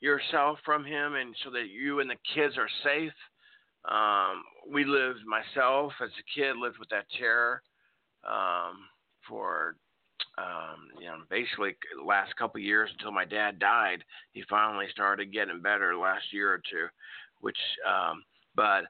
yourself 0.01 0.59
from 0.64 0.84
him, 0.84 1.14
and 1.14 1.34
so 1.44 1.51
that 1.51 1.68
you 1.68 2.01
and 2.01 2.11
the 2.11 2.16
kids 2.34 2.57
are 2.57 2.68
safe. 2.84 3.12
Um, 3.90 4.42
we 4.70 4.84
lived 4.84 5.20
myself 5.26 5.92
as 6.03 6.11
a 6.11 6.38
kid 6.38 6.57
lived 6.57 6.78
with 6.78 6.88
that 6.90 7.07
terror 7.18 7.62
um, 8.26 8.76
for 9.26 9.76
um, 10.36 10.88
you 11.01 11.07
know 11.07 11.18
basically 11.30 11.76
the 11.96 12.05
last 12.05 12.34
couple 12.36 12.61
years 12.61 12.90
until 12.92 13.12
my 13.12 13.24
dad 13.24 13.59
died. 13.59 14.05
He 14.32 14.42
finally 14.49 14.86
started 14.90 15.32
getting 15.32 15.62
better 15.62 15.96
last 15.96 16.32
year 16.32 16.53
or 16.53 16.61
two, 16.70 16.86
which 17.40 17.59
um, 17.86 18.22
but 18.55 18.84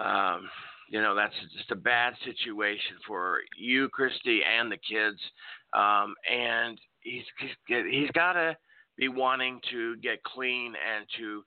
um, 0.00 0.48
you 0.90 1.00
know 1.00 1.14
that's 1.14 1.34
just 1.56 1.70
a 1.70 1.76
bad 1.76 2.14
situation 2.24 2.96
for 3.06 3.38
you, 3.56 3.88
Christy, 3.88 4.40
and 4.44 4.70
the 4.70 4.76
kids. 4.76 5.18
Um, 5.72 6.14
and 6.30 6.78
he's 7.00 7.24
he's, 7.40 7.84
he's 7.90 8.10
got 8.12 8.34
to 8.34 8.56
be 8.98 9.08
wanting 9.08 9.60
to 9.70 9.96
get 9.96 10.22
clean 10.24 10.74
and 10.74 11.06
to 11.16 11.42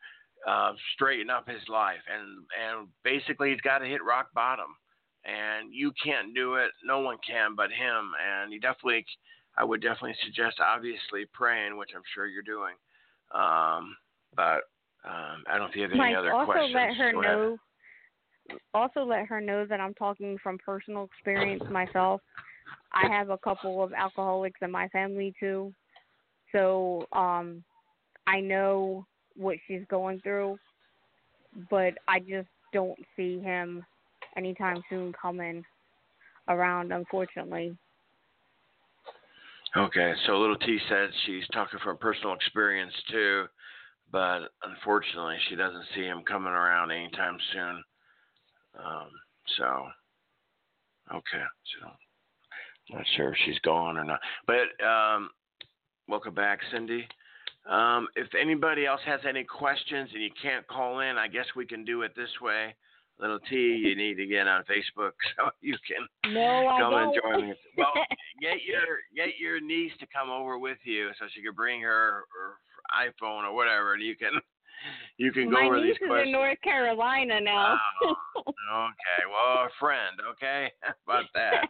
uh, 0.47 0.73
straighten 0.93 1.29
up 1.29 1.47
his 1.47 1.61
life, 1.69 2.01
and 2.11 2.45
and 2.57 2.87
basically 3.03 3.51
he's 3.51 3.61
got 3.61 3.79
to 3.79 3.85
hit 3.85 4.03
rock 4.03 4.29
bottom, 4.33 4.75
and 5.25 5.73
you 5.73 5.91
can't 6.03 6.33
do 6.33 6.55
it. 6.55 6.71
No 6.83 7.01
one 7.01 7.17
can 7.27 7.55
but 7.55 7.69
him, 7.69 8.11
and 8.25 8.51
he 8.51 8.57
definitely, 8.57 9.05
I 9.57 9.63
would 9.63 9.81
definitely 9.81 10.15
suggest 10.25 10.59
obviously 10.59 11.25
praying, 11.33 11.77
which 11.77 11.91
I'm 11.95 12.01
sure 12.15 12.25
you're 12.25 12.41
doing, 12.41 12.73
um, 13.35 13.95
but 14.35 14.61
um, 15.05 15.43
I 15.47 15.51
don't 15.51 15.59
know 15.59 15.65
if 15.67 15.75
you 15.75 15.83
have 15.83 15.91
any 15.91 15.99
Mike, 15.99 16.15
other 16.17 16.33
also 16.33 16.51
questions. 16.51 16.73
let 16.73 16.95
her 16.95 17.13
know. 17.13 17.57
Also, 18.73 19.03
let 19.03 19.27
her 19.27 19.39
know 19.39 19.65
that 19.65 19.79
I'm 19.79 19.93
talking 19.93 20.37
from 20.41 20.57
personal 20.57 21.03
experience 21.03 21.63
myself. 21.69 22.21
I 22.93 23.07
have 23.07 23.29
a 23.29 23.37
couple 23.37 23.83
of 23.83 23.93
alcoholics 23.93 24.59
in 24.61 24.71
my 24.71 24.87
family 24.89 25.33
too, 25.39 25.73
so 26.51 27.07
um, 27.13 27.63
I 28.27 28.39
know 28.39 29.05
what 29.35 29.57
she's 29.67 29.83
going 29.89 30.19
through, 30.21 30.57
but 31.69 31.93
I 32.07 32.19
just 32.19 32.49
don't 32.73 32.99
see 33.15 33.39
him 33.39 33.85
anytime 34.37 34.81
soon 34.89 35.13
coming 35.19 35.63
around, 36.47 36.91
unfortunately. 36.91 37.75
Okay, 39.75 40.13
so 40.25 40.37
little 40.37 40.57
T 40.57 40.77
said 40.89 41.09
she's 41.25 41.47
talking 41.53 41.79
from 41.81 41.97
personal 41.97 42.33
experience 42.33 42.93
too, 43.09 43.45
but 44.11 44.41
unfortunately 44.63 45.37
she 45.47 45.55
doesn't 45.55 45.85
see 45.95 46.01
him 46.01 46.23
coming 46.27 46.51
around 46.51 46.91
anytime 46.91 47.37
soon. 47.53 47.83
Um, 48.77 49.09
so, 49.57 49.87
okay, 51.13 51.43
so 51.79 51.89
not 52.91 53.05
sure 53.15 53.31
if 53.31 53.37
she's 53.45 53.59
gone 53.59 53.97
or 53.97 54.03
not. 54.03 54.19
But 54.45 54.85
um, 54.85 55.29
welcome 56.11 56.33
back, 56.33 56.59
Cindy. 56.73 57.07
Um, 57.69 58.09
if 58.17 58.27
anybody 58.39 58.85
else 58.85 58.99
has 59.05 59.21
any 59.27 59.45
questions 59.45 60.09
and 60.13 60.21
you 60.21 60.29
can't 60.41 60.67
call 60.67 60.99
in, 60.99 61.17
I 61.17 61.29
guess 61.29 61.45
we 61.55 61.65
can 61.65 61.85
do 61.85 62.01
it 62.01 62.11
this 62.17 62.29
way. 62.41 62.75
Little 63.17 63.39
T, 63.49 63.55
you 63.55 63.95
need 64.03 64.15
to 64.15 64.25
get 64.25 64.45
on 64.45 64.63
Facebook 64.63 65.11
so 65.37 65.51
you 65.61 65.77
can 65.87 66.33
No, 66.33 66.75
come 66.77 66.93
and 66.95 67.13
join 67.15 67.51
us. 67.51 67.57
Well, 67.77 67.93
get 68.41 68.61
your 68.67 68.99
get 69.15 69.39
your 69.39 69.61
niece 69.61 69.93
to 70.01 70.07
come 70.13 70.29
over 70.29 70.59
with 70.59 70.79
you 70.83 71.11
so 71.17 71.27
she 71.33 71.41
can 71.41 71.53
bring 71.55 71.81
her, 71.81 72.23
her 72.35 73.07
iPhone 73.07 73.45
or 73.45 73.55
whatever, 73.55 73.93
and 73.93 74.03
you 74.03 74.17
can 74.17 74.31
you 75.17 75.31
can 75.31 75.45
go 75.45 75.51
My 75.51 75.65
over 75.67 75.77
niece 75.77 75.95
these 76.01 76.09
is 76.09 76.25
in 76.25 76.31
North 76.33 76.59
Carolina 76.61 77.39
now. 77.39 77.77
Oh, 78.03 78.15
okay, 78.89 79.23
well, 79.29 79.65
a 79.65 79.69
friend, 79.79 80.17
okay, 80.33 80.71
How 80.81 80.93
about 81.07 81.25
that. 81.35 81.67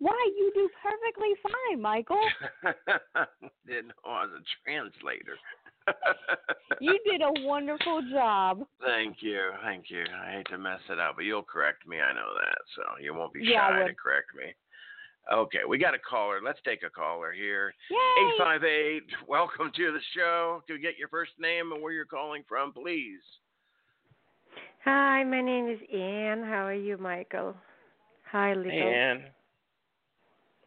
Why 0.00 0.30
you 0.36 0.52
do 0.54 0.68
perfectly 0.82 1.34
fine, 1.42 1.82
Michael. 1.82 2.20
Didn't 3.66 3.88
know 3.88 4.10
I 4.12 4.24
was 4.24 4.30
a 4.40 4.44
translator. 4.64 5.36
You 6.80 6.98
did 7.10 7.22
a 7.22 7.46
wonderful 7.46 8.02
job. 8.12 8.62
Thank 8.84 9.16
you, 9.20 9.50
thank 9.64 9.90
you. 9.90 10.04
I 10.22 10.32
hate 10.32 10.46
to 10.50 10.58
mess 10.58 10.80
it 10.90 11.00
up, 11.00 11.16
but 11.16 11.24
you'll 11.24 11.42
correct 11.42 11.88
me. 11.88 11.96
I 11.98 12.12
know 12.12 12.28
that, 12.40 12.58
so 12.76 12.82
you 13.02 13.14
won't 13.14 13.32
be 13.32 13.40
Yeah, 13.42 13.70
shy 13.70 13.88
to 13.88 13.94
correct 13.94 14.28
me. 14.36 14.54
Okay, 15.32 15.60
we 15.68 15.76
got 15.78 15.94
a 15.94 15.98
caller. 15.98 16.40
Let's 16.44 16.60
take 16.64 16.82
a 16.84 16.90
caller 16.90 17.32
here. 17.32 17.74
Yay! 17.90 17.96
Eight 17.96 18.34
five 18.38 18.64
eight. 18.64 19.02
Welcome 19.26 19.72
to 19.74 19.92
the 19.92 20.00
show. 20.14 20.62
Could 20.66 20.74
we 20.74 20.80
get 20.80 20.98
your 20.98 21.08
first 21.08 21.32
name 21.38 21.72
and 21.72 21.82
where 21.82 21.92
you're 21.92 22.04
calling 22.04 22.44
from, 22.48 22.72
please? 22.72 23.20
Hi, 24.84 25.24
my 25.24 25.42
name 25.42 25.68
is 25.68 25.80
Anne. 25.92 26.44
How 26.44 26.66
are 26.66 26.74
you, 26.74 26.96
Michael? 26.98 27.54
Hi, 28.30 28.54
little. 28.54 28.72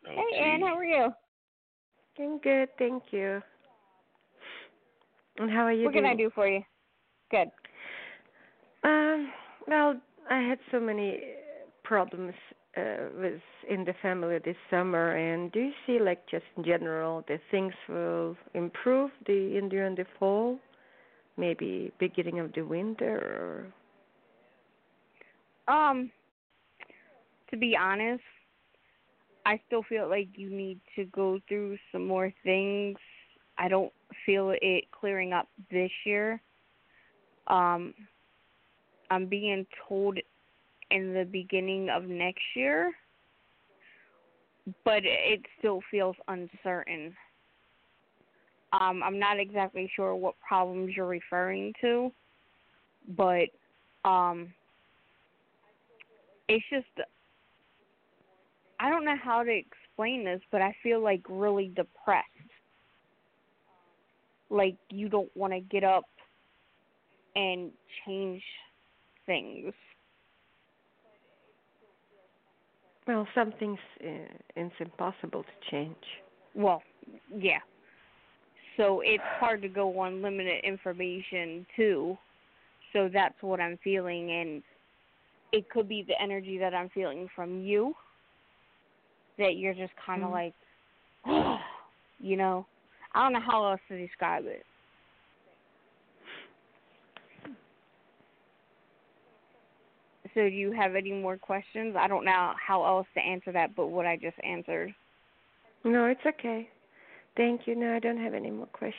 Ann. 0.08 0.16
Hey, 0.32 0.40
Ann, 0.40 0.62
how 0.62 0.76
are 0.78 0.84
you? 0.86 1.14
I'm 2.20 2.40
good, 2.40 2.70
thank 2.78 3.04
you. 3.12 3.42
And 5.38 5.50
how 5.50 5.62
are 5.66 5.72
you 5.72 5.86
What 5.86 5.94
can 5.94 6.04
doing? 6.04 6.14
I 6.14 6.16
do 6.16 6.30
for 6.34 6.48
you? 6.48 6.62
Good. 7.32 7.50
Um, 8.84 9.32
well, 9.68 9.96
I 10.30 10.40
had 10.40 10.60
so 10.72 10.80
many 10.80 11.16
uh, 11.16 11.18
problems 11.84 12.34
uh, 12.78 13.10
with 13.18 13.42
in 13.70 13.86
the 13.86 13.94
family 14.02 14.38
this 14.44 14.56
summer, 14.70 15.16
and 15.16 15.52
do 15.52 15.60
you 15.60 15.72
see, 15.86 16.00
like, 16.00 16.28
just 16.30 16.46
in 16.58 16.64
general, 16.64 17.24
that 17.28 17.40
things 17.50 17.74
will 17.88 18.36
improve 18.54 19.12
the 19.26 19.58
in 19.58 19.70
during 19.70 19.96
the 19.96 20.06
fall, 20.20 20.58
maybe 21.38 21.92
beginning 22.00 22.40
of 22.40 22.52
the 22.54 22.62
winter, 22.62 23.72
Um, 25.68 26.12
to 27.50 27.58
be 27.58 27.78
honest, 27.80 28.24
I 29.46 29.60
still 29.68 29.84
feel 29.84 30.10
like 30.10 30.30
you 30.36 30.50
need 30.50 30.80
to 30.96 31.06
go 31.06 31.40
through 31.48 31.78
some 31.92 32.06
more 32.06 32.34
things. 32.44 32.98
I 33.58 33.68
don't 33.68 33.92
feel 34.26 34.54
it 34.62 34.86
clearing 34.92 35.34
up 35.34 35.48
this 35.72 35.92
year. 36.06 36.42
Um, 37.48 37.94
I'm 39.10 39.26
being 39.26 39.66
told 39.88 40.20
in 40.92 41.14
the 41.14 41.26
beginning 41.26 41.90
of 41.90 42.04
next 42.04 42.44
year, 42.56 42.94
but 44.86 45.04
it 45.04 45.42
still 45.60 45.82
feels 45.90 46.16
uncertain. 46.28 47.16
Um, 48.74 49.02
I'm 49.04 49.20
not 49.20 49.40
exactly 49.40 49.92
sure 49.96 50.16
what 50.16 50.36
problems 50.40 50.94
you're 50.96 51.08
referring 51.08 51.74
to, 51.82 52.12
but 53.18 53.50
um, 54.06 54.54
it's 56.48 56.64
just 56.70 57.08
I 58.82 58.90
don't 58.90 59.06
know 59.06 59.18
how 59.24 59.44
to 59.44 59.52
explain 59.52 60.26
this, 60.26 60.42
but 60.52 60.62
I 60.62 60.76
feel 60.82 61.04
like 61.04 61.22
really 61.30 61.68
depressed. 61.76 62.28
Like 64.50 64.76
you 64.90 65.08
don't 65.08 65.30
want 65.38 65.54
to 65.54 65.60
get 65.60 65.84
up 65.84 66.06
and 67.36 67.72
change 68.06 68.42
things. 69.28 69.72
Well, 73.08 73.28
some 73.36 73.54
things 73.60 73.78
uh, 74.04 74.34
it's 74.56 74.76
impossible 74.80 75.44
to 75.44 75.70
change. 75.70 75.96
Well, 76.56 76.82
yeah. 77.36 77.60
So 78.78 79.02
it's 79.06 79.24
hard 79.40 79.62
to 79.62 79.70
go 79.70 80.00
on 80.00 80.24
limited 80.24 80.64
information 80.64 81.68
too. 81.76 82.18
So 82.94 83.10
that's 83.14 83.36
what 83.42 83.60
I'm 83.60 83.78
feeling 83.84 84.32
and 84.32 84.64
it 85.54 85.70
could 85.70 85.88
be 85.88 86.04
the 86.08 86.20
energy 86.20 86.58
that 86.58 86.74
I'm 86.74 86.90
feeling 86.90 87.28
from 87.36 87.62
you. 87.62 87.94
That 89.38 89.56
you're 89.58 89.74
just 89.74 89.94
kind 90.04 90.24
of 90.24 90.32
Mm-hmm. 90.32 90.54
like, 91.26 91.60
you 92.20 92.38
know, 92.38 92.66
I 93.14 93.24
don't 93.24 93.34
know 93.34 93.46
how 93.46 93.66
else 93.72 93.82
to 93.90 93.98
describe 93.98 94.46
it. 94.46 94.66
So, 100.34 100.42
do 100.42 100.56
you 100.56 100.72
have 100.72 100.96
any 100.96 101.12
more 101.12 101.38
questions? 101.38 101.96
I 102.00 102.08
don't 102.08 102.24
know 102.24 102.54
how 102.66 102.86
else 102.86 103.08
to 103.16 103.22
answer 103.22 103.52
that, 103.52 103.76
but 103.76 103.88
what 103.88 104.06
I 104.06 104.16
just 104.16 104.38
answered. 104.44 104.94
No, 105.84 106.06
it's 106.06 106.22
okay. 106.26 106.70
Thank 107.36 107.62
you. 107.66 107.76
No, 107.76 107.96
I 107.96 108.00
don't 108.00 108.18
have 108.22 108.34
any 108.34 108.52
more 108.52 108.68
questions. 108.68 108.96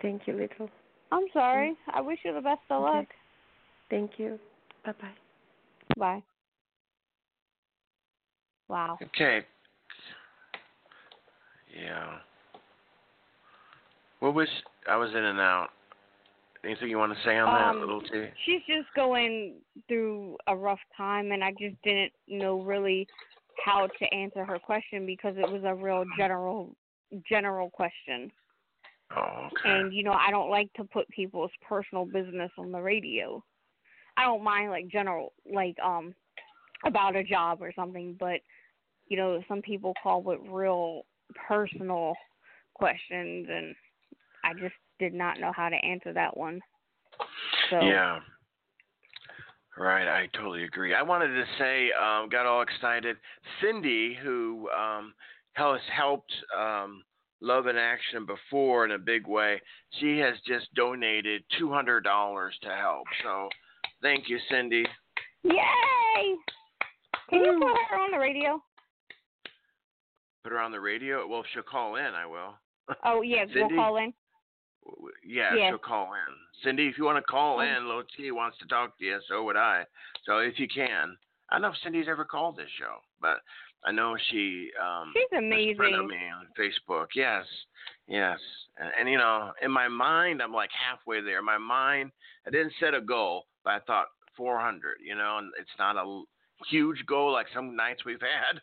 Thank 0.00 0.22
you, 0.26 0.34
little. 0.34 0.70
I'm 1.12 1.26
sorry. 1.32 1.76
I 1.92 2.00
wish 2.00 2.18
you 2.24 2.32
the 2.32 2.40
best 2.40 2.60
of 2.70 2.82
Okay. 2.82 2.98
luck. 2.98 3.06
Thank 3.90 4.12
you. 4.18 4.38
Bye 4.84 4.92
bye. 5.00 5.10
Bye. 5.96 6.22
Wow. 8.68 8.98
Okay. 9.02 9.42
Yeah. 11.74 12.18
What 14.20 14.34
was 14.34 14.48
I 14.88 14.96
was 14.96 15.10
in 15.10 15.24
and 15.24 15.40
out. 15.40 15.68
Anything 16.64 16.90
you 16.90 16.98
want 16.98 17.12
to 17.12 17.18
say 17.24 17.38
on 17.38 17.48
Um, 17.48 17.80
that, 17.80 17.80
little 17.80 18.00
T? 18.00 18.28
She's 18.46 18.60
just 18.68 18.86
going 18.94 19.54
through 19.88 20.36
a 20.46 20.54
rough 20.54 20.78
time, 20.96 21.32
and 21.32 21.42
I 21.42 21.50
just 21.58 21.74
didn't 21.82 22.12
know 22.28 22.60
really 22.60 23.08
how 23.64 23.88
to 23.88 24.14
answer 24.14 24.44
her 24.44 24.60
question 24.60 25.04
because 25.04 25.34
it 25.36 25.50
was 25.50 25.62
a 25.64 25.74
real 25.74 26.04
general 26.16 26.74
general 27.28 27.68
question. 27.70 28.30
Oh, 29.16 29.48
okay. 29.48 29.80
And 29.80 29.92
you 29.92 30.04
know, 30.04 30.12
I 30.12 30.30
don't 30.30 30.50
like 30.50 30.72
to 30.74 30.84
put 30.84 31.08
people's 31.08 31.50
personal 31.68 32.04
business 32.04 32.50
on 32.58 32.70
the 32.70 32.80
radio. 32.80 33.42
I 34.16 34.24
don't 34.24 34.44
mind 34.44 34.70
like 34.70 34.88
general 34.88 35.32
like 35.52 35.76
um 35.80 36.14
about 36.84 37.16
a 37.16 37.24
job 37.24 37.58
or 37.60 37.72
something, 37.74 38.16
but 38.18 38.40
you 39.08 39.16
know, 39.16 39.42
some 39.48 39.62
people 39.62 39.94
call 40.02 40.22
with 40.22 40.38
real 40.48 41.04
personal 41.48 42.14
questions 42.74 43.46
and 43.50 43.74
I 44.44 44.54
just 44.54 44.74
did 44.98 45.14
not 45.14 45.38
know 45.40 45.52
how 45.54 45.68
to 45.68 45.76
answer 45.76 46.12
that 46.12 46.36
one. 46.36 46.60
So 47.70 47.80
Yeah. 47.80 48.20
Right, 49.76 50.06
I 50.06 50.26
totally 50.36 50.64
agree. 50.64 50.94
I 50.94 51.02
wanted 51.02 51.28
to 51.28 51.44
say, 51.58 51.90
um, 51.92 52.28
got 52.28 52.44
all 52.44 52.60
excited. 52.60 53.16
Cindy, 53.60 54.14
who 54.22 54.68
um, 54.68 55.14
has 55.54 55.80
helped 55.96 56.30
um, 56.56 57.02
Love 57.40 57.66
in 57.66 57.76
Action 57.76 58.26
before 58.26 58.84
in 58.84 58.92
a 58.92 58.98
big 58.98 59.26
way, 59.26 59.60
she 59.98 60.18
has 60.18 60.34
just 60.46 60.72
donated 60.74 61.42
two 61.58 61.72
hundred 61.72 62.04
dollars 62.04 62.54
to 62.62 62.68
help. 62.68 63.06
So, 63.24 63.48
thank 64.02 64.28
you, 64.28 64.38
Cindy. 64.50 64.84
Yay! 65.42 66.36
Can 67.30 67.44
you 67.44 67.58
put 67.58 67.78
her 67.90 67.98
on 67.98 68.10
the 68.12 68.18
radio? 68.18 68.62
Put 70.42 70.52
her 70.52 70.58
on 70.60 70.72
the 70.72 70.80
radio. 70.80 71.26
Well, 71.26 71.40
if 71.40 71.46
she'll 71.52 71.62
call 71.62 71.96
in, 71.96 72.04
I 72.14 72.26
will. 72.26 72.54
Oh 73.04 73.22
yeah, 73.22 73.44
we'll 73.54 73.68
call 73.68 73.96
in. 73.98 74.12
Yeah, 75.24 75.54
Yeah. 75.54 75.70
she'll 75.70 75.78
call 75.78 76.12
in. 76.14 76.34
Cindy, 76.64 76.88
if 76.88 76.98
you 76.98 77.04
want 77.04 77.18
to 77.18 77.30
call 77.30 77.58
Oh. 77.58 77.60
in, 77.60 77.86
Little 77.86 78.02
T 78.16 78.30
wants 78.32 78.58
to 78.58 78.66
talk 78.66 78.98
to 78.98 79.04
you, 79.04 79.18
so 79.28 79.44
would 79.44 79.56
I. 79.56 79.84
So 80.26 80.38
if 80.38 80.58
you 80.58 80.66
can, 80.72 81.16
I 81.50 81.54
don't 81.54 81.62
know 81.62 81.68
if 81.68 81.76
Cindy's 81.84 82.08
ever 82.08 82.24
called 82.24 82.56
this 82.56 82.68
show, 82.78 82.96
but 83.20 83.38
I 83.84 83.92
know 83.92 84.16
she 84.30 84.70
um 84.82 85.12
She's 85.14 85.38
amazing. 85.38 85.78
me 86.08 86.16
on 86.34 86.46
Facebook. 86.58 87.06
Yes, 87.14 87.44
yes, 88.08 88.38
and, 88.78 88.90
and 88.98 89.08
you 89.08 89.18
know, 89.18 89.52
in 89.62 89.70
my 89.70 89.86
mind, 89.86 90.42
I'm 90.42 90.52
like 90.52 90.70
halfway 90.72 91.20
there. 91.20 91.42
My 91.42 91.58
mind, 91.58 92.10
I 92.46 92.50
didn't 92.50 92.72
set 92.80 92.94
a 92.94 93.00
goal, 93.00 93.44
but 93.64 93.70
I 93.74 93.78
thought 93.80 94.06
400. 94.36 94.96
You 95.04 95.14
know, 95.14 95.38
and 95.38 95.52
it's 95.60 95.70
not 95.78 95.96
a 95.96 96.22
huge 96.70 97.04
goal 97.06 97.32
like 97.32 97.46
some 97.54 97.76
nights 97.76 98.04
we've 98.04 98.20
had, 98.20 98.60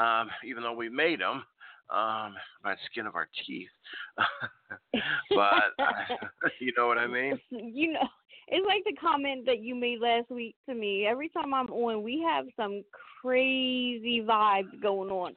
um, 0.00 0.28
even 0.44 0.62
though 0.62 0.72
we 0.72 0.88
made 0.88 1.20
them 1.20 1.44
um, 1.90 2.34
by 2.62 2.72
the 2.72 2.78
skin 2.90 3.06
of 3.06 3.14
our 3.14 3.28
teeth. 3.46 3.68
but 5.30 5.74
uh, 5.78 6.16
you 6.60 6.72
know 6.76 6.86
what 6.86 6.98
I 6.98 7.06
mean? 7.06 7.38
you 7.50 7.92
know, 7.92 8.08
it's 8.48 8.66
like 8.66 8.84
the 8.84 9.00
comment 9.00 9.46
that 9.46 9.60
you 9.60 9.74
made 9.74 10.00
last 10.00 10.30
week 10.30 10.54
to 10.68 10.74
me. 10.74 11.06
Every 11.06 11.28
time 11.28 11.54
I'm 11.54 11.70
on, 11.70 12.02
we 12.02 12.24
have 12.26 12.46
some 12.56 12.82
crazy 13.20 14.22
vibes 14.26 14.80
going 14.82 15.10
on. 15.10 15.34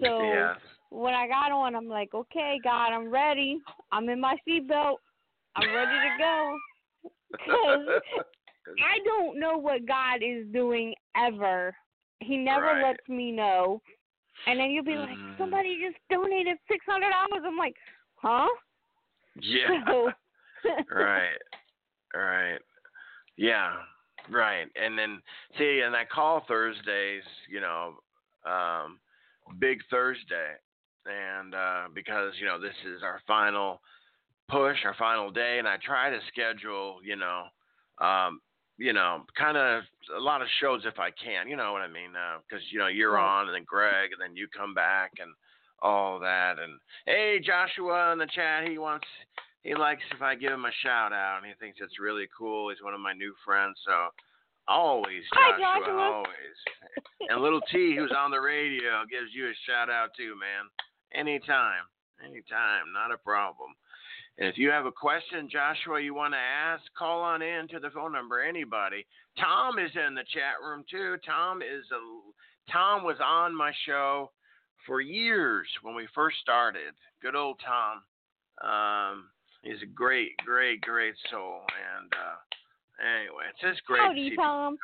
So 0.00 0.22
yes. 0.22 0.56
when 0.90 1.14
I 1.14 1.26
got 1.26 1.52
on, 1.52 1.74
I'm 1.74 1.88
like, 1.88 2.14
okay, 2.14 2.58
God, 2.62 2.92
I'm 2.92 3.10
ready. 3.10 3.58
I'm 3.92 4.08
in 4.10 4.20
my 4.20 4.36
seatbelt. 4.46 4.96
I'm 5.56 5.74
ready 5.74 5.90
to 5.90 6.16
go. 6.18 6.58
I 8.68 8.98
don't 9.04 9.38
know 9.38 9.56
what 9.56 9.86
God 9.86 10.22
is 10.22 10.46
doing 10.52 10.94
ever. 11.16 11.74
He 12.20 12.36
never 12.36 12.66
Right. 12.66 12.82
lets 12.82 13.08
me 13.08 13.32
know. 13.32 13.80
And 14.46 14.58
then 14.60 14.70
you'll 14.70 14.84
be 14.84 14.96
like, 14.96 15.18
Mm. 15.18 15.38
somebody 15.38 15.80
just 15.80 15.98
donated 16.08 16.58
six 16.68 16.84
hundred 16.86 17.10
dollars. 17.10 17.42
I'm 17.44 17.56
like, 17.56 17.76
huh? 18.16 18.48
yeah. 19.40 19.82
So, 19.86 20.12
right. 20.90 21.38
Right. 22.14 22.60
Yeah. 23.36 23.82
Right. 24.28 24.66
And 24.76 24.98
then 24.98 25.22
see, 25.58 25.80
and 25.80 25.94
I 25.94 26.04
call 26.04 26.40
Thursdays, 26.48 27.22
you 27.48 27.60
know, 27.60 27.94
um, 28.44 28.98
Big 29.58 29.80
Thursday, 29.90 30.54
and 31.04 31.54
uh, 31.54 31.88
because 31.94 32.32
you 32.40 32.46
know 32.46 32.58
this 32.60 32.74
is 32.84 33.02
our 33.02 33.20
final 33.26 33.80
push, 34.48 34.78
our 34.84 34.94
final 34.94 35.30
day, 35.30 35.58
and 35.58 35.68
I 35.68 35.76
try 35.84 36.10
to 36.10 36.18
schedule, 36.28 37.00
you 37.04 37.16
know, 37.16 37.44
um, 37.98 38.40
you 38.78 38.92
know, 38.92 39.24
kind 39.38 39.56
of 39.56 39.82
a 40.16 40.20
lot 40.20 40.42
of 40.42 40.48
shows 40.60 40.82
if 40.84 40.98
I 40.98 41.10
can, 41.10 41.48
you 41.48 41.56
know 41.56 41.72
what 41.72 41.82
I 41.82 41.88
mean? 41.88 42.14
Uh, 42.14 42.38
because 42.46 42.64
you 42.70 42.78
know 42.78 42.88
you're 42.88 43.18
on, 43.18 43.46
and 43.46 43.54
then 43.54 43.64
Greg, 43.66 44.12
and 44.12 44.20
then 44.20 44.36
you 44.36 44.48
come 44.56 44.74
back, 44.74 45.12
and 45.18 45.32
all 45.82 46.18
that, 46.20 46.56
and 46.58 46.78
hey, 47.06 47.40
Joshua 47.44 48.12
in 48.12 48.18
the 48.18 48.28
chat, 48.34 48.68
he 48.68 48.78
wants 48.78 49.06
he 49.62 49.74
likes 49.74 50.02
if 50.14 50.22
I 50.22 50.34
give 50.34 50.52
him 50.52 50.64
a 50.64 50.70
shout 50.82 51.12
out, 51.12 51.38
and 51.42 51.46
he 51.46 51.52
thinks 51.58 51.78
it's 51.82 51.98
really 51.98 52.28
cool. 52.36 52.70
He's 52.70 52.82
one 52.82 52.94
of 52.94 53.00
my 53.00 53.12
new 53.12 53.34
friends, 53.44 53.76
so 53.84 54.14
always 54.68 55.22
Hi, 55.32 55.58
Joshua, 55.58 55.86
Joshua. 55.86 56.12
always. 56.22 56.56
and 57.28 57.42
little 57.42 57.60
T, 57.72 57.96
who's 57.96 58.12
on 58.16 58.30
the 58.30 58.40
radio, 58.40 59.02
gives 59.10 59.34
you 59.34 59.48
a 59.48 59.54
shout 59.66 59.90
out 59.90 60.10
too, 60.16 60.34
man. 60.38 60.70
Anytime, 61.14 61.82
anytime, 62.22 62.92
not 62.94 63.12
a 63.12 63.18
problem. 63.18 63.74
And 64.38 64.48
if 64.48 64.58
you 64.58 64.70
have 64.70 64.84
a 64.84 64.92
question, 64.92 65.48
Joshua, 65.50 66.00
you 66.00 66.14
want 66.14 66.34
to 66.34 66.38
ask, 66.38 66.82
call 66.96 67.22
on 67.22 67.40
in 67.40 67.68
to 67.68 67.80
the 67.80 67.90
phone 67.90 68.12
number. 68.12 68.42
Anybody. 68.42 69.06
Tom 69.38 69.78
is 69.78 69.90
in 69.94 70.14
the 70.14 70.24
chat 70.32 70.60
room 70.62 70.84
too. 70.90 71.16
Tom 71.24 71.62
is 71.62 71.84
a 71.92 72.70
Tom 72.70 73.04
was 73.04 73.16
on 73.24 73.56
my 73.56 73.72
show 73.86 74.30
for 74.86 75.00
years 75.00 75.66
when 75.82 75.94
we 75.94 76.06
first 76.14 76.36
started. 76.42 76.92
Good 77.22 77.36
old 77.36 77.60
Tom. 77.64 78.02
Um, 78.60 79.28
he's 79.62 79.82
a 79.82 79.86
great, 79.86 80.36
great, 80.44 80.80
great 80.80 81.14
soul. 81.30 81.60
And 81.70 82.12
uh, 82.12 82.38
anyway, 83.00 83.44
it's 83.50 83.60
just 83.60 83.86
great 83.86 84.00
to 84.00 84.06
Howdy, 84.08 84.30
see 84.30 84.36
Tom. 84.36 84.76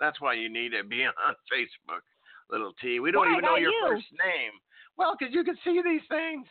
that's 0.00 0.20
why 0.20 0.34
you 0.34 0.48
need 0.48 0.70
to 0.70 0.84
be 0.84 1.04
on 1.06 1.34
Facebook, 1.52 2.02
little 2.50 2.72
T. 2.80 2.98
We 3.00 3.12
don't 3.12 3.26
Why, 3.26 3.32
even 3.32 3.44
know 3.44 3.56
your 3.56 3.70
you? 3.70 3.86
first 3.88 4.06
name. 4.24 4.52
Well, 4.96 5.16
because 5.18 5.34
you 5.34 5.44
can 5.44 5.56
see 5.64 5.80
these 5.84 6.02
things. 6.08 6.46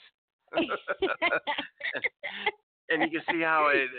and 2.89 3.01
you 3.01 3.09
can 3.09 3.21
see 3.31 3.41
how 3.41 3.71
it, 3.73 3.89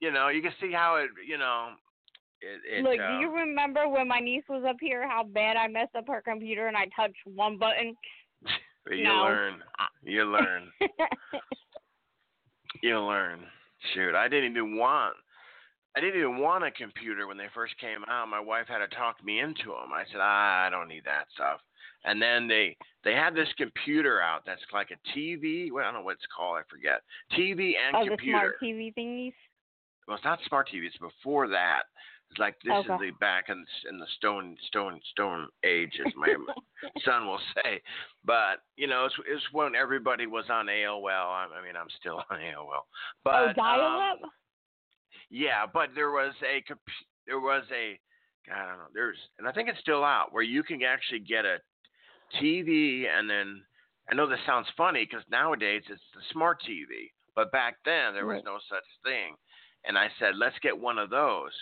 you 0.00 0.10
know, 0.10 0.28
you 0.28 0.42
can 0.42 0.52
see 0.60 0.72
how 0.72 0.96
it, 0.96 1.10
you 1.26 1.38
know, 1.38 1.70
it. 2.40 2.78
it 2.78 2.84
Look, 2.84 3.00
um, 3.00 3.18
do 3.18 3.20
you 3.20 3.34
remember 3.34 3.88
when 3.88 4.08
my 4.08 4.20
niece 4.20 4.44
was 4.48 4.64
up 4.68 4.76
here? 4.80 5.08
How 5.08 5.24
bad 5.24 5.56
I 5.56 5.68
messed 5.68 5.96
up 5.96 6.06
her 6.08 6.22
computer 6.22 6.68
and 6.68 6.76
I 6.76 6.86
touched 6.96 7.18
one 7.24 7.58
button. 7.58 7.96
you 8.90 9.04
no. 9.04 9.22
learn. 9.22 9.54
You 10.02 10.24
learn. 10.24 10.70
You 12.82 13.00
learn. 13.00 13.40
Shoot, 13.94 14.14
I 14.14 14.28
didn't 14.28 14.52
even 14.52 14.76
want. 14.76 15.16
I 15.96 16.00
didn't 16.00 16.20
even 16.20 16.38
want 16.38 16.64
a 16.64 16.70
computer 16.70 17.26
when 17.26 17.36
they 17.36 17.46
first 17.54 17.76
came 17.78 18.04
out. 18.08 18.28
My 18.28 18.40
wife 18.40 18.66
had 18.68 18.78
to 18.78 18.88
talk 18.88 19.24
me 19.24 19.40
into 19.40 19.66
them. 19.66 19.92
I 19.92 20.04
said, 20.10 20.20
ah, 20.20 20.66
I 20.66 20.70
don't 20.70 20.88
need 20.88 21.04
that 21.04 21.26
stuff. 21.34 21.60
And 22.04 22.22
then 22.22 22.46
they 22.48 22.76
they 23.04 23.12
had 23.12 23.34
this 23.34 23.48
computer 23.56 24.20
out 24.20 24.42
that's 24.46 24.60
like 24.72 24.88
a 24.90 25.18
TV. 25.18 25.70
Well, 25.72 25.82
I 25.82 25.86
don't 25.86 26.00
know 26.00 26.02
what 26.02 26.14
it's 26.14 26.26
called. 26.34 26.58
I 26.58 26.62
forget. 26.70 27.02
TV 27.36 27.72
and 27.76 27.96
oh, 27.96 28.04
the 28.04 28.10
computer. 28.10 28.38
smart 28.38 28.54
TV 28.62 28.94
thingies. 28.94 29.34
well, 30.06 30.16
it's 30.16 30.24
not 30.24 30.38
smart 30.46 30.68
TV. 30.72 30.86
It's 30.86 30.96
before 30.98 31.48
that. 31.48 31.82
It's 32.30 32.38
like 32.38 32.56
this 32.62 32.74
is 32.80 32.86
the 33.00 33.10
back 33.20 33.46
in 33.48 33.64
in 33.88 33.98
the 33.98 34.06
stone 34.16 34.56
stone 34.66 35.00
stone 35.12 35.48
age, 35.64 35.92
as 36.04 36.12
my 36.16 36.28
son 37.04 37.26
will 37.26 37.40
say. 37.54 37.80
But 38.24 38.60
you 38.76 38.86
know, 38.86 39.06
it's, 39.06 39.14
it's 39.26 39.44
when 39.52 39.74
everybody 39.74 40.26
was 40.26 40.44
on 40.50 40.66
AOL. 40.66 41.08
I, 41.08 41.46
I 41.58 41.64
mean, 41.64 41.74
I'm 41.76 41.88
still 41.98 42.16
on 42.30 42.38
AOL. 42.38 42.84
But 43.24 43.34
oh, 43.34 43.48
um, 43.48 43.54
dial-up. 43.56 44.18
yeah, 45.30 45.64
but 45.72 45.90
there 45.94 46.10
was 46.10 46.34
a 46.42 46.62
comp- 46.62 46.80
there 47.26 47.40
was 47.40 47.64
a 47.72 47.98
I 48.52 48.66
don't 48.66 48.78
know. 48.78 48.90
There's 48.92 49.16
and 49.38 49.48
I 49.48 49.52
think 49.52 49.68
it's 49.68 49.80
still 49.80 50.04
out 50.04 50.32
where 50.32 50.42
you 50.42 50.62
can 50.62 50.82
actually 50.82 51.20
get 51.20 51.46
a 51.46 51.58
TV 52.40 53.06
and 53.08 53.28
then 53.28 53.62
I 54.10 54.14
know 54.14 54.26
this 54.26 54.40
sounds 54.46 54.66
funny 54.76 55.04
because 55.04 55.24
nowadays 55.30 55.82
it's 55.88 56.02
the 56.14 56.20
smart 56.32 56.62
TV, 56.62 57.12
but 57.34 57.52
back 57.52 57.76
then 57.84 58.14
there 58.14 58.26
was 58.26 58.36
Right. 58.36 58.44
no 58.44 58.58
such 58.68 58.84
thing. 59.04 59.36
And 59.84 59.98
I 59.98 60.08
said, 60.18 60.36
let's 60.36 60.58
get 60.60 60.78
one 60.78 60.98
of 60.98 61.10
those. 61.10 61.52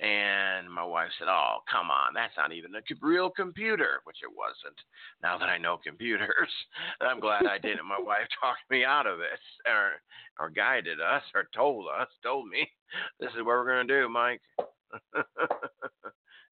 And 0.00 0.70
my 0.72 0.84
wife 0.84 1.10
said, 1.18 1.26
"Oh, 1.28 1.58
come 1.68 1.90
on, 1.90 2.14
that's 2.14 2.36
not 2.36 2.52
even 2.52 2.72
a 2.76 2.80
real 3.00 3.30
computer," 3.30 4.00
which 4.04 4.18
it 4.22 4.30
wasn't. 4.30 4.78
Now 5.24 5.36
that 5.38 5.48
I 5.48 5.58
know 5.58 5.76
computers, 5.76 6.50
I'm 7.00 7.18
glad 7.18 7.46
I 7.46 7.58
didn't. 7.58 7.84
My 7.84 7.98
wife 7.98 8.28
talked 8.40 8.62
me 8.70 8.84
out 8.84 9.08
of 9.08 9.18
it, 9.18 9.40
or 9.66 10.00
or 10.38 10.50
guided 10.50 11.00
us, 11.00 11.24
or 11.34 11.48
told 11.52 11.86
us, 11.88 12.06
told 12.22 12.46
me, 12.48 12.70
"This 13.18 13.30
is 13.32 13.38
what 13.38 13.46
we're 13.46 13.66
gonna 13.66 13.88
do, 13.88 14.08
Mike." 14.08 14.40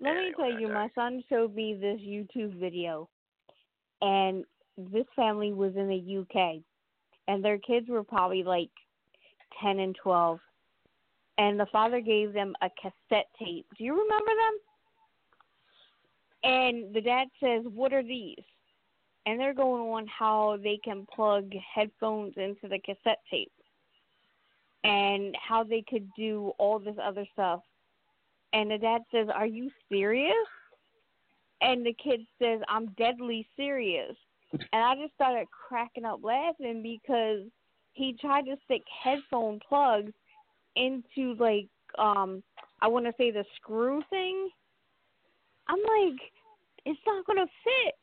Let 0.01 0.15
me 0.17 0.33
tell 0.37 0.51
you, 0.51 0.69
my 0.69 0.91
son 0.95 1.23
showed 1.29 1.55
me 1.55 1.75
this 1.75 2.01
YouTube 2.01 2.59
video, 2.59 3.09
and 4.03 4.45
this 4.77 5.07
family 5.15 5.53
was 5.53 5.75
in 5.77 5.89
the 5.89 6.19
UK, 6.19 6.63
and 7.29 7.45
their 7.45 7.59
kids 7.59 7.89
were 7.89 8.05
probably 8.05 8.43
like 8.43 8.71
ten 9.61 9.79
and 9.79 9.97
twelve, 9.97 10.39
and 11.39 11.59
the 11.59 11.67
father 11.67 12.01
gave 12.01 12.33
them 12.33 12.55
a 12.63 12.71
cassette 12.81 13.29
tape. 13.39 13.67
Do 13.77 13.85
you 13.85 13.93
remember 13.93 14.33
them? 14.35 14.59
And 16.45 16.95
the 16.95 17.01
dad 17.01 17.29
says, 17.41 17.65
"What 17.65 17.93
are 17.93 18.03
these?" 18.03 18.45
And 19.25 19.41
they're 19.41 19.55
going 19.55 19.83
on 19.91 20.07
how 20.07 20.57
they 20.63 20.79
can 20.85 21.07
plug 21.07 21.53
headphones 21.75 22.35
into 22.37 22.69
the 22.69 22.79
cassette 22.79 23.23
tape, 23.31 23.53
and 24.85 25.35
how 25.37 25.65
they 25.65 25.83
could 25.89 26.09
do 26.15 26.53
all 26.59 26.79
this 26.79 26.97
other 27.03 27.27
stuff. 27.33 27.63
And 28.53 28.71
the 28.71 28.79
dad 28.79 29.03
says, 29.11 29.29
"Are 29.29 29.47
you 29.47 29.71
serious?" 29.89 30.49
And 31.61 31.85
the 31.85 31.95
kid 31.95 32.27
says, 32.41 32.61
"I'm 32.69 32.87
deadly 32.99 33.49
serious." 33.57 34.17
And 34.53 34.83
I 34.83 34.95
just 34.95 35.15
started 35.15 35.49
cracking 35.51 36.05
up 36.05 36.21
laughing 36.23 36.83
because 36.83 37.43
he 37.93 38.13
tried 38.21 38.43
to 38.43 38.57
stick 38.65 38.83
headphone 39.03 39.59
plugs 39.67 40.13
into 40.77 41.35
like 41.35 41.69
um 41.99 42.43
I 42.81 42.89
want 42.89 43.07
to 43.07 43.13
say 43.17 43.31
the 43.31 43.45
screw 43.57 44.03
thing. 44.11 44.51
I'm 45.69 45.79
like, 45.79 46.21
it's 46.85 47.01
not 47.07 47.27
gonna 47.27 47.47
fit. 47.65 47.95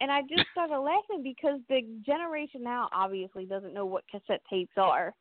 And 0.00 0.10
I 0.10 0.22
just 0.22 0.48
started 0.52 0.78
laughing 0.78 1.22
because 1.22 1.60
the 1.68 1.82
generation 2.04 2.62
now 2.62 2.88
obviously 2.92 3.44
doesn't 3.44 3.74
know 3.74 3.86
what 3.86 4.04
cassette 4.10 4.42
tapes 4.48 4.72
are, 4.76 5.14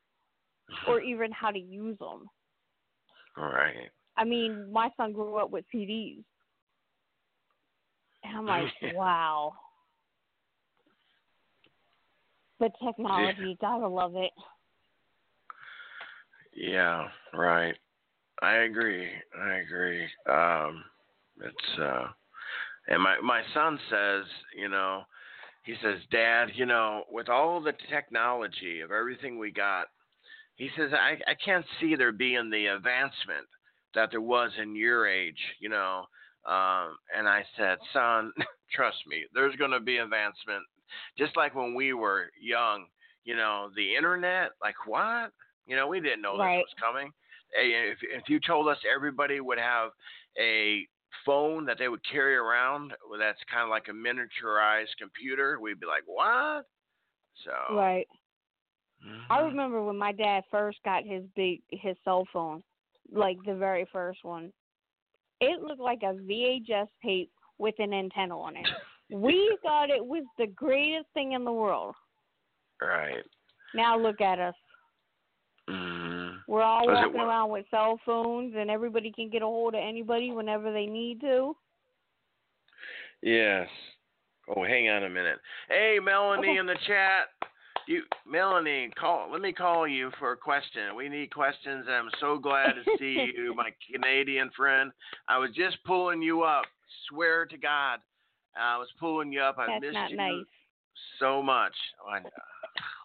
or 0.88 1.02
even 1.02 1.32
how 1.32 1.52
to 1.52 1.60
use 1.60 1.98
them. 2.00 2.28
Right. 3.38 3.90
I 4.18 4.24
mean, 4.24 4.72
my 4.72 4.90
son 4.98 5.14
grew 5.14 5.38
up 5.38 5.52
with 5.52 5.66
CDs, 5.74 6.24
and 8.24 8.38
I'm 8.38 8.46
like, 8.46 8.72
wow. 8.96 9.54
But 12.60 12.74
technology, 12.84 13.36
yeah. 13.40 13.54
gotta 13.60 13.88
love 13.88 14.16
it. 14.16 14.32
Yeah, 16.54 17.08
right. 17.34 17.76
I 18.42 18.54
agree. 18.58 19.08
I 19.40 19.54
agree. 19.56 20.04
Um 20.30 20.84
it's 21.42 21.80
uh 21.80 22.08
and 22.88 23.02
my 23.02 23.20
my 23.22 23.42
son 23.54 23.80
says, 23.90 24.26
you 24.56 24.70
know, 24.70 25.04
he 25.64 25.76
says, 25.82 26.00
"Dad, 26.12 26.50
you 26.54 26.66
know, 26.66 27.04
with 27.12 27.30
all 27.30 27.62
the 27.62 27.74
technology 27.90 28.82
of 28.82 28.92
everything 28.92 29.40
we 29.40 29.52
got, 29.52 29.88
he 30.56 30.70
says 30.78 30.92
I 30.94 31.18
I 31.28 31.36
can't 31.44 31.66
see 31.80 31.96
there 31.96 32.12
being 32.12 32.52
the 32.52 32.68
advancement 32.68 33.48
that 33.96 34.12
there 34.12 34.22
was 34.22 34.52
in 34.62 34.76
your 34.76 35.08
age, 35.08 35.40
you 35.60 35.70
know." 35.70 36.06
Um 36.48 36.98
and 37.16 37.28
I 37.28 37.44
said, 37.58 37.78
"Son, 37.94 38.32
trust 38.74 38.98
me, 39.08 39.26
there's 39.34 39.56
going 39.56 39.72
to 39.72 39.80
be 39.80 39.98
advancement 39.98 40.64
just 41.18 41.36
like 41.38 41.56
when 41.56 41.74
we 41.74 41.94
were 41.94 42.32
young, 42.40 42.86
you 43.24 43.36
know, 43.36 43.70
the 43.76 43.96
internet, 43.96 44.52
like 44.62 44.76
what? 44.88 45.32
You 45.66 45.76
know, 45.76 45.88
we 45.88 46.00
didn't 46.00 46.22
know 46.22 46.38
right. 46.38 46.58
this 46.58 46.66
was 46.66 46.82
coming. 46.82 47.12
If 47.54 47.98
if 48.02 48.30
you 48.30 48.40
told 48.40 48.68
us 48.68 48.78
everybody 48.94 49.42
would 49.42 49.60
have 49.60 49.92
a 50.40 50.88
phone 51.26 51.66
that 51.66 51.78
they 51.78 51.90
would 51.90 52.02
carry 52.10 52.36
around 52.36 52.94
that's 53.20 53.40
kind 53.52 53.64
of 53.64 53.70
like 53.70 53.88
a 53.90 53.92
miniaturized 53.92 54.96
computer, 55.00 55.60
we'd 55.60 55.80
be 55.80 55.86
like, 55.86 56.04
"What?" 56.06 56.66
So 57.46 57.76
Right. 57.76 58.08
Mm-hmm. 59.06 59.34
I 59.34 59.40
remember 59.42 59.84
when 59.84 59.98
my 59.98 60.12
dad 60.12 60.44
first 60.50 60.80
got 60.84 61.04
his 61.04 61.24
big 61.36 61.62
his 61.70 61.98
cell 62.04 62.26
phone, 62.32 62.64
like 63.12 63.38
the 63.46 63.56
very 63.56 63.88
first 63.92 64.24
one. 64.24 64.52
It 65.42 65.62
looked 65.62 65.82
like 65.82 66.04
a 66.04 66.14
VHS 66.14 66.88
tape 67.04 67.32
with 67.58 67.76
an 67.80 67.94
antenna 67.94 68.40
on 68.40 68.56
it. 68.56 68.68
we 69.12 69.58
thought 69.62 69.90
it 69.90 70.06
was 70.06 70.24
the 70.38 70.48
greatest 70.48 71.08
thing 71.14 71.34
in 71.34 71.44
the 71.44 71.52
world. 71.52 71.96
Right. 72.82 73.24
Now 73.76 74.00
look 74.00 74.22
at 74.22 74.40
us. 74.40 74.56
Mm. 75.70 76.38
We're 76.48 76.64
all 76.64 76.86
Was 76.88 76.98
walking 77.06 77.22
around 77.22 77.52
with 77.52 77.66
cell 77.70 78.00
phones, 78.06 78.56
and 78.58 78.70
everybody 78.70 79.12
can 79.12 79.30
get 79.30 79.42
a 79.42 79.46
hold 79.46 79.76
of 79.76 79.82
anybody 79.84 80.32
whenever 80.32 80.72
they 80.72 80.86
need 80.86 81.22
to. 81.22 81.56
Yes. 83.22 83.68
Oh, 84.56 84.64
hang 84.64 84.90
on 84.90 85.04
a 85.04 85.10
minute. 85.10 85.38
Hey, 85.70 85.98
Melanie 86.04 86.58
in 86.58 86.66
the 86.66 86.78
chat. 86.88 87.30
You, 87.88 88.04
Melanie, 88.28 88.90
call. 89.00 89.32
Let 89.32 89.42
me 89.42 89.52
call 89.52 89.88
you 89.88 90.12
for 90.20 90.32
a 90.34 90.38
question. 90.38 90.96
We 90.96 91.10
need 91.10 91.34
questions. 91.34 91.86
I'm 91.90 92.10
so 92.20 92.38
glad 92.38 92.74
to 92.74 92.98
see 93.00 93.32
you, 93.36 93.54
my 93.56 93.72
Canadian 93.92 94.50
friend. 94.56 94.92
I 95.28 95.38
was 95.38 95.50
just 95.56 95.78
pulling 95.86 96.22
you 96.22 96.44
up. 96.44 96.66
Swear 97.10 97.46
to 97.46 97.58
God, 97.58 98.00
I 98.58 98.78
was 98.78 98.88
pulling 99.00 99.32
you 99.32 99.42
up. 99.42 99.58
I 99.58 99.68
That's 99.68 99.82
missed 99.82 99.94
not 99.94 100.12
you 100.12 100.18
nice. 100.18 100.46
so 101.20 101.42
much. 101.42 101.74
I, 102.10 102.20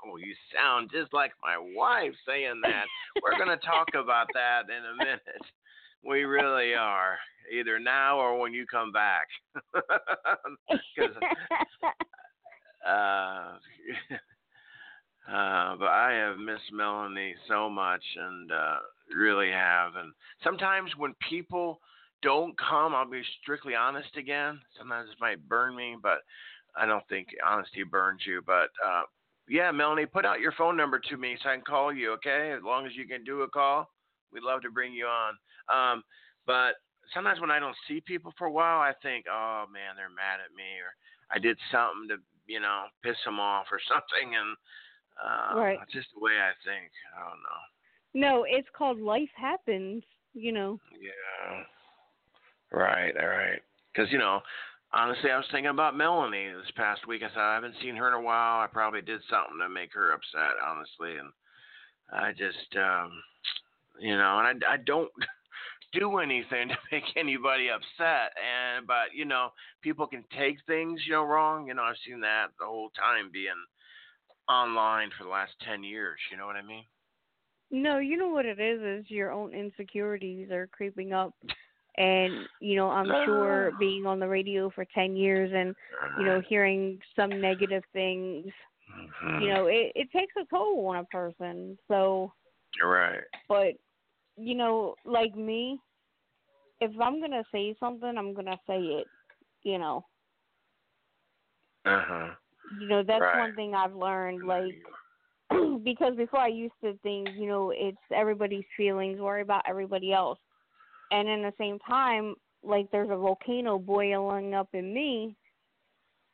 oh, 0.07 0.17
you 0.17 0.35
sound 0.55 0.91
just 0.93 1.13
like 1.13 1.33
my 1.43 1.57
wife 1.75 2.15
saying 2.27 2.61
that. 2.63 2.85
We're 3.23 3.39
going 3.39 3.59
to 3.59 3.67
talk 3.67 3.89
about 3.95 4.27
that 4.35 4.63
in 4.69 4.85
a 4.85 4.97
minute. 5.05 5.21
We 6.05 6.25
really 6.25 6.75
are. 6.75 7.17
Either 7.53 7.79
now 7.79 8.19
or 8.19 8.39
when 8.39 8.53
you 8.53 8.67
come 8.67 8.93
back. 8.93 9.27
Because 10.97 11.15
uh, 12.89 13.59
uh, 15.29 15.77
but 15.77 15.89
I 15.89 16.13
have 16.13 16.39
missed 16.39 16.73
Melanie 16.73 17.35
so 17.49 17.69
much, 17.69 18.03
and 18.17 18.53
uh, 18.53 18.77
really 19.15 19.51
have. 19.51 19.97
And 19.97 20.13
sometimes 20.43 20.91
when 20.97 21.15
people 21.29 21.81
don't 22.23 22.57
come, 22.59 22.95
I'll 22.95 23.11
be 23.11 23.23
strictly 23.43 23.75
honest 23.75 24.17
again. 24.17 24.61
Sometimes 24.79 25.11
it 25.11 25.21
might 25.21 25.49
burn 25.49 25.77
me, 25.77 25.97
but 26.01 26.19
I 26.77 26.87
don't 26.87 27.07
think 27.09 27.29
honesty 27.47 27.83
burns 27.83 28.21
you. 28.27 28.43
But 28.47 28.71
uh, 28.85 29.03
yeah, 29.49 29.71
Melanie, 29.71 30.07
put 30.07 30.25
out 30.25 30.41
your 30.41 30.53
phone 30.53 30.77
number 30.77 30.99
to 30.99 31.17
me 31.17 31.37
so 31.43 31.51
I 31.51 31.55
can 31.55 31.65
call 31.65 31.93
you. 31.93 32.13
Okay, 32.13 32.53
as 32.57 32.63
long 32.65 32.87
as 32.87 32.95
you 32.95 33.07
can 33.07 33.25
do 33.25 33.43
a 33.43 33.49
call, 33.49 33.91
we'd 34.33 34.43
love 34.43 34.63
to 34.63 34.71
bring 34.71 34.93
you 34.93 35.07
on. 35.07 35.35
Um, 35.69 36.03
but 36.47 36.75
sometimes 37.15 37.41
when 37.41 37.51
I 37.51 37.59
don't 37.59 37.77
see 37.89 38.01
people 38.01 38.33
for 38.39 38.47
a 38.47 38.53
while, 38.53 38.81
I 38.81 38.93
think, 39.03 39.27
oh 39.31 39.65
man, 39.73 39.97
they're 39.97 40.09
mad 40.09 40.39
at 40.45 40.55
me, 40.57 40.79
or 40.83 40.95
I 41.31 41.39
did 41.39 41.59
something 41.71 42.09
to, 42.11 42.17
you 42.47 42.61
know, 42.61 42.85
piss 43.03 43.17
them 43.25 43.41
off 43.41 43.67
or 43.71 43.81
something, 43.89 44.35
and 44.35 44.57
uh, 45.23 45.57
Right. 45.59 45.79
just 45.93 46.09
the 46.15 46.21
way 46.21 46.33
I 46.33 46.53
think. 46.65 46.91
I 47.17 47.21
don't 47.29 47.43
know. 47.43 47.61
no, 48.15 48.45
it's 48.49 48.69
called 48.77 48.99
life 49.01 49.31
happens. 49.37 50.03
You 50.35 50.53
know. 50.53 50.79
Yeah. 51.01 51.65
Right, 52.73 53.15
all 53.17 53.29
right. 53.29 53.61
Because, 53.93 54.13
you 54.13 54.19
know, 54.19 54.41
honestly, 54.93 55.31
I 55.31 55.37
was 55.37 55.47
thinking 55.51 55.71
about 55.71 55.97
Melanie 55.97 56.49
this 56.49 56.71
past 56.77 57.07
week. 57.07 57.23
I 57.23 57.29
thought 57.33 57.51
I 57.53 57.55
haven't 57.55 57.77
seen 57.81 57.97
her 57.97 58.09
in 58.09 58.15
a 58.15 58.21
while. 58.21 58.61
I 58.61 58.67
probably 58.67 59.01
did 59.01 59.21
something 59.31 59.59
to 59.61 59.69
make 59.69 59.93
her 59.95 60.13
upset, 60.13 60.57
honestly. 60.63 61.17
And 61.17 61.31
I 62.13 62.33
just, 62.33 62.77
um, 62.77 63.13
you 64.01 64.17
know, 64.17 64.41
and 64.41 64.63
I, 64.69 64.75
I 64.75 64.77
don't 64.79 65.11
do 65.93 66.19
anything 66.19 66.69
to 66.69 66.77
make 66.93 67.05
anybody 67.17 67.69
upset. 67.71 68.33
And, 68.37 68.87
but, 68.87 69.15
you 69.15 69.25
know, 69.25 69.53
people 69.81 70.07
can 70.07 70.25
take 70.37 70.59
things, 70.67 71.01
you 71.07 71.13
know, 71.13 71.23
wrong. 71.25 71.69
You 71.69 71.75
know, 71.75 71.83
I've 71.85 71.97
seen 72.07 72.21
that 72.21 72.49
the 72.59 72.67
whole 72.67 72.91
time 72.91 73.31
being 73.33 73.57
online 74.49 75.11
for 75.17 75.25
the 75.25 75.31
last 75.31 75.53
10 75.65 75.83
years. 75.83 76.19
You 76.31 76.37
know 76.37 76.47
what 76.47 76.57
I 76.57 76.63
mean? 76.63 76.85
No, 77.71 77.99
you 77.99 78.17
know 78.17 78.29
what 78.29 78.47
it 78.47 78.61
is 78.61 78.81
is 78.81 79.11
your 79.11 79.33
own 79.33 79.53
insecurities 79.53 80.51
are 80.51 80.69
creeping 80.69 81.13
up. 81.13 81.35
And, 81.99 82.47
you 82.61 82.77
know, 82.77 82.91
I'm 82.91 83.11
sure 83.25 83.73
being 83.81 84.07
on 84.07 84.21
the 84.21 84.29
radio 84.29 84.71
for 84.71 84.85
10 84.95 85.17
years 85.17 85.51
and, 85.55 85.75
you 86.19 86.27
know, 86.27 86.41
hearing 86.49 86.99
some 87.17 87.41
negative 87.41 87.83
things, 87.93 88.47
you 89.41 89.49
know, 89.49 89.67
it 89.67 89.93
it 89.95 90.11
takes 90.13 90.33
a 90.41 90.45
toll 90.47 90.87
on 90.87 90.97
a 90.97 91.05
person. 91.05 91.77
So, 91.89 92.33
You're 92.79 92.91
right. 92.91 93.25
but 93.49 93.75
you 94.37 94.55
know, 94.55 94.95
like 95.05 95.35
me, 95.35 95.81
if 96.81 96.91
I'm 97.01 97.19
going 97.19 97.33
to 97.33 97.45
say 97.53 97.75
something, 97.81 98.17
I'm 98.17 98.35
going 98.35 98.47
to 98.47 98.59
say 98.67 98.79
it, 98.79 99.07
you 99.63 99.79
know. 99.79 100.05
Uh 101.85 102.03
huh. 102.07 102.29
You 102.71 102.89
know, 102.89 103.03
that's 103.03 103.23
Right. 103.23 103.39
one 103.39 103.55
thing 103.55 103.75
I've 103.75 103.95
learned 103.95 104.45
like 104.47 104.75
because 105.85 106.17
before 106.17 106.41
I 106.41 106.49
used 106.49 106.75
to 106.83 106.99
think, 107.03 107.29
you 107.37 107.47
know, 107.47 107.71
it's 107.75 107.97
everybody's 108.15 108.65
feelings, 108.77 109.21
worry 109.21 109.43
about 109.43 109.63
everybody 109.69 110.13
else. 110.13 110.39
And 111.11 111.29
in 111.29 111.43
the 111.43 111.53
same 111.59 111.79
time, 111.81 112.35
like 112.63 112.91
there's 112.91 113.11
a 113.11 113.17
volcano 113.17 113.79
boiling 113.79 114.55
up 114.55 114.69
in 114.73 114.93
me 114.93 115.37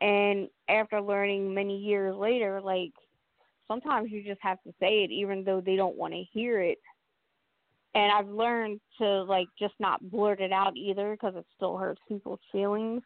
and 0.01 0.49
after 0.69 1.01
learning 1.01 1.55
many 1.55 1.79
years 1.79 2.17
later, 2.17 2.61
like 2.61 2.93
sometimes 3.69 4.11
you 4.11 4.23
just 4.25 4.41
have 4.43 4.63
to 4.63 4.73
say 4.81 5.05
it 5.05 5.11
even 5.11 5.45
though 5.45 5.61
they 5.61 5.77
don't 5.77 5.97
want 5.97 6.13
to 6.15 6.25
hear 6.33 6.61
it. 6.61 6.79
and 7.95 8.11
I've 8.11 8.29
learned 8.29 8.81
to 8.99 9.23
like 9.25 9.49
just 9.59 9.75
not 9.79 10.11
blurt 10.11 10.41
it 10.41 10.53
out 10.53 10.77
either 10.77 11.13
because 11.13 11.35
it 11.37 11.47
still 11.57 11.77
hurts 11.77 12.01
people's 12.09 12.41
feelings. 12.51 13.03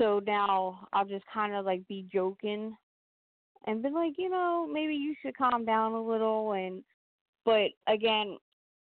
So 0.00 0.20
now 0.26 0.88
I'll 0.94 1.04
just 1.04 1.26
kind 1.32 1.54
of 1.54 1.66
like 1.66 1.86
be 1.86 2.06
joking 2.10 2.74
and 3.66 3.82
be 3.82 3.90
like, 3.90 4.14
you 4.16 4.30
know, 4.30 4.66
maybe 4.70 4.94
you 4.94 5.14
should 5.20 5.36
calm 5.36 5.66
down 5.66 5.92
a 5.92 6.02
little 6.02 6.52
and 6.52 6.82
but 7.44 7.70
again, 7.86 8.38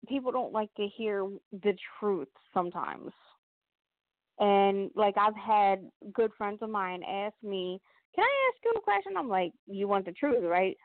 people 0.08 0.32
don't 0.32 0.52
like 0.52 0.72
to 0.74 0.88
hear 0.96 1.28
the 1.52 1.76
truth 1.98 2.28
sometimes. 2.52 3.12
And 4.40 4.90
like 4.96 5.14
I've 5.16 5.36
had 5.36 5.88
good 6.12 6.32
friends 6.36 6.58
of 6.60 6.70
mine 6.70 7.02
ask 7.04 7.34
me, 7.42 7.80
"Can 8.14 8.24
I 8.24 8.50
ask 8.50 8.64
you 8.64 8.72
a 8.76 8.80
question?" 8.80 9.16
I'm 9.16 9.28
like, 9.28 9.52
"You 9.66 9.88
want 9.88 10.06
the 10.06 10.12
truth, 10.12 10.42
right?" 10.44 10.76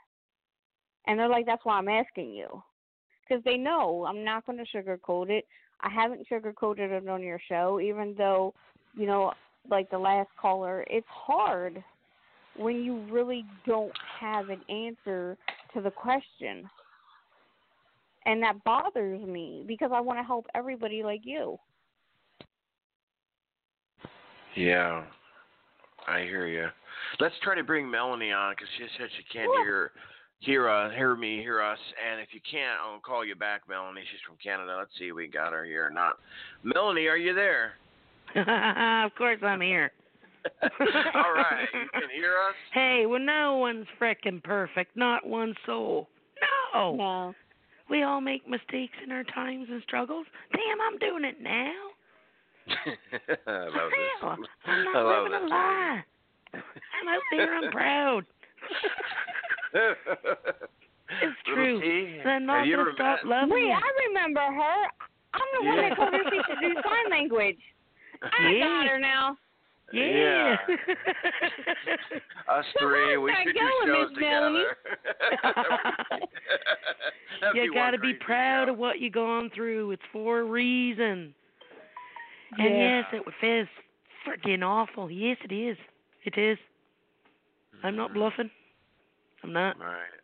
And 1.07 1.19
they're 1.19 1.27
like, 1.27 1.45
"That's 1.45 1.65
why 1.65 1.77
I'm 1.77 1.89
asking 1.89 2.33
you." 2.33 2.63
Because 3.21 3.43
they 3.43 3.57
know 3.57 4.05
I'm 4.05 4.23
not 4.23 4.45
going 4.45 4.57
to 4.57 4.77
sugarcoat 4.77 5.29
it. 5.29 5.45
I 5.81 5.89
haven't 5.89 6.27
sugarcoated 6.31 6.91
it 6.91 7.09
on 7.09 7.23
your 7.23 7.39
show, 7.39 7.79
even 7.79 8.15
though, 8.17 8.53
you 8.95 9.05
know, 9.05 9.33
like 9.69 9.89
the 9.89 9.97
last 9.97 10.29
caller, 10.39 10.85
it's 10.89 11.07
hard 11.09 11.83
when 12.57 12.83
you 12.83 13.01
really 13.09 13.45
don't 13.65 13.91
have 14.19 14.49
an 14.49 14.61
answer 14.69 15.37
to 15.73 15.81
the 15.81 15.91
question. 15.91 16.69
And 18.25 18.41
that 18.43 18.63
bothers 18.63 19.21
me 19.25 19.63
because 19.67 19.91
I 19.93 19.99
want 19.99 20.19
to 20.19 20.23
help 20.23 20.45
everybody 20.53 21.01
like 21.03 21.21
you. 21.23 21.57
Yeah, 24.55 25.05
I 26.07 26.21
hear 26.21 26.47
you. 26.47 26.67
Let's 27.19 27.35
try 27.41 27.55
to 27.55 27.63
bring 27.63 27.89
Melanie 27.89 28.31
on 28.31 28.53
because 28.53 28.67
she 28.77 28.85
said 28.97 29.07
she 29.17 29.23
can't 29.31 29.49
hear 29.63 29.91
hear 30.39 30.69
uh, 30.69 30.89
hear 30.91 31.15
me, 31.15 31.37
hear 31.37 31.61
us. 31.61 31.79
And 32.09 32.19
if 32.19 32.29
you 32.31 32.41
can't, 32.49 32.79
I'll 32.83 32.99
call 32.99 33.25
you 33.25 33.35
back, 33.35 33.61
Melanie. 33.69 34.01
She's 34.11 34.19
from 34.27 34.37
Canada. 34.43 34.75
Let's 34.77 34.91
see 34.99 35.05
if 35.05 35.15
we 35.15 35.27
got 35.27 35.53
her 35.53 35.63
here 35.63 35.85
or 35.85 35.89
not. 35.89 36.17
Melanie, 36.63 37.07
are 37.07 37.17
you 37.17 37.33
there? 37.33 37.73
of 39.05 39.15
course 39.15 39.39
I'm 39.43 39.61
here. 39.61 39.91
All 41.13 41.33
right, 41.33 41.67
you 41.73 41.89
can 41.93 42.09
hear 42.15 42.33
us. 42.49 42.55
Hey, 42.73 43.05
well, 43.07 43.19
no 43.19 43.57
one's 43.57 43.85
frickin' 43.99 44.43
perfect, 44.43 44.95
not 44.95 45.25
one 45.25 45.53
soul. 45.65 46.07
No. 46.73 46.95
No. 46.95 47.33
We 47.89 48.03
all 48.03 48.21
make 48.21 48.47
mistakes 48.47 48.93
in 49.03 49.11
our 49.11 49.25
times 49.25 49.67
and 49.69 49.83
struggles. 49.83 50.25
Damn, 50.53 50.79
I'm 50.81 50.97
doing 50.97 51.25
it 51.25 51.41
now. 51.41 51.73
I 53.47 53.65
love 53.65 53.73
Hell, 53.73 54.37
this. 54.39 54.49
I'm 54.65 54.83
not 54.85 54.95
I 54.95 55.01
love 55.01 55.23
living 55.23 55.43
a 55.43 55.47
lie. 55.47 56.03
I'm 56.53 57.07
out 57.09 57.21
there, 57.31 57.55
I'm 57.57 57.71
proud. 57.71 58.25
It's 61.21 61.37
true. 61.53 61.81
T, 61.81 62.19
And 62.23 62.29
I'm 62.29 62.45
not 62.45 62.65
you 62.65 62.77
gonna 62.77 62.91
stop 62.95 63.19
met? 63.25 63.29
loving 63.29 63.53
Wait, 63.53 63.63
you. 63.67 63.71
I 63.73 64.07
remember 64.07 64.39
her. 64.39 64.87
I'm 65.33 65.49
the 65.59 65.65
one 65.67 65.77
that 65.77 65.95
told 65.97 66.13
her 66.13 66.23
she 66.31 66.39
should 66.47 66.61
do 66.61 66.73
sign 66.81 67.11
language. 67.11 67.59
I 68.39 68.51
Yeah. 68.51 68.59
got 68.67 68.87
her 68.87 68.99
now. 68.99 69.37
Yeah. 69.93 70.55
Us 72.47 72.65
So 72.79 72.87
three, 72.87 73.17
we 73.17 73.31
that 73.31 73.43
should 73.45 73.55
going, 73.55 73.85
do 73.85 73.93
shows 73.93 74.09
Miss 74.09 74.17
together. 74.17 74.77
You 77.55 77.73
got 77.73 77.91
to 77.91 77.97
be 77.97 78.13
proud 78.13 78.67
show. 78.67 78.73
of 78.73 78.77
what 78.77 78.99
you've 78.99 79.13
gone 79.13 79.49
through. 79.55 79.91
It's 79.91 80.03
for 80.13 80.41
a 80.41 80.43
reason. 80.43 81.33
And 82.57 82.77
Yeah. 82.77 83.03
it 83.11 83.25
was 83.25 83.67
freaking 84.25 84.63
awful. 84.63 85.09
Yes, 85.09 85.37
it 85.43 85.51
is. 85.51 85.77
It 86.23 86.37
is. 86.37 86.57
I'm 87.83 87.95
not 87.95 88.09
mm-hmm. 88.09 88.19
bluffing. 88.19 88.51
I'm 89.43 89.53
not. 89.53 89.79
Right. 89.79 90.20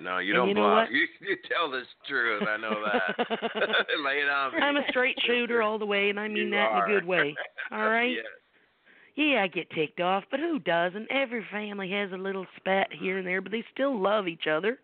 No, 0.00 0.18
you 0.18 0.32
And 0.34 0.40
don't 0.40 0.48
you 0.48 0.54
know 0.54 0.74
bluff. 0.74 0.88
You 0.90 1.06
you 1.20 1.36
tell 1.48 1.70
this 1.70 1.86
truth. 2.06 2.42
I 2.46 2.56
know 2.56 2.82
that. 2.84 3.16
Lay 4.04 4.18
it 4.22 4.28
on 4.28 4.52
me. 4.52 4.58
I'm 4.60 4.76
a 4.76 4.82
straight 4.88 5.16
shooter 5.26 5.62
all 5.62 5.78
the 5.78 5.86
way, 5.86 6.10
and 6.10 6.20
I 6.20 6.28
mean 6.28 6.46
You 6.46 6.50
that 6.50 6.72
in 6.72 6.78
a 6.78 6.86
good 6.86 7.06
way. 7.06 7.34
All 7.72 7.78
right? 7.88 8.10
Yes. 8.16 8.24
Yeah, 9.16 9.42
I 9.42 9.48
get 9.48 9.68
ticked 9.70 10.00
off, 10.00 10.22
but 10.30 10.38
who 10.38 10.60
doesn't? 10.60 11.10
Every 11.10 11.44
family 11.50 11.90
has 11.90 12.12
a 12.12 12.16
little 12.16 12.46
spat 12.56 12.88
here 12.92 13.18
and 13.18 13.26
there, 13.26 13.40
but 13.40 13.50
they 13.50 13.64
still 13.72 14.00
love 14.00 14.28
each 14.28 14.46
other. 14.46 14.78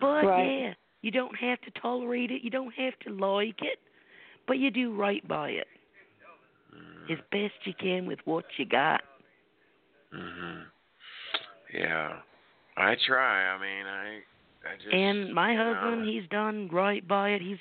But 0.00 0.24
Right. 0.24 0.60
yeah, 0.60 0.74
you 1.02 1.10
don't 1.10 1.34
have 1.36 1.60
to 1.62 1.70
tolerate 1.80 2.30
it. 2.30 2.42
You 2.42 2.50
don't 2.50 2.72
have 2.74 2.96
to 3.00 3.10
like 3.10 3.60
it, 3.62 3.80
but 4.46 4.58
you 4.58 4.70
do 4.70 4.94
right 4.94 5.26
by 5.26 5.50
it 5.50 5.66
as 7.10 7.18
best 7.30 7.54
you 7.64 7.74
can 7.74 8.06
with 8.06 8.18
what 8.24 8.44
you 8.56 8.64
got. 8.64 9.02
Mhm. 10.12 10.66
Yeah. 11.72 12.22
I 12.76 12.96
try. 13.06 13.46
I 13.48 13.58
mean, 13.58 13.86
I 13.86 14.20
I 14.68 14.76
just 14.76 14.92
And 14.94 15.34
my 15.34 15.52
you 15.52 15.58
know, 15.58 15.74
husband, 15.74 16.08
he's 16.08 16.28
done 16.30 16.68
right 16.72 17.06
by 17.06 17.30
it. 17.30 17.42
He's 17.42 17.58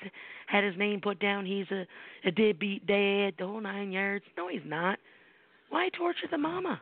had 0.47 0.64
his 0.64 0.78
name 0.78 1.01
put 1.01 1.20
down. 1.20 1.45
He's 1.45 1.70
a 1.72 1.86
a 2.26 2.32
deadbeat 2.32 2.88
dad, 2.88 3.34
the 3.38 3.45
whole 3.45 3.61
nine 3.61 3.91
yards. 3.91 4.26
No, 4.38 4.47
he's 4.47 4.61
not. 4.66 4.97
Why 5.70 5.89
torture 5.89 6.28
the 6.32 6.38
mama? 6.38 6.82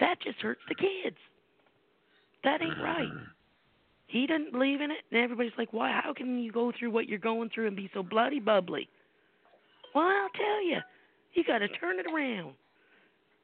That 0.00 0.20
just 0.22 0.38
hurts 0.38 0.62
the 0.68 0.74
kids. 0.74 1.16
That 2.42 2.62
ain't 2.62 2.78
right. 2.82 3.08
He 4.06 4.26
doesn't 4.28 4.52
believe 4.52 4.80
in 4.80 4.92
it, 4.92 4.98
and 5.10 5.20
everybody's 5.20 5.56
like, 5.58 5.72
"Why? 5.72 5.90
How 5.90 6.12
can 6.12 6.38
you 6.38 6.52
go 6.52 6.70
through 6.78 6.90
what 6.90 7.08
you're 7.08 7.18
going 7.18 7.50
through 7.50 7.66
and 7.66 7.74
be 7.74 7.90
so 7.92 8.02
bloody 8.02 8.38
bubbly?" 8.38 8.88
Well, 9.92 10.04
I'll 10.04 10.28
tell 10.28 10.64
you, 10.64 10.78
you 11.32 11.42
got 11.42 11.58
to 11.58 11.68
turn 11.68 11.98
it 11.98 12.06
around. 12.06 12.54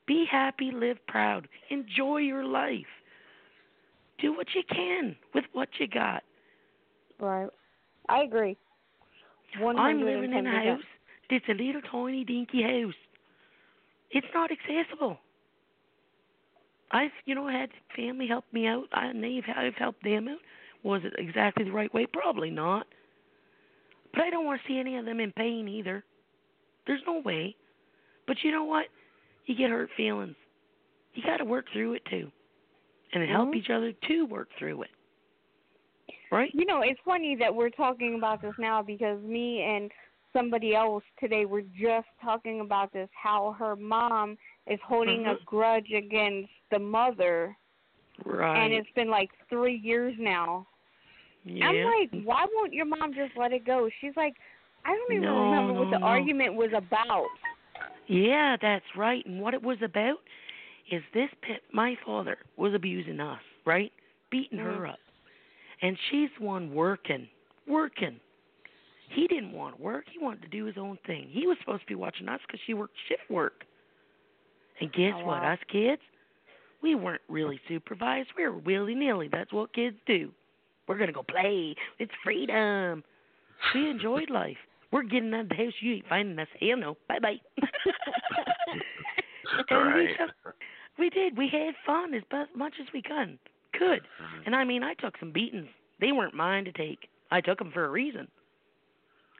Be 0.06 0.26
happy, 0.30 0.70
live 0.72 0.98
proud, 1.08 1.48
enjoy 1.70 2.18
your 2.18 2.44
life. 2.44 2.86
Do 4.20 4.34
what 4.36 4.46
you 4.54 4.62
can 4.68 5.16
with 5.34 5.44
what 5.52 5.68
you 5.78 5.88
got. 5.88 6.22
Right. 7.18 7.48
I 8.08 8.22
agree. 8.22 8.56
One 9.58 9.78
I'm 9.78 10.04
living 10.04 10.32
in 10.32 10.46
a 10.46 10.50
house 10.50 10.80
that's 11.30 11.44
a 11.48 11.52
little 11.54 11.80
tiny 11.90 12.24
dinky 12.24 12.62
house. 12.62 12.94
It's 14.10 14.26
not 14.34 14.50
accessible. 14.50 15.18
I've 16.92 17.10
you 17.24 17.34
know 17.34 17.48
had 17.48 17.70
family 17.96 18.26
help 18.26 18.44
me 18.52 18.66
out. 18.66 18.86
I 18.92 19.06
and 19.06 19.22
they've 19.22 19.44
I've 19.56 19.74
helped 19.74 20.02
them 20.04 20.28
out. 20.28 20.38
Was 20.82 21.02
it 21.04 21.12
exactly 21.18 21.64
the 21.64 21.72
right 21.72 21.92
way? 21.92 22.06
Probably 22.12 22.50
not. 22.50 22.86
But 24.12 24.22
I 24.22 24.30
don't 24.30 24.44
want 24.44 24.60
to 24.60 24.68
see 24.68 24.78
any 24.78 24.96
of 24.96 25.04
them 25.04 25.20
in 25.20 25.32
pain 25.32 25.68
either. 25.68 26.04
There's 26.86 27.02
no 27.06 27.20
way. 27.24 27.54
But 28.26 28.38
you 28.42 28.50
know 28.50 28.64
what? 28.64 28.86
You 29.46 29.54
get 29.54 29.70
hurt 29.70 29.90
feelings. 29.96 30.36
You 31.14 31.22
got 31.22 31.38
to 31.38 31.44
work 31.44 31.66
through 31.72 31.94
it 31.94 32.02
too, 32.10 32.30
and 33.12 33.28
help 33.28 33.50
Mhm. 33.50 33.56
each 33.56 33.70
other 33.70 33.92
to 33.92 34.26
work 34.26 34.48
through 34.58 34.82
it. 34.82 34.90
Right? 36.30 36.54
You 36.54 36.64
know, 36.64 36.82
it's 36.82 37.00
funny 37.04 37.34
that 37.36 37.54
we're 37.54 37.70
talking 37.70 38.14
about 38.14 38.40
this 38.40 38.54
now 38.58 38.82
because 38.82 39.20
me 39.22 39.62
and 39.62 39.90
somebody 40.32 40.76
else 40.76 41.02
today 41.18 41.44
were 41.44 41.62
just 41.62 42.06
talking 42.22 42.60
about 42.60 42.92
this 42.92 43.08
how 43.12 43.52
her 43.58 43.74
mom 43.74 44.38
is 44.66 44.80
holding 44.80 45.26
a 45.26 45.34
Mhm. 45.34 45.44
grudge 45.44 45.90
against 45.90 46.52
the 46.70 46.78
mother 46.78 47.56
Right. 48.24 48.62
and 48.62 48.72
it's 48.72 48.90
been 48.92 49.10
like 49.10 49.30
3 49.48 49.74
years 49.74 50.14
now. 50.18 50.66
yeah. 51.44 51.66
I'm 51.66 51.84
like, 51.84 52.24
why 52.24 52.46
won't 52.54 52.72
your 52.72 52.84
mom 52.84 53.12
just 53.14 53.36
let 53.36 53.52
it 53.52 53.64
go? 53.64 53.88
She's 54.00 54.16
like, 54.16 54.36
I 54.84 54.90
don't 54.94 55.12
even 55.16 55.22
No, 55.24 55.44
remember 55.44 55.72
what 55.72 55.90
the 55.90 55.98
no. 55.98 56.06
argument 56.06 56.54
was 56.54 56.72
about. 56.74 57.26
Yeah, 58.06 58.56
that's 58.60 58.84
right. 58.96 59.24
And 59.26 59.40
what 59.40 59.54
it 59.54 59.62
was 59.62 59.78
about 59.82 60.18
is 60.90 61.02
this 61.14 61.28
pet, 61.42 61.60
my 61.72 61.96
father 62.04 62.36
was 62.56 62.74
abusing 62.74 63.20
us, 63.20 63.40
right? 63.64 63.92
Beating 64.30 64.58
her 64.58 64.86
up. 64.86 64.98
And 65.82 65.96
she's 66.10 66.28
the 66.38 66.44
one 66.44 66.74
working, 66.74 67.26
working. 67.66 68.20
He 69.14 69.26
didn't 69.26 69.52
want 69.52 69.76
to 69.76 69.82
work. 69.82 70.04
He 70.12 70.18
wanted 70.22 70.42
to 70.42 70.48
do 70.48 70.64
his 70.66 70.76
own 70.78 70.98
thing. 71.06 71.28
He 71.30 71.46
was 71.46 71.56
supposed 71.60 71.80
to 71.82 71.86
be 71.86 71.94
watching 71.94 72.28
us 72.28 72.40
because 72.46 72.60
she 72.66 72.74
worked 72.74 72.94
shift 73.08 73.28
work. 73.30 73.64
And 74.80 74.92
guess 74.92 75.12
Oh, 75.16 75.26
what? 75.26 75.42
wow. 75.42 75.52
Us 75.52 75.58
kids, 75.70 76.00
we 76.82 76.94
weren't 76.94 77.22
really 77.28 77.60
supervised. 77.68 78.28
We 78.36 78.44
were 78.44 78.58
willy 78.58 78.94
nilly. 78.94 79.28
That's 79.30 79.52
what 79.52 79.72
kids 79.74 79.96
do. 80.06 80.30
We're 80.86 80.96
going 80.96 81.08
to 81.08 81.12
go 81.12 81.22
play. 81.22 81.74
It's 81.98 82.12
freedom. 82.22 83.02
We 83.74 83.90
enjoyed 83.90 84.30
life. 84.30 84.56
We're 84.92 85.02
getting 85.04 85.32
out 85.34 85.40
of 85.42 85.48
the 85.50 85.54
house. 85.54 85.72
You 85.80 85.94
ain't 85.94 86.08
finding 86.08 86.38
us. 86.38 86.48
Hell 86.60 86.76
no. 86.76 86.96
Bye 87.08 87.18
bye. 87.20 87.40
and 89.70 89.86
Right. 89.86 90.08
took, 90.18 90.54
we 91.00 91.10
did. 91.10 91.36
We 91.36 91.48
had 91.48 91.74
fun 91.86 92.14
as 92.14 92.22
much 92.54 92.74
as 92.80 92.86
we 92.94 93.02
could. 93.02 93.38
Could. 93.72 94.02
Mhm. 94.02 94.46
And 94.46 94.54
I 94.56 94.64
mean, 94.64 94.82
I 94.84 94.94
took 94.94 95.16
some 95.18 95.32
beatings. 95.32 95.68
They 96.00 96.12
weren't 96.12 96.34
mine 96.34 96.64
to 96.66 96.72
take. 96.72 97.08
I 97.30 97.40
took 97.40 97.58
them 97.58 97.72
for 97.72 97.84
a 97.84 97.90
reason. 97.90 98.28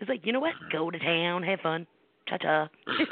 It's 0.00 0.08
like, 0.08 0.24
you 0.26 0.32
know 0.32 0.40
what? 0.40 0.54
Go 0.72 0.90
to 0.90 0.98
town, 0.98 1.42
have 1.42 1.60
fun. 1.60 1.86
Ta 2.28 2.36
ta. 2.38 2.68
You 2.96 3.06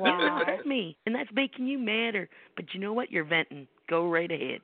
Wow. 0.00 0.42
hurt 0.46 0.66
me, 0.66 0.96
and 1.06 1.14
that's 1.14 1.30
making 1.32 1.66
you 1.66 1.78
madder. 1.78 2.28
But 2.56 2.72
you 2.74 2.80
know 2.80 2.92
what? 2.94 3.10
You're 3.10 3.24
venting. 3.24 3.66
Go 3.88 4.08
right 4.10 4.30
ahead. 4.30 4.60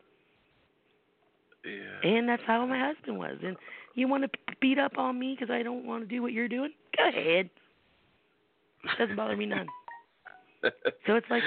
yeah. 1.65 2.09
And 2.11 2.29
that's 2.29 2.43
how 2.47 2.65
my 2.67 2.79
husband 2.79 3.19
was. 3.19 3.37
And 3.43 3.57
you 3.95 4.09
want 4.09 4.23
to 4.23 4.29
p- 4.29 4.55
beat 4.61 4.79
up 4.79 4.99
on 4.99 5.19
me 5.19 5.37
because 5.39 5.51
I 5.53 5.63
don't 5.63 5.85
want 5.87 6.03
to 6.05 6.09
do 6.09 6.23
what 6.23 6.33
you're 6.33 6.49
doing? 6.49 6.73
Go 6.97 7.09
ahead. 7.09 7.51
Doesn't 8.99 9.17
bother 9.17 9.37
me 9.37 9.47
none. 9.47 9.67
So 11.07 11.17
it's 11.17 11.29
like 11.29 11.43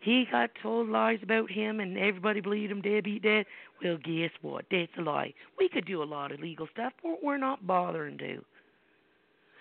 he 0.00 0.26
got 0.30 0.50
told 0.62 0.88
lies 0.88 1.18
about 1.22 1.50
him 1.50 1.80
and 1.80 1.98
everybody 1.98 2.40
believed 2.40 2.70
him 2.70 2.80
dead 2.80 3.04
beat 3.04 3.22
dead. 3.22 3.46
Well, 3.82 3.98
guess 3.98 4.30
what? 4.42 4.64
That's 4.70 4.92
a 4.96 5.02
lie. 5.02 5.34
We 5.58 5.68
could 5.68 5.86
do 5.86 6.02
a 6.02 6.04
lot 6.04 6.32
of 6.32 6.40
legal 6.40 6.68
stuff, 6.72 6.92
but 7.02 7.22
we're 7.22 7.38
not 7.38 7.66
bothering 7.66 8.18
to. 8.18 8.44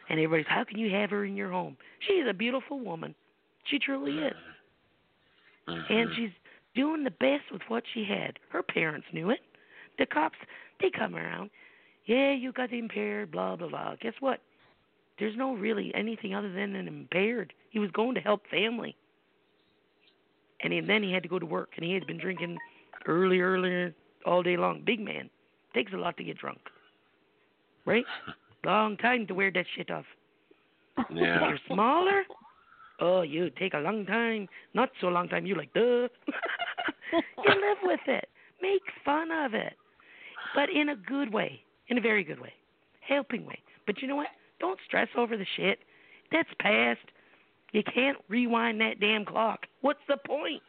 And 0.10 0.20
everybody's, 0.20 0.46
how 0.48 0.64
can 0.64 0.78
you 0.78 0.94
have 0.96 1.10
her 1.10 1.26
in 1.26 1.36
your 1.36 1.52
home? 1.52 1.76
She's 2.00 2.24
a 2.30 2.34
beautiful 2.34 2.80
woman. 2.80 3.16
She 3.66 3.80
truly 3.80 4.12
is. 4.12 4.34
Mm-hmm. 5.68 5.94
And 5.94 6.10
she's 6.16 6.30
doing 6.76 7.04
the 7.04 7.12
best 7.12 7.52
with 7.52 7.64
what 7.68 7.84
she 7.94 8.06
had. 8.06 8.40
Her 8.50 8.64
parents 8.64 9.08
knew 9.12 9.32
it. 9.32 9.40
The 9.98 10.06
cops, 10.06 10.38
they 10.80 10.92
come 10.92 11.16
around. 11.16 11.50
Yeah, 12.06 12.32
you 12.34 12.54
got 12.54 12.72
impaired, 12.72 13.32
blah, 13.32 13.56
blah, 13.56 13.68
blah. 13.68 13.96
Guess 14.00 14.14
what? 14.22 14.40
There's 15.20 15.36
no 15.36 15.56
really 15.56 15.92
anything 15.96 16.36
other 16.36 16.54
than 16.54 16.76
an 16.76 16.88
impaired. 16.88 17.54
He 17.72 17.80
was 17.80 17.90
going 17.92 18.14
to 18.16 18.22
help 18.22 18.44
family 18.50 18.96
and 20.64 20.74
he, 20.74 20.82
then 20.82 21.04
he 21.04 21.12
had 21.12 21.24
to 21.24 21.30
go 21.30 21.40
to 21.40 21.46
work, 21.46 21.72
and 21.76 21.86
he 21.86 21.94
had 21.94 22.06
been 22.08 22.20
drinking 22.20 22.58
early, 23.06 23.40
earlier 23.40 23.94
all 24.26 24.44
day 24.44 24.58
long. 24.58 24.82
Big 24.86 25.00
man 25.00 25.30
takes 25.74 25.94
a 25.94 25.98
lot 25.98 26.18
to 26.18 26.24
get 26.24 26.38
drunk, 26.38 26.60
right? 27.86 28.06
Long 28.66 28.98
time 28.98 29.28
to 29.28 29.34
wear 29.34 29.52
that 29.52 29.66
shit 29.78 29.92
off. 29.92 30.04
Yeah. 31.14 31.36
If 31.36 31.42
you're 31.42 31.60
smaller, 31.76 32.24
oh, 33.00 33.22
you 33.22 33.50
take 33.52 33.76
a 33.76 33.78
long 33.78 34.06
time. 34.06 34.50
Not 34.74 34.90
so 35.00 35.08
long 35.08 35.30
time. 35.30 35.46
You're 35.46 35.58
like, 35.58 35.74
duh. 35.74 35.80
you 37.14 37.48
live 37.48 37.78
with 37.84 38.00
it. 38.08 38.28
Make 38.62 38.82
fun 39.06 39.30
of 39.32 39.54
it, 39.54 39.74
but 40.56 40.70
in 40.70 40.90
a 40.90 40.96
good 40.96 41.32
way, 41.32 41.62
in 41.88 41.98
a 41.98 42.02
very 42.02 42.24
good 42.24 42.42
way, 42.42 42.52
helping 43.08 43.46
way. 43.46 43.60
But 43.86 44.02
you 44.02 44.08
know 44.08 44.16
what? 44.16 44.28
Don't 44.60 44.80
stress 44.86 45.08
over 45.16 45.38
the 45.38 45.46
shit. 45.56 45.80
That's 46.32 46.50
past. 46.60 47.00
You 47.78 47.84
can't 47.94 48.18
rewind 48.28 48.82
that 48.82 49.00
damn 49.00 49.24
clock. 49.24 49.68
What's 49.82 50.00
the 50.08 50.18
point? 50.26 50.64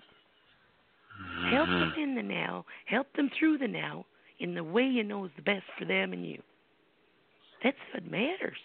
Help 1.51 1.67
them 1.67 1.91
Mm-hmm. 1.91 2.01
in 2.03 2.15
the 2.15 2.23
now. 2.23 2.67
Help 2.85 3.07
them 3.17 3.31
through 3.39 3.57
the 3.57 3.67
now 3.67 4.05
in 4.41 4.55
the 4.55 4.63
way 4.63 4.83
you 4.83 5.03
know 5.03 5.25
is 5.25 5.31
the 5.35 5.43
best 5.43 5.65
for 5.79 5.87
them 5.87 6.13
and 6.13 6.27
you. 6.27 6.43
That's 7.65 7.79
what 7.95 8.11
matters. 8.11 8.59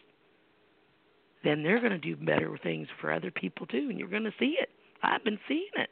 Then 1.46 1.64
they're 1.64 1.80
going 1.80 1.94
to 1.94 1.98
do 1.98 2.18
better 2.18 2.58
things 2.62 2.89
for 3.00 3.14
other 3.14 3.32
people 3.32 3.66
too, 3.66 3.88
and 3.89 3.98
you're 3.98 4.10
going 4.10 4.26
to 4.26 4.34
see 4.38 4.58
it. 4.60 4.68
I've 5.02 5.24
been 5.24 5.39
seeing 5.48 5.64
it. 5.78 5.89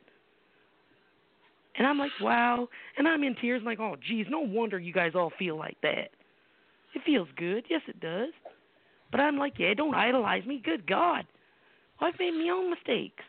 And 1.78 1.88
I'm 1.88 1.98
like, 1.98 2.12
wow. 2.20 2.68
And 2.98 3.08
I'm 3.08 3.24
in 3.24 3.36
tears, 3.36 3.62
like, 3.66 3.80
oh, 3.80 3.96
geez, 4.06 4.26
no 4.30 4.42
wonder 4.42 4.78
you 4.78 4.92
guys 4.92 5.14
all 5.16 5.32
feel 5.40 5.58
like 5.58 5.78
that. 5.84 6.10
It 6.94 7.02
feels 7.06 7.30
good. 7.38 7.64
Yes, 7.70 7.82
it 7.88 8.02
does. 8.02 8.34
But 9.10 9.22
I'm 9.22 9.38
like, 9.38 9.54
yeah, 9.58 9.74
don't 9.74 9.96
idolize 9.96 10.46
me. 10.46 10.62
Good 10.64 10.86
God. 10.86 11.26
I've 12.02 12.18
made 12.20 12.32
my 12.32 12.50
own 12.50 12.70
mistakes. 12.70 13.24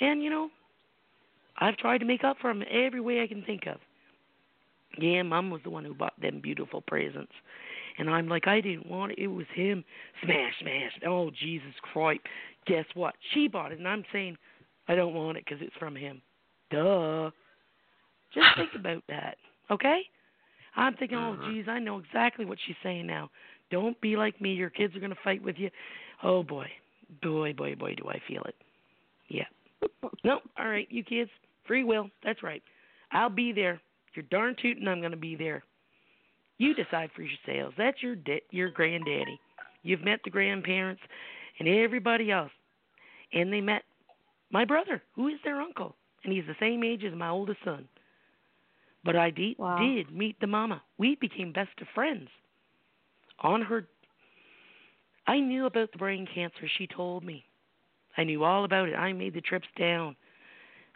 And, 0.00 0.22
you 0.22 0.30
know, 0.30 0.50
I've 1.58 1.76
tried 1.76 1.98
to 1.98 2.04
make 2.04 2.24
up 2.24 2.36
for 2.40 2.52
them 2.52 2.62
every 2.70 3.00
way 3.00 3.22
I 3.22 3.26
can 3.26 3.42
think 3.42 3.66
of. 3.66 3.76
Yeah, 4.98 5.22
Mom 5.22 5.50
was 5.50 5.60
the 5.62 5.70
one 5.70 5.84
who 5.84 5.94
bought 5.94 6.18
them 6.20 6.40
beautiful 6.40 6.80
presents. 6.80 7.32
And 7.98 8.10
I'm 8.10 8.28
like, 8.28 8.46
I 8.46 8.60
didn't 8.60 8.86
want 8.86 9.12
it. 9.12 9.18
It 9.18 9.28
was 9.28 9.46
him. 9.54 9.84
Smash, 10.22 10.52
smash. 10.60 10.92
Oh, 11.06 11.30
Jesus 11.30 11.72
Christ. 11.92 12.20
Guess 12.66 12.84
what? 12.94 13.14
She 13.32 13.48
bought 13.48 13.72
it. 13.72 13.78
And 13.78 13.88
I'm 13.88 14.04
saying, 14.12 14.36
I 14.88 14.94
don't 14.94 15.14
want 15.14 15.38
it 15.38 15.44
because 15.44 15.62
it's 15.62 15.76
from 15.78 15.96
him. 15.96 16.20
Duh. 16.70 17.30
Just 18.34 18.46
think 18.56 18.70
about 18.76 19.02
that, 19.08 19.36
okay? 19.70 20.02
I'm 20.76 20.94
thinking, 20.94 21.16
oh, 21.16 21.36
Mhm. 21.40 21.54
geez, 21.54 21.68
I 21.68 21.78
know 21.78 21.98
exactly 21.98 22.44
what 22.44 22.58
she's 22.66 22.76
saying 22.82 23.06
now. 23.06 23.30
Don't 23.70 23.98
be 24.00 24.16
like 24.16 24.40
me. 24.40 24.52
Your 24.52 24.70
kids 24.70 24.94
are 24.94 25.00
going 25.00 25.10
to 25.14 25.22
fight 25.24 25.42
with 25.42 25.58
you. 25.58 25.70
Oh, 26.22 26.42
boy. 26.42 26.70
Boy, 27.22 27.52
boy, 27.52 27.74
boy, 27.74 27.94
do 27.94 28.08
I 28.08 28.20
feel 28.28 28.42
it. 28.44 28.54
Yeah. 29.28 29.44
No, 30.24 30.40
all 30.58 30.68
right, 30.68 30.86
you 30.90 31.04
kids, 31.04 31.30
free 31.66 31.84
will. 31.84 32.08
That's 32.24 32.42
right. 32.42 32.62
I'll 33.12 33.28
be 33.30 33.52
there. 33.52 33.80
You're 34.14 34.24
darn 34.30 34.56
tootin' 34.60 34.88
I'm 34.88 35.00
going 35.00 35.10
to 35.12 35.16
be 35.16 35.36
there. 35.36 35.62
You 36.58 36.74
decide 36.74 37.10
for 37.14 37.22
yourselves. 37.22 37.74
That's 37.78 38.02
your 38.02 38.16
da- 38.16 38.42
your 38.50 38.70
granddaddy. 38.70 39.38
You've 39.82 40.02
met 40.02 40.20
the 40.24 40.30
grandparents 40.30 41.02
and 41.58 41.68
everybody 41.68 42.30
else, 42.32 42.50
and 43.32 43.52
they 43.52 43.60
met 43.60 43.82
my 44.50 44.64
brother, 44.64 45.02
who 45.14 45.28
is 45.28 45.38
their 45.44 45.60
uncle, 45.60 45.94
and 46.24 46.32
he's 46.32 46.46
the 46.46 46.56
same 46.58 46.82
age 46.82 47.04
as 47.04 47.14
my 47.14 47.28
oldest 47.28 47.58
son. 47.64 47.86
But 49.04 49.16
I 49.16 49.30
de- 49.30 49.54
Wow. 49.58 49.78
did 49.78 50.10
meet 50.10 50.40
the 50.40 50.46
mama. 50.46 50.82
We 50.98 51.14
became 51.16 51.52
best 51.52 51.80
of 51.80 51.88
friends. 51.94 52.28
On 53.40 53.60
her, 53.62 53.86
I 55.26 55.40
knew 55.40 55.66
about 55.66 55.92
the 55.92 55.98
brain 55.98 56.26
cancer. 56.32 56.68
She 56.78 56.86
told 56.86 57.24
me. 57.24 57.44
I 58.16 58.24
knew 58.24 58.44
all 58.44 58.64
about 58.64 58.88
it. 58.88 58.94
I 58.94 59.12
made 59.12 59.34
the 59.34 59.40
trips 59.40 59.66
down, 59.78 60.16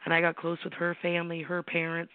and 0.04 0.14
I 0.14 0.20
got 0.20 0.36
close 0.36 0.58
with 0.64 0.72
her 0.74 0.96
family, 1.02 1.42
her 1.42 1.62
parents, 1.62 2.12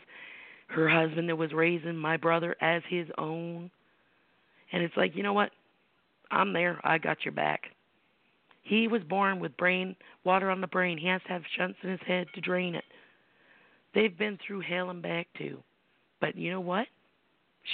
her 0.67 0.89
husband 0.89 1.29
that 1.29 1.37
was 1.37 1.53
raising 1.53 1.95
my 1.95 2.17
brother 2.17 2.55
as 2.61 2.81
his 2.89 3.07
own. 3.17 3.69
And 4.71 4.81
it's 4.81 4.97
like, 4.97 5.15
you 5.15 5.23
know 5.23 5.33
what? 5.33 5.51
I'm 6.31 6.53
there. 6.53 6.79
I 6.83 6.97
got 6.97 7.23
your 7.23 7.33
back. 7.33 7.65
He 8.63 8.87
was 8.87 9.03
born 9.03 9.39
with 9.39 9.55
brain 9.57 9.95
water 10.23 10.49
on 10.49 10.59
the 10.59 10.67
brain. 10.67 10.97
He 10.97 11.07
has 11.07 11.21
to 11.23 11.33
have 11.33 11.43
shunts 11.55 11.77
in 11.83 11.91
his 11.91 11.99
head 12.07 12.27
to 12.33 12.41
drain 12.41 12.73
it. 12.73 12.83
They've 13.93 14.17
been 14.17 14.39
through 14.45 14.61
hell 14.61 14.89
and 14.89 15.03
back 15.03 15.27
too. 15.37 15.59
But 16.19 16.35
you 16.35 16.49
know 16.51 16.61
what? 16.61 16.87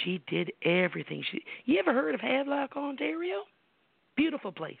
She 0.04 0.20
did 0.28 0.52
everything. 0.62 1.24
She 1.30 1.42
You 1.64 1.78
ever 1.78 1.94
heard 1.94 2.14
of 2.14 2.20
Havelock, 2.20 2.76
Ontario? 2.76 3.42
Beautiful 4.16 4.52
place. 4.52 4.76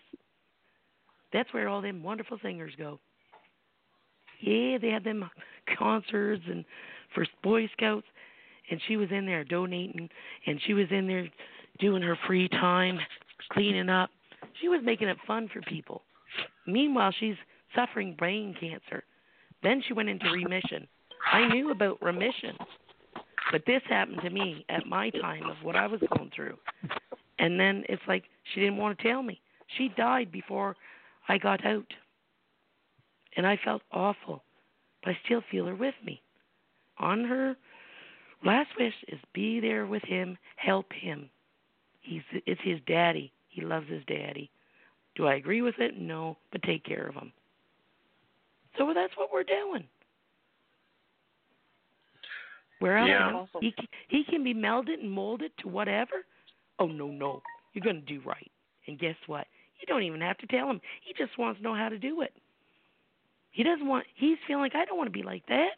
That's 1.32 1.52
where 1.52 1.68
all 1.68 1.80
them 1.80 2.02
wonderful 2.02 2.38
singers 2.42 2.74
go. 2.76 3.00
Yeah, 4.40 4.78
they 4.78 4.88
have 4.88 5.04
them 5.04 5.28
concerts 5.78 6.42
and 6.48 6.64
for 7.14 7.26
Boy 7.42 7.68
Scouts, 7.76 8.06
and 8.70 8.80
she 8.88 8.96
was 8.96 9.08
in 9.10 9.26
there 9.26 9.44
donating, 9.44 10.08
and 10.46 10.60
she 10.66 10.74
was 10.74 10.86
in 10.90 11.06
there 11.06 11.28
doing 11.78 12.02
her 12.02 12.18
free 12.26 12.48
time, 12.48 12.98
cleaning 13.50 13.88
up. 13.88 14.10
She 14.60 14.68
was 14.68 14.80
making 14.82 15.08
it 15.08 15.16
fun 15.26 15.48
for 15.52 15.60
people. 15.62 16.02
Meanwhile, 16.66 17.14
she's 17.18 17.36
suffering 17.74 18.14
brain 18.18 18.54
cancer. 18.58 19.04
Then 19.62 19.82
she 19.86 19.94
went 19.94 20.08
into 20.08 20.30
remission. 20.30 20.86
I 21.32 21.46
knew 21.48 21.70
about 21.70 22.02
remission, 22.02 22.56
but 23.52 23.62
this 23.66 23.82
happened 23.88 24.20
to 24.22 24.30
me 24.30 24.64
at 24.68 24.86
my 24.86 25.10
time 25.10 25.48
of 25.48 25.56
what 25.62 25.76
I 25.76 25.86
was 25.86 26.00
going 26.16 26.30
through. 26.34 26.56
And 27.38 27.58
then 27.58 27.84
it's 27.88 28.02
like 28.08 28.24
she 28.44 28.60
didn't 28.60 28.76
want 28.76 28.98
to 28.98 29.08
tell 29.08 29.22
me. 29.22 29.40
She 29.76 29.88
died 29.96 30.30
before 30.30 30.76
I 31.28 31.38
got 31.38 31.64
out. 31.64 31.86
And 33.36 33.46
I 33.46 33.58
felt 33.64 33.82
awful, 33.92 34.42
but 35.02 35.10
I 35.10 35.18
still 35.24 35.42
feel 35.50 35.66
her 35.66 35.74
with 35.74 35.94
me. 36.04 36.20
On 36.98 37.24
her 37.24 37.56
last 38.44 38.68
wish 38.78 38.94
is 39.08 39.18
be 39.32 39.58
there 39.58 39.86
with 39.86 40.02
him, 40.02 40.36
help 40.56 40.92
him. 40.92 41.30
He's 42.02 42.22
it's 42.46 42.60
his 42.62 42.78
daddy. 42.86 43.32
He 43.48 43.62
loves 43.62 43.88
his 43.88 44.02
daddy. 44.06 44.50
Do 45.14 45.26
I 45.26 45.34
agree 45.34 45.62
with 45.62 45.76
it? 45.78 45.98
No, 45.98 46.36
but 46.50 46.62
take 46.62 46.84
care 46.84 47.06
of 47.06 47.14
him. 47.14 47.32
So 48.78 48.92
that's 48.94 49.16
what 49.16 49.30
we're 49.32 49.44
doing. 49.44 49.84
Where 52.80 52.98
else? 52.98 53.08
Yeah. 53.08 53.60
He 53.60 53.74
he 54.08 54.24
can 54.24 54.42
be 54.42 54.52
melded 54.52 55.00
and 55.00 55.10
molded 55.10 55.52
to 55.58 55.68
whatever. 55.68 56.24
Oh 56.78 56.86
no 56.86 57.06
no, 57.06 57.42
you're 57.72 57.84
gonna 57.84 58.00
do 58.00 58.20
right. 58.24 58.50
And 58.86 58.98
guess 58.98 59.16
what? 59.26 59.46
You 59.80 59.86
don't 59.86 60.02
even 60.02 60.20
have 60.20 60.38
to 60.38 60.46
tell 60.46 60.68
him. 60.68 60.80
He 61.04 61.12
just 61.12 61.38
wants 61.38 61.58
to 61.58 61.64
know 61.64 61.74
how 61.74 61.88
to 61.88 61.98
do 61.98 62.22
it. 62.22 62.32
He 63.50 63.62
doesn't 63.62 63.86
want. 63.86 64.06
He's 64.14 64.38
feeling 64.46 64.62
like 64.62 64.74
I 64.74 64.84
don't 64.84 64.96
want 64.96 65.08
to 65.12 65.18
be 65.18 65.22
like 65.24 65.44
that. 65.46 65.72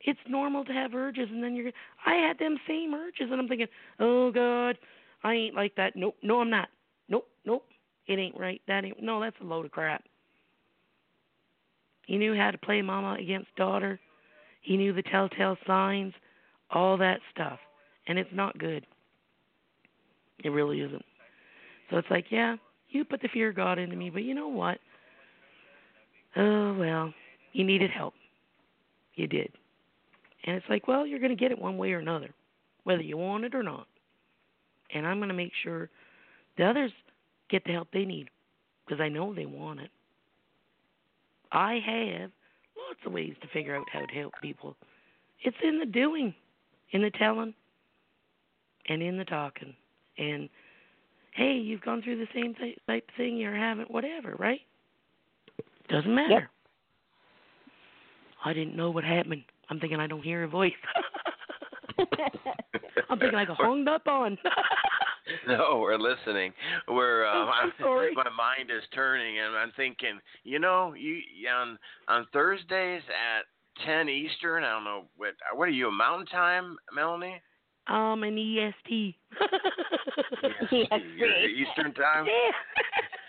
It's 0.00 0.20
normal 0.28 0.64
to 0.64 0.72
have 0.72 0.94
urges, 0.94 1.28
and 1.30 1.42
then 1.42 1.54
you're. 1.54 1.72
I 2.06 2.14
had 2.14 2.38
them 2.38 2.58
same 2.66 2.94
urges, 2.94 3.28
and 3.30 3.40
I'm 3.40 3.48
thinking, 3.48 3.68
oh 3.98 4.30
God, 4.30 4.78
I 5.22 5.34
ain't 5.34 5.54
like 5.54 5.74
that. 5.76 5.94
Nope, 5.96 6.16
no, 6.22 6.40
I'm 6.40 6.50
not. 6.50 6.68
Nope, 7.08 7.26
nope, 7.44 7.64
it 8.06 8.18
ain't 8.18 8.38
right. 8.38 8.60
That 8.66 8.84
ain't. 8.84 9.02
No, 9.02 9.20
that's 9.20 9.36
a 9.40 9.44
load 9.44 9.66
of 9.66 9.72
crap. 9.72 10.04
He 12.06 12.16
knew 12.16 12.34
how 12.34 12.50
to 12.50 12.58
play 12.58 12.82
mama 12.82 13.16
against 13.20 13.54
daughter. 13.56 14.00
He 14.62 14.76
knew 14.76 14.92
the 14.92 15.02
telltale 15.02 15.56
signs, 15.66 16.12
all 16.70 16.96
that 16.98 17.20
stuff, 17.32 17.58
and 18.08 18.18
it's 18.18 18.30
not 18.32 18.58
good. 18.58 18.86
It 20.44 20.50
really 20.50 20.80
isn't. 20.80 21.04
So 21.90 21.98
it's 21.98 22.10
like, 22.10 22.26
yeah, 22.30 22.56
you 22.88 23.04
put 23.04 23.20
the 23.20 23.28
fear 23.28 23.50
of 23.50 23.56
God 23.56 23.78
into 23.78 23.96
me, 23.96 24.10
but 24.10 24.22
you 24.22 24.34
know 24.34 24.48
what? 24.48 24.78
Oh 26.36 26.74
well, 26.74 27.12
you 27.52 27.64
needed 27.64 27.90
help. 27.90 28.14
You 29.14 29.26
did. 29.26 29.50
And 30.44 30.56
it's 30.56 30.66
like, 30.68 30.88
well, 30.88 31.06
you're 31.06 31.18
going 31.18 31.36
to 31.36 31.36
get 31.36 31.50
it 31.52 31.60
one 31.60 31.76
way 31.76 31.92
or 31.92 31.98
another, 31.98 32.30
whether 32.84 33.02
you 33.02 33.16
want 33.16 33.44
it 33.44 33.54
or 33.54 33.62
not. 33.62 33.86
And 34.94 35.06
I'm 35.06 35.18
going 35.18 35.28
to 35.28 35.34
make 35.34 35.52
sure 35.62 35.90
the 36.56 36.64
others 36.64 36.92
get 37.50 37.64
the 37.64 37.72
help 37.72 37.88
they 37.92 38.04
need 38.04 38.28
because 38.86 39.00
I 39.00 39.08
know 39.08 39.34
they 39.34 39.46
want 39.46 39.80
it. 39.80 39.90
I 41.52 41.80
have 41.84 42.30
lots 42.76 43.00
of 43.04 43.12
ways 43.12 43.34
to 43.42 43.48
figure 43.48 43.76
out 43.76 43.86
how 43.92 44.06
to 44.06 44.14
help 44.14 44.32
people. 44.40 44.76
It's 45.42 45.56
in 45.62 45.78
the 45.78 45.86
doing, 45.86 46.34
in 46.92 47.02
the 47.02 47.10
telling, 47.10 47.54
and 48.88 49.02
in 49.02 49.18
the 49.18 49.24
talking. 49.24 49.74
And 50.20 50.48
hey, 51.34 51.54
you've 51.54 51.80
gone 51.80 52.02
through 52.02 52.18
the 52.18 52.28
same 52.34 52.54
th- 52.54 52.78
type 52.86 53.08
thing, 53.16 53.36
you 53.36 53.50
haven't, 53.50 53.90
whatever, 53.90 54.36
right? 54.38 54.60
Doesn't 55.88 56.14
matter. 56.14 56.50
I 58.44 58.52
didn't 58.52 58.76
know 58.76 58.90
what 58.90 59.04
happened. 59.04 59.42
I'm 59.68 59.80
thinking 59.80 59.98
I 59.98 60.06
don't 60.06 60.22
hear 60.22 60.44
a 60.44 60.48
voice. 60.48 60.72
I'm 63.10 63.18
thinking 63.18 63.38
I 63.38 63.44
got 63.44 63.56
hung 63.56 63.86
up 63.88 64.06
on. 64.06 64.38
no, 65.48 65.78
we're 65.80 65.98
listening. 65.98 66.52
We're 66.88 67.26
uh, 67.26 67.46
I'm 67.46 67.72
sorry. 67.80 68.14
my 68.14 68.28
mind 68.30 68.70
is 68.70 68.82
turning, 68.94 69.38
and 69.38 69.56
I'm 69.56 69.72
thinking, 69.76 70.18
you 70.44 70.58
know, 70.58 70.94
you 70.94 71.20
on 71.48 71.78
on 72.08 72.26
Thursdays 72.32 73.02
at 73.08 73.44
10 73.86 74.08
Eastern. 74.08 74.64
I 74.64 74.70
don't 74.70 74.84
know 74.84 75.04
what 75.16 75.34
what 75.54 75.68
are 75.68 75.72
you 75.72 75.88
a 75.88 75.92
Mountain 75.92 76.26
Time, 76.26 76.76
Melanie? 76.94 77.40
Um, 77.90 78.22
an 78.22 78.38
EST. 78.38 79.16
Yes, 80.72 81.00
you're 81.16 81.48
Eastern 81.48 81.92
Time. 81.94 82.26
Yeah. 82.26 82.52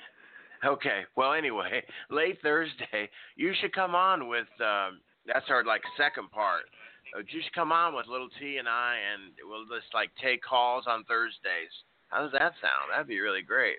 Okay. 0.63 1.01
Well, 1.15 1.33
anyway, 1.33 1.81
late 2.11 2.38
Thursday, 2.43 3.09
you 3.35 3.51
should 3.59 3.73
come 3.73 3.95
on 3.95 4.27
with. 4.27 4.45
Um, 4.59 5.01
that's 5.25 5.45
our 5.49 5.65
like 5.65 5.81
second 5.97 6.29
part. 6.29 6.69
Uh, 7.17 7.23
you 7.27 7.41
should 7.41 7.53
come 7.53 7.71
on 7.71 7.95
with 7.95 8.05
little 8.05 8.29
T 8.39 8.57
and 8.57 8.67
I, 8.69 8.97
and 9.11 9.33
we'll 9.49 9.65
just 9.65 9.91
like 9.93 10.11
take 10.21 10.43
calls 10.43 10.85
on 10.88 11.03
Thursdays. 11.05 11.73
How 12.09 12.21
does 12.21 12.31
that 12.33 12.53
sound? 12.61 12.91
That'd 12.91 13.07
be 13.07 13.19
really 13.19 13.41
great. 13.41 13.77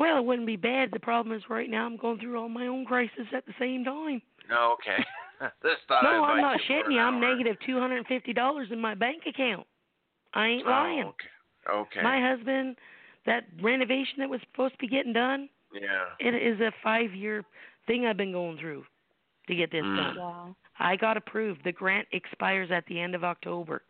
Well, 0.00 0.18
it 0.18 0.24
wouldn't 0.24 0.48
be 0.48 0.56
bad. 0.56 0.90
The 0.92 0.98
problem 0.98 1.36
is 1.36 1.42
right 1.48 1.70
now 1.70 1.86
I'm 1.86 1.96
going 1.96 2.18
through 2.18 2.38
all 2.40 2.48
my 2.48 2.66
own 2.66 2.84
crisis 2.84 3.26
at 3.32 3.46
the 3.46 3.54
same 3.60 3.84
time. 3.84 4.20
No, 4.48 4.74
okay. 4.80 5.04
this 5.62 5.78
thought 5.86 6.02
no, 6.02 6.24
I'd 6.24 6.32
I'm 6.32 6.40
not 6.40 6.60
shitting 6.68 6.92
you. 6.92 6.98
I'm 6.98 7.22
hour. 7.22 7.30
negative 7.30 7.56
two 7.64 7.78
hundred 7.78 7.98
and 7.98 8.06
fifty 8.06 8.32
dollars 8.32 8.68
in 8.72 8.80
my 8.80 8.94
bank 8.94 9.22
account. 9.28 9.66
I 10.34 10.46
ain't 10.48 10.66
Oh, 10.66 10.70
lying. 10.70 11.04
okay. 11.04 11.28
Okay. 11.68 12.02
My 12.02 12.20
husband, 12.20 12.76
that 13.26 13.44
renovation 13.60 14.14
that 14.18 14.28
was 14.30 14.40
supposed 14.42 14.74
to 14.74 14.78
be 14.78 14.88
getting 14.88 15.12
done, 15.12 15.48
yeah. 15.72 16.06
it 16.18 16.34
is 16.34 16.60
a 16.60 16.72
five 16.82 17.14
year 17.14 17.44
thing 17.86 18.06
I've 18.06 18.16
been 18.16 18.32
going 18.32 18.58
through 18.58 18.84
to 19.48 19.54
get 19.54 19.70
this 19.70 19.84
Mm. 19.84 19.96
done. 19.96 20.16
Wow. 20.16 20.56
I 20.78 20.96
got 20.96 21.16
approved. 21.16 21.62
The 21.64 21.72
grant 21.72 22.08
expires 22.12 22.70
at 22.70 22.86
the 22.86 22.98
end 22.98 23.14
of 23.14 23.24
October. 23.24 23.82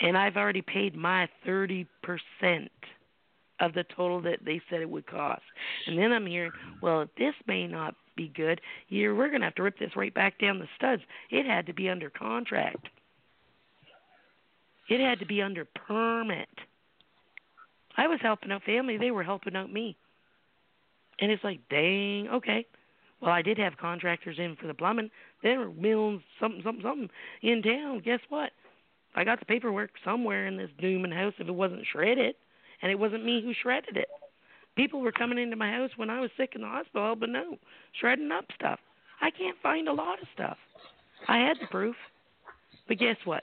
And 0.00 0.16
I've 0.16 0.36
already 0.36 0.62
paid 0.62 0.94
my 0.94 1.28
30% 1.46 1.86
of 3.60 3.72
the 3.72 3.84
total 3.84 4.20
that 4.20 4.44
they 4.44 4.60
said 4.70 4.80
it 4.80 4.88
would 4.88 5.06
cost. 5.06 5.42
And 5.86 5.98
then 5.98 6.12
I'm 6.12 6.26
hearing, 6.26 6.52
well, 6.80 7.06
this 7.18 7.34
may 7.46 7.66
not 7.66 7.94
be 8.14 8.28
good. 8.28 8.60
You're, 8.88 9.14
we're 9.16 9.28
going 9.28 9.40
to 9.40 9.46
have 9.46 9.54
to 9.56 9.62
rip 9.64 9.78
this 9.78 9.96
right 9.96 10.14
back 10.14 10.38
down 10.38 10.58
the 10.60 10.68
studs. 10.76 11.02
It 11.30 11.46
had 11.46 11.66
to 11.66 11.72
be 11.72 11.88
under 11.88 12.10
contract. 12.10 12.88
It 14.88 15.00
had 15.00 15.18
to 15.20 15.26
be 15.26 15.42
under 15.42 15.64
permit. 15.64 16.48
I 17.96 18.06
was 18.06 18.20
helping 18.22 18.52
out 18.52 18.62
family. 18.62 18.96
They 18.96 19.10
were 19.10 19.24
helping 19.24 19.56
out 19.56 19.72
me. 19.72 19.96
And 21.20 21.30
it's 21.30 21.44
like, 21.44 21.60
dang, 21.68 22.28
okay. 22.28 22.64
Well, 23.20 23.32
I 23.32 23.42
did 23.42 23.58
have 23.58 23.76
contractors 23.76 24.38
in 24.38 24.56
for 24.56 24.68
the 24.68 24.74
plumbing. 24.74 25.10
There 25.42 25.58
were 25.58 25.70
mills, 25.70 26.22
something, 26.40 26.62
something, 26.62 26.82
something 26.82 27.10
in 27.42 27.62
town. 27.62 28.02
Guess 28.04 28.20
what? 28.28 28.52
I 29.16 29.24
got 29.24 29.40
the 29.40 29.46
paperwork 29.46 29.90
somewhere 30.04 30.46
in 30.46 30.56
this 30.56 30.70
Newman 30.80 31.10
house 31.10 31.34
if 31.38 31.48
it 31.48 31.54
wasn't 31.54 31.86
shredded, 31.90 32.36
and 32.82 32.92
it 32.92 32.98
wasn't 32.98 33.24
me 33.24 33.42
who 33.42 33.52
shredded 33.60 33.96
it. 33.96 34.08
People 34.76 35.00
were 35.00 35.10
coming 35.10 35.38
into 35.38 35.56
my 35.56 35.72
house 35.72 35.90
when 35.96 36.10
I 36.10 36.20
was 36.20 36.30
sick 36.36 36.52
in 36.54 36.60
the 36.60 36.68
hospital, 36.68 37.04
helping 37.04 37.34
out, 37.34 37.58
shredding 38.00 38.30
up 38.30 38.44
stuff. 38.54 38.78
I 39.20 39.30
can't 39.30 39.56
find 39.60 39.88
a 39.88 39.92
lot 39.92 40.22
of 40.22 40.28
stuff. 40.32 40.56
I 41.26 41.38
had 41.38 41.56
the 41.60 41.66
proof, 41.66 41.96
but 42.86 42.98
guess 42.98 43.16
what? 43.24 43.42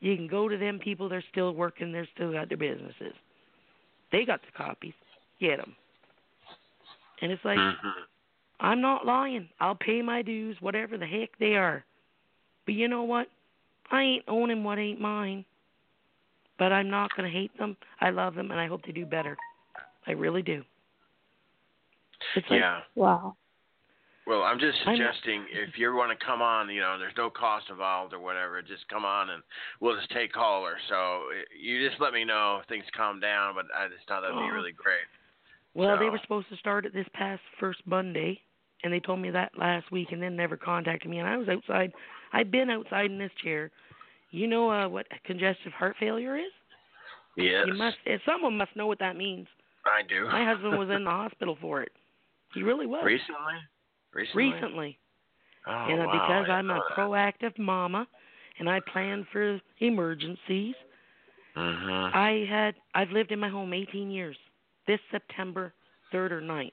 You 0.00 0.16
can 0.16 0.26
go 0.26 0.48
to 0.48 0.56
them 0.56 0.78
people. 0.78 1.08
They're 1.08 1.24
still 1.30 1.54
working. 1.54 1.92
They're 1.92 2.08
still 2.14 2.32
got 2.32 2.48
their 2.48 2.58
businesses. 2.58 3.14
They 4.12 4.24
got 4.24 4.40
the 4.42 4.52
copies. 4.56 4.94
Get 5.40 5.58
them. 5.58 5.74
And 7.20 7.32
it's 7.32 7.44
like, 7.44 7.58
Mhm. 7.58 8.06
I'm 8.60 8.80
not 8.80 9.04
lying. 9.04 9.48
I'll 9.60 9.74
pay 9.74 10.02
my 10.02 10.22
dues, 10.22 10.60
whatever 10.60 10.96
the 10.96 11.06
heck 11.06 11.36
they 11.38 11.56
are. 11.56 11.84
But 12.66 12.74
you 12.74 12.88
know 12.88 13.02
what? 13.02 13.28
I 13.90 14.02
ain't 14.02 14.24
owning 14.28 14.64
what 14.64 14.78
ain't 14.78 15.00
mine. 15.00 15.44
But 16.58 16.72
I'm 16.72 16.88
not 16.88 17.14
going 17.16 17.30
to 17.30 17.36
hate 17.36 17.56
them. 17.58 17.76
I 18.00 18.10
love 18.10 18.34
them, 18.34 18.50
and 18.50 18.60
I 18.60 18.66
hope 18.66 18.84
they 18.86 18.92
do 18.92 19.04
better. 19.04 19.36
I 20.06 20.12
really 20.12 20.42
do. 20.42 20.64
It's 22.36 22.48
like, 22.48 22.60
Yeah. 22.60 22.82
Wow. 22.94 23.36
Well, 24.26 24.42
I'm 24.42 24.58
just 24.58 24.78
I'm- 24.86 24.96
suggesting 24.96 25.44
if 25.52 25.76
you 25.78 25.94
want 25.94 26.18
to 26.18 26.24
come 26.24 26.40
on, 26.40 26.70
you 26.70 26.80
know, 26.80 26.98
there's 26.98 27.16
no 27.16 27.28
cost 27.28 27.66
involved 27.68 28.14
or 28.14 28.20
whatever. 28.20 28.62
Just 28.62 28.88
come 28.88 29.04
on 29.04 29.30
and 29.30 29.42
we'll 29.80 29.96
just 29.96 30.10
take 30.10 30.32
callers. 30.32 30.80
So 30.88 30.94
uh, 30.94 31.44
you 31.60 31.86
just 31.86 32.00
let 32.00 32.12
me 32.14 32.24
know 32.24 32.58
if 32.62 32.68
things 32.68 32.84
calm 32.96 33.20
down. 33.20 33.54
But 33.54 33.66
I 33.76 33.88
just 33.88 34.08
thought 34.08 34.22
that'd 34.22 34.36
be 34.36 34.42
Oh. 34.50 34.54
really 34.54 34.72
great. 34.72 35.04
well, 35.74 35.98
they 35.98 36.08
were 36.08 36.20
supposed 36.22 36.48
to 36.48 36.56
start 36.56 36.86
it 36.86 36.94
this 36.94 37.06
past 37.12 37.42
first 37.60 37.80
Monday, 37.84 38.40
and 38.82 38.92
they 38.92 39.00
told 39.00 39.18
me 39.18 39.30
that 39.30 39.52
last 39.58 39.90
week, 39.90 40.12
and 40.12 40.22
then 40.22 40.36
never 40.36 40.56
contacted 40.56 41.10
me. 41.10 41.18
And 41.18 41.28
I 41.28 41.36
was 41.36 41.48
outside. 41.48 41.92
I've 42.32 42.50
been 42.50 42.70
outside 42.70 43.10
in 43.10 43.18
this 43.18 43.32
chair. 43.42 43.70
You 44.30 44.46
know 44.46 44.70
uh, 44.70 44.88
what 44.88 45.06
congestive 45.24 45.72
heart 45.72 45.96
failure 46.00 46.36
is? 46.36 46.50
Yes, 47.36 47.64
You 47.66 47.74
must. 47.74 47.96
eh, 48.06 48.18
Someone 48.24 48.56
must 48.56 48.74
know 48.76 48.86
what 48.86 49.00
that 49.00 49.16
means. 49.16 49.48
I 49.84 50.00
do. 50.08 50.24
My 50.28 50.44
husband 50.44 50.78
was 50.78 50.88
in 50.88 51.04
the 51.04 51.10
hospital 51.22 51.58
for 51.60 51.82
it. 51.82 51.92
He 52.54 52.62
really 52.62 52.86
was. 52.86 53.02
recently. 53.04 53.54
Recently. 54.14 54.52
Recently. 54.52 54.98
Oh, 55.66 55.86
and 55.88 55.98
wow, 56.06 56.12
because 56.12 56.46
I'm 56.48 56.70
a 56.70 56.80
proactive 56.96 57.58
mama 57.58 58.06
and 58.58 58.68
I 58.68 58.80
plan 58.80 59.26
for 59.32 59.60
emergencies. 59.80 60.74
Mhm. 61.56 62.14
I 62.14 62.46
had 62.48 62.74
I've 62.94 63.10
lived 63.10 63.32
in 63.32 63.40
my 63.40 63.48
home 63.48 63.72
18 63.72 64.10
years. 64.10 64.36
This 64.86 65.00
September 65.10 65.72
3rd 66.10 66.32
or 66.32 66.40
9th. 66.40 66.72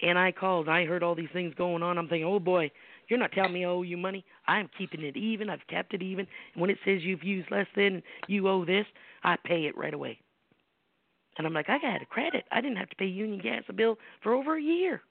And 0.00 0.18
I 0.18 0.32
called. 0.32 0.68
I 0.68 0.84
heard 0.84 1.02
all 1.02 1.14
these 1.14 1.30
things 1.30 1.54
going 1.54 1.82
on. 1.82 1.98
I'm 1.98 2.08
thinking, 2.08 2.26
"Oh 2.26 2.38
boy, 2.38 2.70
you're 3.08 3.18
not 3.18 3.32
telling 3.32 3.52
me 3.52 3.64
I 3.64 3.68
owe 3.68 3.82
you 3.82 3.96
money. 3.96 4.24
I'm 4.46 4.68
keeping 4.68 5.02
it 5.02 5.16
even. 5.16 5.48
I've 5.48 5.66
kept 5.68 5.94
it 5.94 6.02
even. 6.02 6.26
And 6.54 6.60
when 6.60 6.70
it 6.70 6.78
says 6.84 7.02
you've 7.04 7.24
used 7.24 7.50
less 7.50 7.68
than 7.74 8.02
you 8.26 8.48
owe 8.48 8.64
this, 8.64 8.86
I 9.22 9.36
pay 9.36 9.66
it 9.66 9.76
right 9.76 9.94
away." 9.94 10.18
And 11.36 11.46
I'm 11.46 11.52
like, 11.54 11.68
"I 11.68 11.78
got 11.78 12.02
a 12.02 12.06
credit. 12.06 12.46
I 12.50 12.60
didn't 12.60 12.78
have 12.78 12.90
to 12.90 12.96
pay 12.96 13.06
Union 13.06 13.40
Gas 13.40 13.64
a 13.68 13.72
bill 13.72 13.98
for 14.22 14.32
over 14.32 14.56
a 14.56 14.62
year." 14.62 15.02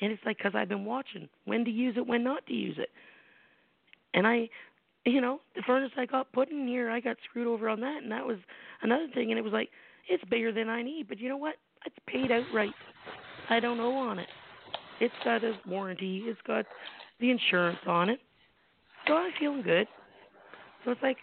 And 0.00 0.12
it's 0.12 0.22
like, 0.26 0.38
because 0.38 0.52
I've 0.54 0.68
been 0.68 0.84
watching 0.84 1.28
when 1.44 1.64
to 1.64 1.70
use 1.70 1.96
it, 1.96 2.06
when 2.06 2.22
not 2.22 2.46
to 2.46 2.52
use 2.52 2.76
it. 2.78 2.90
And 4.14 4.26
I, 4.26 4.48
you 5.04 5.20
know, 5.20 5.40
the 5.54 5.62
furnace 5.66 5.92
I 5.96 6.06
got 6.06 6.32
put 6.32 6.50
in 6.50 6.66
here, 6.66 6.90
I 6.90 7.00
got 7.00 7.16
screwed 7.28 7.46
over 7.46 7.68
on 7.68 7.80
that. 7.80 8.02
And 8.02 8.12
that 8.12 8.26
was 8.26 8.38
another 8.82 9.06
thing. 9.14 9.30
And 9.30 9.38
it 9.38 9.42
was 9.42 9.52
like, 9.52 9.70
it's 10.08 10.24
bigger 10.24 10.52
than 10.52 10.68
I 10.68 10.82
need. 10.82 11.08
But 11.08 11.18
you 11.18 11.28
know 11.28 11.36
what? 11.36 11.54
It's 11.84 11.96
paid 12.06 12.30
outright. 12.30 12.74
I 13.48 13.60
don't 13.60 13.80
owe 13.80 13.96
on 13.96 14.18
it. 14.18 14.28
It's 15.00 15.14
got 15.24 15.44
a 15.44 15.52
warranty, 15.66 16.22
it's 16.24 16.40
got 16.46 16.64
the 17.20 17.30
insurance 17.30 17.78
on 17.86 18.08
it. 18.08 18.18
So 19.06 19.14
I'm 19.14 19.30
feeling 19.38 19.62
good. 19.62 19.86
So 20.84 20.90
it's 20.92 21.02
like, 21.02 21.18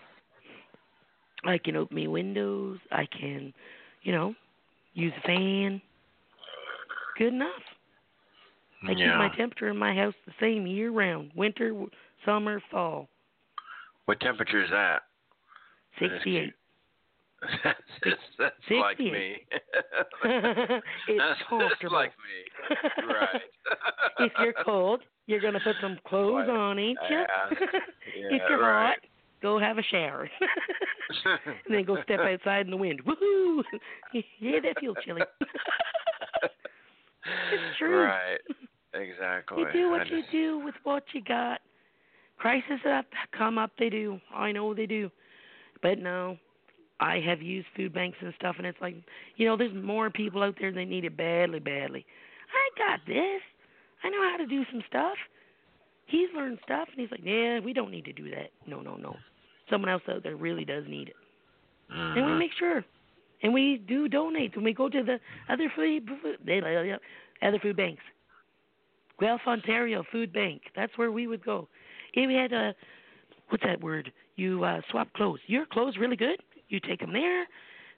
I 1.43 1.57
can 1.57 1.75
open 1.75 1.97
my 1.97 2.07
windows. 2.07 2.79
I 2.91 3.05
can, 3.19 3.53
you 4.03 4.11
know, 4.11 4.33
use 4.93 5.11
a 5.17 5.27
fan. 5.27 5.81
Good 7.17 7.33
enough. 7.33 7.49
I 8.84 8.93
keep 8.93 9.07
my 9.07 9.30
temperature 9.35 9.69
in 9.69 9.77
my 9.77 9.93
house 9.95 10.14
the 10.26 10.34
same 10.39 10.68
year 10.68 10.91
round, 10.91 11.31
winter, 11.35 11.73
summer, 12.26 12.61
fall. 12.72 13.10
What 14.05 14.19
temperature 14.19 14.64
is 14.64 14.69
that? 14.72 15.03
That 15.99 16.05
is 16.07 16.11
68. 16.23 16.53
that's 17.64 17.80
that's, 18.03 18.22
that's 18.39 18.55
like 18.72 18.99
me. 18.99 19.35
it's 20.23 20.84
that's, 21.18 21.39
comfortable. 21.49 21.93
like 21.93 22.11
me. 22.11 23.05
Right. 23.05 23.41
if 24.19 24.31
you're 24.39 24.53
cold, 24.64 25.01
you're 25.27 25.41
going 25.41 25.53
to 25.53 25.60
put 25.60 25.76
some 25.81 25.97
clothes 26.07 26.47
on, 26.49 26.80
ain't 26.80 26.97
you? 27.10 27.18
Yeah. 27.18 27.68
if 28.15 28.41
you're 28.49 28.61
right. 28.61 28.88
hot, 28.88 28.97
go 29.41 29.60
have 29.60 29.77
a 29.77 29.84
shower. 29.84 30.30
and 31.26 31.76
then 31.76 31.84
go 31.84 32.01
step 32.03 32.19
outside 32.19 32.65
in 32.65 32.72
the 32.72 32.77
wind. 32.77 33.01
Woohoo! 33.05 33.64
yeah, 34.39 34.60
that 34.64 34.80
feels 34.80 34.97
chilly. 35.05 35.22
It's 37.26 37.77
true. 37.77 38.03
Right. 38.05 38.39
Exactly. 38.94 39.61
You 39.61 39.72
do 39.72 39.88
I 39.88 39.98
what 39.98 40.10
you 40.10 40.20
just- 40.22 40.32
do 40.32 40.60
with 40.60 40.76
what 40.84 41.03
you 41.14 41.22
got. 41.22 41.61
Crises 42.38 42.80
up 42.86 43.06
come 43.32 43.57
up, 43.57 43.72
they 43.78 43.90
do. 43.90 44.20
I 44.34 44.52
know 44.52 44.74
they 44.74 44.86
do. 44.86 45.10
But 45.82 45.99
no, 45.99 46.38
I 46.99 47.20
have 47.20 47.41
used 47.41 47.68
food 47.76 47.94
banks 47.94 48.18
and 48.22 48.34
stuff, 48.36 48.56
and 48.57 48.65
it's 48.68 48.80
like, 48.82 48.95
you 49.38 49.45
know, 49.45 49.56
there's 49.56 49.74
more 49.74 50.10
people 50.10 50.44
out 50.44 50.56
there 50.60 50.72
that 50.72 50.86
need 50.86 51.06
it 51.06 51.15
badly, 51.18 51.60
badly. 51.60 52.06
I 52.52 52.78
got 52.78 53.06
this. 53.06 53.41
I 54.03 54.10
know 54.10 54.22
how 54.32 54.38
to 54.38 54.45
do 54.45 54.65
some 54.72 54.82
stuff. 54.88 55.18
He's 56.06 56.30
learned 56.36 56.60
stuff, 56.64 56.90
and 56.91 56.99
he's 56.99 57.11
like, 57.11 57.22
yeah, 57.24 57.60
we 57.60 57.74
don't 57.74 57.91
need 57.91 58.06
to 58.06 58.14
do 58.14 58.30
that. 58.32 58.52
No, 58.68 58.82
no, 58.82 58.95
no. 58.95 59.15
Someone 59.70 59.90
else 59.90 60.03
out 60.10 60.24
there 60.24 60.36
really 60.36 60.65
does 60.65 60.86
need 60.88 61.10
it, 61.10 61.15
and 61.90 62.15
we 62.15 62.22
Mhm. 62.22 62.38
make 62.38 62.53
sure. 62.53 62.84
And 63.41 63.53
we 63.53 63.78
do 63.78 64.07
donate 64.07 64.56
when 64.56 64.65
we 64.65 64.74
go 64.74 64.90
to 64.90 65.03
the 65.03 65.20
other 65.49 65.70
food, 65.70 66.10
they 66.44 66.60
other 67.41 67.60
food 67.60 67.76
banks. 67.76 68.03
Guelph, 69.19 69.41
Ontario 69.48 70.03
Food 70.11 70.34
Bank. 70.34 70.61
That's 70.76 70.98
where 70.98 71.11
we 71.11 71.27
would 71.27 71.44
go. 71.44 71.68
If 72.14 72.27
we 72.27 72.35
had 72.35 72.53
a, 72.53 72.73
what's 73.49 73.64
that 73.64 73.81
word? 73.81 74.11
You 74.35 74.64
uh, 74.64 74.81
swap 74.90 75.11
clothes. 75.14 75.40
Your 75.48 75.65
clothes 75.65 75.98
really 75.99 76.15
good. 76.15 76.41
You 76.69 76.80
take 76.80 76.99
them 76.99 77.14
there. 77.14 77.45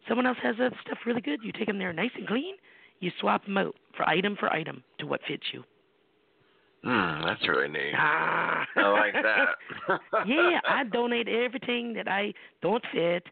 Someone 0.08 0.26
else 0.26 0.38
has 0.44 0.56
other 0.56 0.76
stuff 0.86 1.00
really 1.06 1.22
good. 1.22 1.40
You 1.44 1.52
take 1.52 1.68
them 1.68 1.80
there 1.80 1.94
nice 1.94 2.12
and 2.16 2.28
clean. 2.28 2.56
You 3.00 3.12
swap 3.20 3.46
them 3.46 3.58
out 3.58 3.76
for 3.96 4.08
item 4.08 4.36
for 4.40 4.52
item 4.52 4.84
to 5.00 5.06
what 5.06 5.22
fits 5.28 5.44
you. 5.52 5.64
Hmm, 6.84 7.26
that's 7.26 7.48
really 7.48 7.68
neat. 7.68 7.94
Ah. 7.98 8.66
I 8.76 8.88
like 8.92 9.14
that. 9.14 10.00
yeah, 10.28 10.60
I 10.68 10.84
donate 10.84 11.28
everything 11.28 11.94
that 11.94 12.08
I 12.08 12.32
don't 12.62 12.84
fit, 12.94 13.24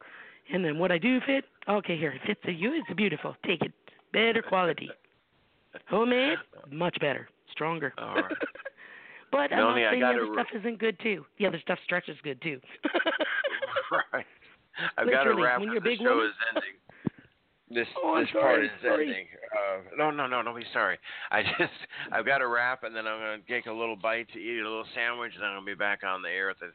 and 0.52 0.66
then 0.66 0.80
what 0.80 0.92
I 0.92 0.98
do 0.98 1.20
fit. 1.26 1.46
Okay, 1.70 1.96
here 1.96 2.12
it 2.12 2.22
fits 2.26 2.40
to 2.46 2.52
you. 2.52 2.74
It's 2.74 2.98
beautiful. 2.98 3.36
Take 3.46 3.62
it. 3.62 3.72
Better 4.12 4.42
quality. 4.42 4.90
Homemade, 5.88 6.38
much 6.72 6.98
better, 7.00 7.28
stronger. 7.54 7.94
All 7.98 8.16
right. 8.16 8.26
but 9.32 9.52
I'm 9.54 9.58
Melanie, 9.58 9.82
not 9.84 9.92
saying 9.92 10.02
the 10.02 10.08
other 10.08 10.26
re- 10.26 10.34
stuff 10.34 10.48
isn't 10.60 10.80
good 10.80 10.98
too. 11.02 11.26
The 11.40 11.46
other 11.48 11.60
stuff 11.62 11.80
stretches 11.86 12.18
good 12.24 12.42
too. 12.42 12.60
right. 14.14 14.26
I've 14.98 15.10
got 15.10 15.24
to 15.24 15.36
wrap. 15.36 15.60
when 15.60 15.70
up. 15.70 15.74
you're 15.74 15.78
a 15.78 15.80
The 15.86 15.90
big 15.90 16.00
show 16.00 16.16
woman- 16.18 16.28
is 16.28 16.34
ending. 16.56 16.74
This 17.70 17.88
Oh, 18.04 18.14
I'm 18.14 18.22
this 18.24 18.32
part 18.34 18.64
is 18.64 18.70
sorry. 18.84 19.08
ending. 19.08 19.26
Uh, 19.50 19.82
no, 19.98 20.12
no, 20.12 20.28
no, 20.28 20.44
don't 20.44 20.56
be 20.56 20.62
sorry. 20.74 21.00
I 21.32 21.42
just 21.58 21.74
I've 22.12 22.26
got 22.26 22.38
to 22.40 22.48
wrap, 22.48 22.84
and 22.84 22.96
then 22.96 23.08
I'm 23.08 23.18
gonna 23.18 23.38
take 23.50 23.66
a 23.66 23.72
little 23.74 23.96
bite 23.96 24.28
to 24.34 24.38
eat 24.40 24.60
a 24.60 24.64
little 24.70 24.86
sandwich, 24.94 25.32
and 25.34 25.42
then 25.42 25.50
I'm 25.50 25.56
gonna 25.66 25.66
be 25.66 25.74
back 25.74 26.04
on 26.06 26.22
the 26.22 26.30
air 26.30 26.52
at 26.52 26.58
the, 26.60 26.70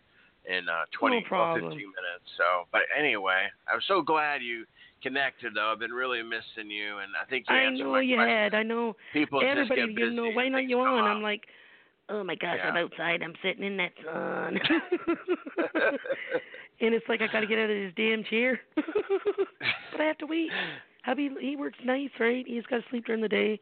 in 0.53 0.69
uh, 0.69 0.87
20 0.99 1.25
No 1.31 1.37
or 1.39 1.55
15 1.55 1.71
minutes. 1.71 2.27
So, 2.37 2.67
but 2.73 2.81
anyway, 2.99 3.47
I'm 3.73 3.79
so 3.87 4.03
glad 4.03 4.43
you 4.43 4.65
connected. 5.03 5.55
Though 5.55 5.73
I've 5.73 5.79
been 5.79 5.93
really 5.93 6.23
missing 6.23 6.71
you, 6.71 6.99
and 6.99 7.13
I 7.21 7.29
think 7.29 7.47
you 7.49 7.55
I 7.55 7.71
know 7.71 7.99
you 7.99 8.17
question. 8.17 8.29
had. 8.29 8.55
I 8.55 8.63
know 8.63 8.97
People 9.13 9.41
just 9.41 9.51
everybody. 9.51 9.95
busy. 9.95 10.09
You 10.09 10.11
know, 10.11 10.31
why 10.31 10.49
not 10.49 10.69
you 10.69 10.81
on? 10.81 10.99
up. 10.99 11.05
I'm 11.05 11.23
like, 11.23 11.43
oh 12.09 12.25
my 12.25 12.35
gosh, 12.35 12.59
I'm 12.63 12.77
outside. 12.77 13.23
I'm 13.23 13.35
sitting 13.43 13.65
in 13.65 13.77
that 13.77 13.93
sun. 14.05 14.59
and 16.81 16.95
it's 16.95 17.07
like 17.09 17.21
I 17.23 17.27
got 17.27 17.41
to 17.41 17.47
get 17.47 17.59
out 17.59 17.71
of 17.71 17.77
this 17.77 17.93
damn 17.97 18.25
chair. 18.25 18.61
but 18.77 20.01
I 20.01 20.05
have 20.05 20.19
to 20.19 20.27
wait. 20.27 20.51
Hubby, 21.05 21.31
he 21.41 21.57
works 21.57 21.79
nights, 21.85 22.15
right? 22.21 22.45
He's 22.47 22.67
got 22.67 22.79
to 22.79 22.85
sleep 22.91 23.07
during 23.07 23.23
the 23.23 23.29
day, 23.29 23.61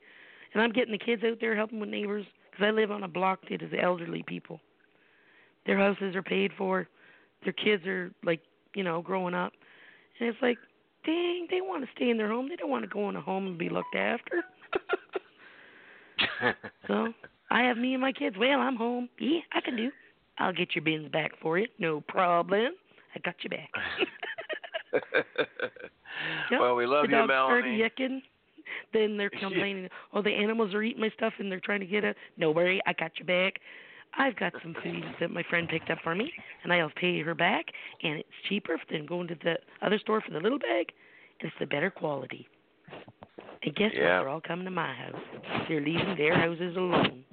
and 0.53 0.63
I'm 0.63 0.73
getting 0.73 0.93
the 0.93 0.99
kids 0.99 1.23
out 1.25 1.39
there 1.41 1.55
helping 1.55 1.81
with 1.81 1.89
neighbors 1.89 2.27
because 2.51 2.65
I 2.67 2.71
live 2.71 2.91
on 2.91 3.03
a 3.03 3.09
block 3.09 3.41
that 3.51 3.63
is 3.63 3.73
elderly 3.81 4.25
people. 4.27 4.61
Their 5.67 5.79
houses 5.79 6.15
are 6.17 6.23
paid 6.23 6.53
for, 6.57 6.89
their 7.45 7.53
kids 7.53 7.87
are 7.87 8.13
like, 8.25 8.41
you 8.75 8.83
know, 8.83 9.03
growing 9.03 9.35
up, 9.35 9.53
and 10.19 10.29
it's 10.29 10.39
like, 10.41 10.59
dang, 11.07 11.47
they 11.51 11.61
want 11.61 11.85
to 11.85 11.91
stay 11.97 12.11
in 12.11 12.19
their 12.19 12.29
home. 12.29 12.49
They 12.49 12.57
don't 12.57 12.71
want 12.71 12.85
to 12.85 12.89
go 12.91 13.09
in 13.09 13.17
a 13.17 13.21
home 13.21 13.47
and 13.47 13.59
be 13.59 13.69
looked 13.69 13.95
after. 13.95 14.45
so 16.87 17.13
I 17.51 17.63
have 17.63 17.79
me 17.79 17.95
and 17.95 18.01
my 18.03 18.13
kids. 18.13 18.37
Well, 18.39 18.61
I'm 18.61 18.77
home. 18.77 19.09
Yeah, 19.19 19.41
I 19.53 19.61
can 19.61 19.77
do. 19.77 19.91
I'll 20.39 20.53
get 20.53 20.75
your 20.75 20.85
bins 20.85 21.11
back 21.11 21.33
for 21.41 21.59
you. 21.59 21.67
No 21.79 22.03
problem. 22.03 22.73
I 23.15 23.19
got 23.21 23.37
you 23.43 23.51
back. 23.51 23.71
Yep. 26.51 26.61
well, 26.61 26.75
we 26.75 26.87
love 26.87 27.03
the 27.03 27.09
you, 27.09 27.15
dogs 27.15 27.29
start 27.29 27.65
Melanie. 27.65 27.79
yucking. 27.79 28.23
Then 28.93 29.17
they're 29.17 29.31
complaining, 29.41 29.89
oh, 30.13 30.23
the 30.23 30.31
animals 30.31 30.75
are 30.75 30.83
eating 30.83 31.01
my 31.01 31.11
stuff 31.11 31.33
and 31.39 31.51
they're 31.51 31.61
trying 31.61 31.81
to 31.81 31.87
get 31.87 32.05
it. 32.05 32.17
No 32.37 32.51
worry, 32.51 32.81
I 32.87 32.93
got 32.93 33.13
your 33.19 33.27
back. 33.27 33.61
I've 34.19 34.37
got 34.37 34.53
some 34.63 34.75
food 34.83 35.05
that 35.21 35.31
my 35.31 35.43
friend 35.49 35.69
picked 35.69 35.91
up 35.91 35.99
for 36.03 36.15
me, 36.15 36.33
and 36.65 36.73
I'll 36.73 36.91
pay 36.97 37.21
her 37.21 37.35
back, 37.35 37.67
and 38.03 38.19
it's 38.19 38.29
cheaper 38.49 38.81
than 38.91 39.07
going 39.07 39.29
to 39.29 39.37
the 39.43 39.57
other 39.83 39.99
store 39.99 40.21
for 40.21 40.33
the 40.33 40.41
little 40.41 40.59
bag, 40.59 40.93
and 41.41 41.49
it's 41.49 41.57
the 41.61 41.67
better 41.67 41.91
quality. 41.91 42.49
And 43.63 43.75
guess 43.75 43.93
what? 43.93 44.01
They're 44.01 44.29
all 44.29 44.41
coming 44.41 44.65
to 44.65 44.71
my 44.71 44.95
house. 44.95 45.21
They're 45.69 45.81
leaving 45.81 46.17
their 46.17 46.39
houses 46.39 46.77
alone. 46.77 47.25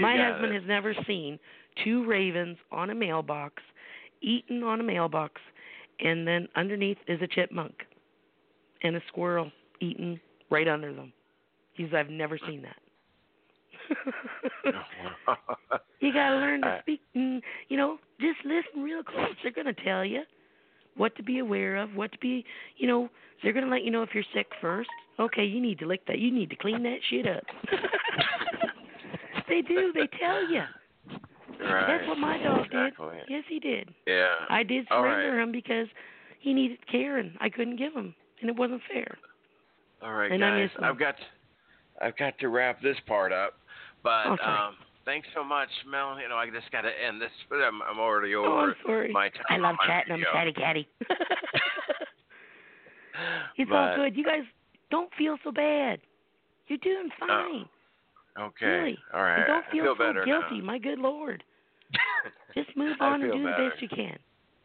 My 0.00 0.16
husband 0.16 0.52
it. 0.52 0.60
has 0.60 0.68
never 0.68 0.94
seen 1.06 1.38
two 1.84 2.04
ravens 2.06 2.56
on 2.72 2.90
a 2.90 2.94
mailbox, 2.94 3.62
eaten 4.22 4.62
on 4.62 4.80
a 4.80 4.82
mailbox, 4.82 5.40
and 6.00 6.26
then 6.26 6.48
underneath 6.56 6.98
is 7.06 7.20
a 7.22 7.26
chipmunk 7.26 7.74
and 8.82 8.96
a 8.96 9.02
squirrel 9.08 9.50
eaten 9.80 10.20
right 10.50 10.68
under 10.68 10.92
them. 10.92 11.12
He 11.74 11.84
says, 11.84 11.94
I've 11.94 12.10
never 12.10 12.38
seen 12.46 12.62
that. 12.62 12.76
you 16.00 16.12
got 16.12 16.30
to 16.30 16.36
learn 16.36 16.62
to 16.62 16.68
Uh, 16.68 16.80
speak, 16.80 17.00
and, 17.14 17.42
you 17.68 17.76
know, 17.76 17.98
just 18.20 18.38
listen 18.44 18.82
real 18.82 19.02
close. 19.02 19.34
They're 19.42 19.52
going 19.52 19.72
to 19.74 19.84
tell 19.84 20.04
you 20.04 20.22
what 20.96 21.14
to 21.16 21.22
be 21.22 21.38
aware 21.38 21.76
of, 21.76 21.94
what 21.94 22.12
to 22.12 22.18
be, 22.18 22.44
you 22.76 22.86
know, 22.86 23.08
they're 23.42 23.52
going 23.52 23.64
to 23.64 23.70
let 23.70 23.84
you 23.84 23.90
know 23.90 24.02
if 24.02 24.10
you're 24.14 24.24
sick 24.34 24.46
first. 24.60 24.90
Okay, 25.18 25.44
you 25.44 25.60
need 25.60 25.78
to 25.78 25.86
lick 25.86 26.06
that. 26.06 26.18
You 26.18 26.32
need 26.32 26.50
to 26.50 26.56
clean 26.56 26.82
that 26.82 26.98
shit 27.08 27.26
up. 27.26 27.42
they 29.48 29.62
do. 29.62 29.92
They 29.94 30.08
tell 30.18 30.48
you. 30.50 30.62
right. 31.60 31.86
That's 31.86 32.08
what 32.08 32.18
my 32.18 32.42
dog 32.42 32.66
exactly. 32.66 33.16
did. 33.16 33.24
Yes, 33.28 33.44
he 33.48 33.58
did. 33.58 33.94
Yeah. 34.06 34.34
I 34.48 34.62
did 34.62 34.86
surrender 34.88 35.36
right. 35.36 35.42
him 35.42 35.52
because 35.52 35.86
he 36.40 36.52
needed 36.52 36.78
care 36.90 37.18
and 37.18 37.32
I 37.40 37.48
couldn't 37.48 37.76
give 37.76 37.94
him, 37.94 38.14
and 38.40 38.50
it 38.50 38.56
wasn't 38.56 38.82
fair. 38.92 39.16
All 40.02 40.14
right, 40.14 40.32
and 40.32 40.40
guys. 40.40 40.70
I've 40.82 40.98
got 40.98 41.14
I've 42.00 42.16
got 42.16 42.38
to 42.38 42.48
wrap 42.48 42.80
this 42.80 42.96
part 43.06 43.32
up, 43.32 43.54
but 44.02 44.26
Oh, 44.26 44.36
sorry. 44.36 44.58
um, 44.58 44.74
thanks 45.04 45.28
so 45.34 45.42
much, 45.44 45.68
Mel. 45.88 46.18
You 46.20 46.28
know, 46.28 46.36
I 46.36 46.48
just 46.50 46.70
got 46.72 46.82
to 46.82 46.90
end 46.90 47.20
this. 47.20 47.30
But 47.48 47.56
I'm, 47.56 47.80
I'm 47.82 47.98
already 47.98 48.34
over 48.34 48.48
Oh, 48.48 48.58
I'm 48.58 48.74
sorry. 48.84 49.12
my 49.12 49.28
time. 49.28 49.44
I 49.48 49.56
love 49.58 49.76
chatting. 49.86 50.12
I'm 50.12 50.24
chatty 50.32 50.52
catty. 50.52 50.88
it's 53.56 53.70
all 53.72 53.94
good. 53.96 54.16
You 54.16 54.24
guys 54.24 54.42
don't 54.90 55.10
feel 55.18 55.36
so 55.44 55.52
bad. 55.52 56.00
You're 56.68 56.78
doing 56.78 57.08
fine. 57.18 57.66
Okay. 58.38 58.66
Really. 58.66 58.98
All 59.12 59.22
right. 59.22 59.38
And 59.38 59.46
don't 59.46 59.64
feel, 59.72 59.96
feel 59.96 60.12
so 60.14 60.24
guilty. 60.24 60.58
now. 60.60 60.64
My 60.64 60.78
good 60.78 60.98
lord. 60.98 61.42
Just 62.54 62.76
move 62.76 62.96
on 63.00 63.22
and 63.22 63.32
do 63.32 63.44
better. 63.44 63.64
the 63.64 63.70
best 63.70 63.82
you 63.82 63.88
can. 63.88 64.18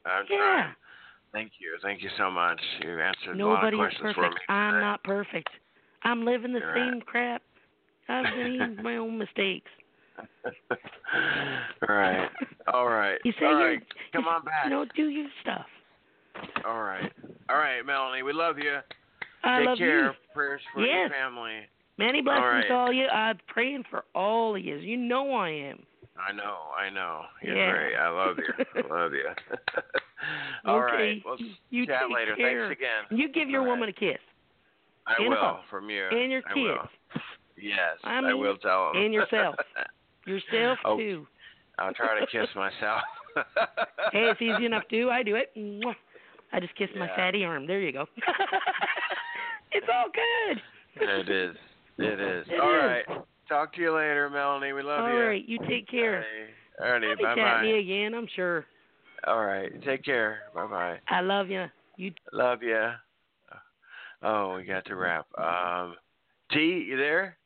I'm 0.05 0.25
Yeah. 0.29 0.37
trying. 0.37 0.75
Thank 1.33 1.51
you. 1.59 1.77
Thank 1.81 2.01
you 2.01 2.09
so 2.17 2.29
much. 2.31 2.61
You 2.81 2.99
answered 2.99 3.35
Nobody 3.35 3.75
a 3.75 3.79
lot 3.79 3.87
of 3.91 3.91
questions 3.97 4.01
perfect. 4.15 4.15
for 4.15 4.29
me. 4.53 4.55
I'm 4.57 4.79
not 4.79 5.03
perfect. 5.03 5.49
I'm 6.03 6.23
living 6.23 6.53
the 6.53 6.59
You're 6.59 6.73
same 6.75 6.93
right. 6.93 7.05
crap. 7.05 7.41
I've 8.10 8.36
made 8.38 8.82
my 8.84 8.98
own 8.98 9.18
mistakes. 9.18 9.69
All 10.48 10.53
right. 11.95 12.30
All 12.73 12.88
right. 12.88 13.18
You 13.23 13.34
say 13.40 13.45
All. 13.45 13.77
Come 14.14 14.23
you, 14.23 14.30
on 14.30 14.45
back. 14.45 14.65
You 14.65 14.69
know, 14.72 14.86
do 14.95 15.10
your 15.10 15.27
stuff. 15.41 15.65
All 16.65 16.82
right. 16.84 17.11
All 17.49 17.57
right, 17.57 17.82
Melanie. 17.86 18.23
We 18.23 18.34
love 18.34 18.57
you. 18.57 18.77
I 19.44 19.60
Take 19.60 19.68
love 19.68 19.77
care. 19.77 20.06
you. 20.06 20.11
Prayers 20.34 20.61
for 20.73 20.82
Yes. 20.82 21.10
your 21.10 21.10
family. 21.10 21.61
Many 21.98 22.22
blessings 22.22 22.44
right. 22.44 22.68
to 22.68 22.73
all 22.73 22.91
you. 22.91 23.07
I'm 23.07 23.40
praying 23.48 23.84
for 23.90 24.03
all 24.14 24.56
of 24.56 24.64
you. 24.64 24.76
You 24.77 24.98
know 24.98 25.34
I 25.34 25.49
am. 25.49 25.86
I 26.18 26.32
know, 26.34 26.57
I 26.77 26.90
know. 26.90 27.23
You're 27.41 27.56
Yeah. 27.57 27.72
great. 27.72 27.95
I 27.95 28.10
love 28.10 28.38
you. 28.38 28.65
I 28.84 28.88
love 28.94 29.14
you. 29.14 29.27
All 30.65 30.80
right. 30.82 30.94
okay. 30.94 31.22
We'll 31.26 31.38
you 31.69 31.86
chat 31.86 32.10
later. 32.10 32.36
care. 32.36 32.68
Thanks 32.69 32.80
again. 32.80 33.18
You 33.19 33.27
give 33.30 33.49
your 33.49 33.61
All 33.61 33.68
right. 33.68 33.72
woman 33.73 33.90
a 33.90 33.94
kiss. 33.94 34.18
I 35.07 35.15
and 35.19 35.30
will 35.30 35.60
from 35.69 35.90
you. 35.90 36.06
And 36.10 36.32
your 36.32 36.41
I 36.49 36.53
kids. 36.53 36.64
will. 36.64 36.90
Yes, 37.61 37.98
I 38.03 38.19
I, 38.19 38.34
will 38.34 38.57
tell 38.57 38.91
them. 38.94 39.02
and 39.03 39.14
yourself. 39.14 39.56
Yourself 40.26 40.80
Oh. 40.84 40.98
too. 40.98 41.27
I'll 41.77 41.94
try 41.94 42.19
to 42.19 42.26
kiss 42.27 42.48
myself. 42.56 43.02
Hey, 44.14 44.30
it's 44.32 44.41
easy 44.41 44.65
enough 44.65 44.88
to 44.90 44.98
do. 44.98 45.10
I 45.10 45.22
do 45.23 45.36
it. 45.36 45.52
I 46.53 46.60
just 46.61 46.73
kiss 46.76 46.90
my 46.98 47.07
fatty 47.18 47.44
arm. 47.44 47.68
There 47.68 47.82
you 47.82 47.91
go. 47.91 48.06
it's 49.73 49.88
all 49.94 50.06
good. 50.14 50.61
it 51.02 51.30
is. 51.30 51.56
It 51.98 52.19
is. 52.22 52.45
It 52.49 52.60
All 52.61 52.73
is. 52.73 52.82
right. 52.84 53.06
Talk 53.49 53.73
to 53.76 53.82
you 53.82 53.94
later, 53.94 54.30
Melanie. 54.30 54.72
We 54.72 54.82
love 54.84 55.02
All 55.02 55.10
you. 55.10 55.15
All 55.15 55.22
right. 55.27 55.48
you 55.48 55.60
take 55.68 55.88
care. 55.90 56.23
All 56.82 56.91
righty. 56.91 57.07
I'll 57.07 57.18
be 57.18 57.23
Bye 57.23 57.61
to 57.61 57.68
you 57.68 57.76
again, 57.77 58.14
I'm 58.14 58.27
sure. 58.36 58.65
All 59.27 59.44
right. 59.45 59.69
Take 59.84 60.06
care. 60.06 60.40
Bye 60.53 60.68
bye. 60.68 60.99
I 61.10 61.19
love 61.22 61.49
you. 61.49 61.65
You 61.98 62.11
Love 62.32 62.64
you. 62.64 62.90
Oh, 64.23 64.56
we 64.56 64.64
got 64.64 64.86
to 64.86 64.95
wrap. 64.95 65.26
Um, 65.38 65.95
T, 66.52 66.86
you 66.88 66.95
there? 66.98 67.38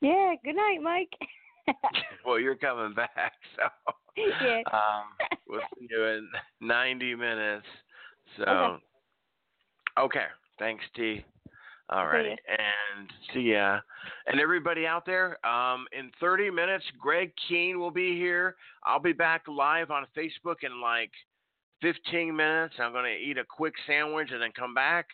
Yeah. 0.00 0.34
Good 0.44 0.56
night, 0.56 0.78
Mike. 0.82 1.12
well, 2.26 2.38
you're 2.38 2.54
coming 2.56 2.94
back, 2.94 3.32
so 3.56 3.92
yeah. 4.16 4.62
um, 4.72 5.04
we'll 5.48 5.60
see 5.78 5.88
you 5.90 6.04
in 6.04 6.28
90 6.60 7.14
minutes. 7.16 7.66
So, 8.36 8.44
Okay. 8.44 8.82
okay. 9.98 10.26
Thanks, 10.58 10.84
T. 10.94 11.24
All 11.88 12.10
See 12.10 12.16
and 12.48 13.10
see 13.32 13.52
ya. 13.52 13.78
And 14.26 14.40
everybody 14.40 14.86
out 14.86 15.06
there, 15.06 15.44
um, 15.46 15.86
in 15.92 16.10
30 16.18 16.50
minutes, 16.50 16.84
Greg 16.98 17.32
Keene 17.48 17.78
will 17.78 17.92
be 17.92 18.16
here. 18.16 18.56
I'll 18.84 18.98
be 19.00 19.12
back 19.12 19.42
live 19.46 19.92
on 19.92 20.04
Facebook 20.16 20.62
in 20.64 20.80
like 20.80 21.12
15 21.82 22.34
minutes. 22.34 22.74
I'm 22.80 22.92
going 22.92 23.04
to 23.04 23.16
eat 23.16 23.38
a 23.38 23.44
quick 23.44 23.74
sandwich 23.86 24.30
and 24.32 24.42
then 24.42 24.50
come 24.56 24.74
back. 24.74 25.06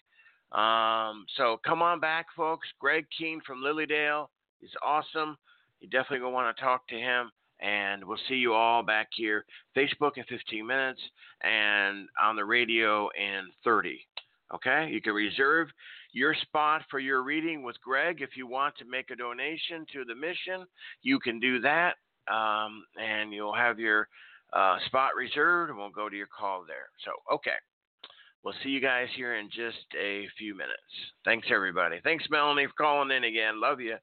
Um, 0.52 1.26
so 1.36 1.60
come 1.64 1.82
on 1.82 2.00
back, 2.00 2.26
folks. 2.34 2.68
Greg 2.78 3.06
Keene 3.18 3.40
from 3.46 3.62
Lily 3.62 3.86
Dale. 3.86 4.30
He's 4.62 4.70
awesome. 4.82 5.36
You 5.80 5.88
definitely 5.88 6.20
going 6.20 6.30
to 6.30 6.34
want 6.34 6.56
to 6.56 6.62
talk 6.62 6.86
to 6.88 6.94
him. 6.94 7.30
And 7.60 8.04
we'll 8.04 8.18
see 8.28 8.34
you 8.34 8.54
all 8.54 8.82
back 8.82 9.08
here, 9.14 9.44
Facebook 9.76 10.16
in 10.16 10.24
15 10.24 10.66
minutes, 10.66 11.00
and 11.42 12.08
on 12.20 12.34
the 12.34 12.44
radio 12.44 13.08
in 13.10 13.42
30. 13.62 14.00
Okay? 14.54 14.88
You 14.90 15.00
can 15.00 15.12
reserve 15.12 15.68
your 16.12 16.34
spot 16.34 16.82
for 16.90 16.98
your 16.98 17.22
reading 17.22 17.62
with 17.62 17.80
Greg 17.80 18.20
if 18.20 18.36
you 18.36 18.46
want 18.46 18.76
to 18.78 18.84
make 18.84 19.10
a 19.10 19.16
donation 19.16 19.86
to 19.92 20.04
the 20.04 20.14
mission. 20.14 20.66
You 21.02 21.20
can 21.20 21.38
do 21.38 21.60
that, 21.60 21.94
um, 22.32 22.84
and 23.00 23.32
you'll 23.32 23.54
have 23.54 23.78
your 23.78 24.08
uh, 24.52 24.78
spot 24.86 25.14
reserved, 25.16 25.70
and 25.70 25.78
we'll 25.78 25.90
go 25.90 26.08
to 26.08 26.16
your 26.16 26.28
call 26.36 26.64
there. 26.66 26.88
So, 27.04 27.12
okay. 27.34 27.56
We'll 28.44 28.54
see 28.64 28.70
you 28.70 28.80
guys 28.80 29.06
here 29.14 29.36
in 29.36 29.48
just 29.50 29.86
a 29.96 30.26
few 30.36 30.56
minutes. 30.56 30.82
Thanks, 31.24 31.46
everybody. 31.52 32.00
Thanks, 32.02 32.24
Melanie, 32.28 32.66
for 32.66 32.72
calling 32.72 33.12
in 33.12 33.22
again. 33.22 33.60
Love 33.60 33.80
you. 33.80 33.96